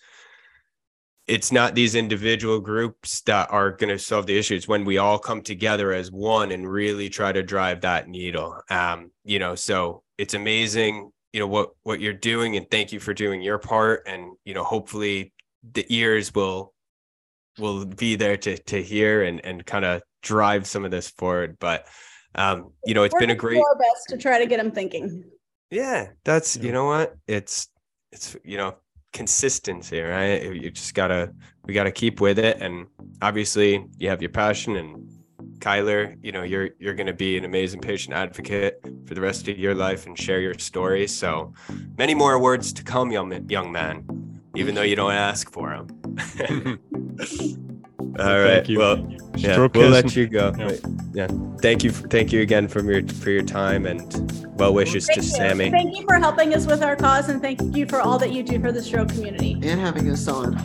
it's 1.28 1.52
not 1.52 1.74
these 1.74 1.94
individual 1.94 2.58
groups 2.58 3.20
that 3.22 3.50
are 3.52 3.70
going 3.70 3.90
to 3.90 3.98
solve 3.98 4.26
the 4.26 4.38
issues 4.38 4.66
when 4.66 4.84
we 4.84 4.98
all 4.98 5.18
come 5.18 5.42
together 5.42 5.92
as 5.92 6.10
one 6.10 6.50
and 6.50 6.70
really 6.70 7.08
try 7.08 7.30
to 7.30 7.42
drive 7.42 7.82
that 7.82 8.08
needle. 8.08 8.60
Um, 8.70 9.10
you 9.28 9.38
know 9.38 9.54
so 9.54 10.02
it's 10.16 10.34
amazing 10.34 11.12
you 11.32 11.40
know 11.40 11.46
what 11.46 11.70
what 11.82 12.00
you're 12.00 12.14
doing 12.14 12.56
and 12.56 12.68
thank 12.70 12.92
you 12.92 12.98
for 12.98 13.12
doing 13.12 13.42
your 13.42 13.58
part 13.58 14.02
and 14.06 14.32
you 14.44 14.54
know 14.54 14.64
hopefully 14.64 15.32
the 15.74 15.84
ears 15.90 16.34
will 16.34 16.72
will 17.58 17.84
be 17.84 18.16
there 18.16 18.36
to 18.36 18.56
to 18.56 18.82
hear 18.82 19.22
and 19.22 19.44
and 19.44 19.64
kind 19.66 19.84
of 19.84 20.02
drive 20.22 20.66
some 20.66 20.84
of 20.84 20.90
this 20.90 21.10
forward. 21.10 21.58
But 21.60 21.86
um 22.34 22.72
you 22.86 22.94
know 22.94 23.02
it's 23.02 23.12
We're 23.12 23.20
been 23.20 23.30
a 23.30 23.34
great 23.34 23.58
our 23.58 23.76
best 23.76 24.08
to 24.08 24.16
try 24.16 24.38
to 24.38 24.46
get 24.46 24.56
them 24.56 24.70
thinking. 24.70 25.24
Yeah 25.70 26.08
that's 26.24 26.56
you 26.56 26.72
know 26.72 26.86
what? 26.86 27.14
It's 27.26 27.68
it's 28.12 28.36
you 28.44 28.56
know 28.56 28.76
consistency, 29.12 30.00
right? 30.00 30.42
You 30.42 30.70
just 30.70 30.94
gotta 30.94 31.32
we 31.64 31.74
gotta 31.74 31.92
keep 31.92 32.20
with 32.20 32.38
it. 32.38 32.58
And 32.60 32.86
obviously 33.22 33.86
you 33.98 34.08
have 34.08 34.22
your 34.22 34.30
passion 34.30 34.76
and 34.76 35.08
Kyler, 35.58 36.16
you 36.22 36.32
know, 36.32 36.42
you're 36.42 36.70
you're 36.78 36.94
gonna 36.94 37.12
be 37.12 37.36
an 37.36 37.44
amazing 37.44 37.80
patient 37.80 38.14
advocate 38.14 38.80
for 39.06 39.14
the 39.14 39.20
rest 39.20 39.48
of 39.48 39.58
your 39.58 39.74
life 39.74 40.06
and 40.06 40.18
share 40.18 40.40
your 40.40 40.54
story. 40.54 41.06
So 41.06 41.52
many 41.96 42.14
more 42.14 42.34
awards 42.34 42.72
to 42.74 42.84
come, 42.84 43.10
young 43.10 43.48
young 43.48 43.72
man, 43.72 44.40
even 44.54 44.74
though 44.74 44.82
you 44.82 44.96
don't 44.96 45.12
ask 45.12 45.50
for 45.52 45.86
them. 46.38 46.78
All 48.18 48.40
right. 48.40 48.54
Thank 48.54 48.68
you. 48.68 48.78
Well, 48.78 49.18
yeah, 49.36 49.68
we'll 49.74 49.90
let 49.90 50.16
you 50.16 50.26
go. 50.26 50.52
Yeah. 50.58 50.76
yeah. 51.12 51.28
Thank 51.60 51.84
you. 51.84 51.90
For, 51.90 52.08
thank 52.08 52.32
you 52.32 52.40
again 52.40 52.68
for 52.68 52.82
your 52.82 53.06
for 53.06 53.30
your 53.30 53.44
time 53.44 53.86
and 53.86 54.02
well 54.58 54.74
wishes 54.74 55.06
thank 55.06 55.20
to 55.20 55.24
you. 55.24 55.30
Sammy. 55.30 55.70
Thank 55.70 55.96
you 55.96 56.04
for 56.06 56.16
helping 56.16 56.54
us 56.54 56.66
with 56.66 56.82
our 56.82 56.96
cause 56.96 57.28
and 57.28 57.40
thank 57.40 57.60
you 57.76 57.86
for 57.86 58.00
all 58.00 58.18
that 58.18 58.32
you 58.32 58.42
do 58.42 58.60
for 58.60 58.72
the 58.72 58.82
stroke 58.82 59.10
community 59.10 59.52
and 59.52 59.80
having 59.80 60.10
us 60.10 60.26
on. 60.26 60.56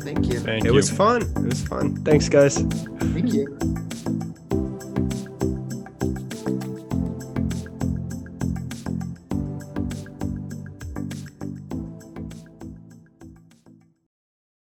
Thank 0.00 0.26
you. 0.26 0.40
Thank 0.40 0.64
it 0.64 0.68
you. 0.68 0.74
was 0.74 0.90
fun. 0.90 1.22
It 1.22 1.38
was 1.38 1.62
fun. 1.62 1.96
Thanks, 2.04 2.28
guys. 2.28 2.56
Thank 2.58 3.32
you. 3.32 3.58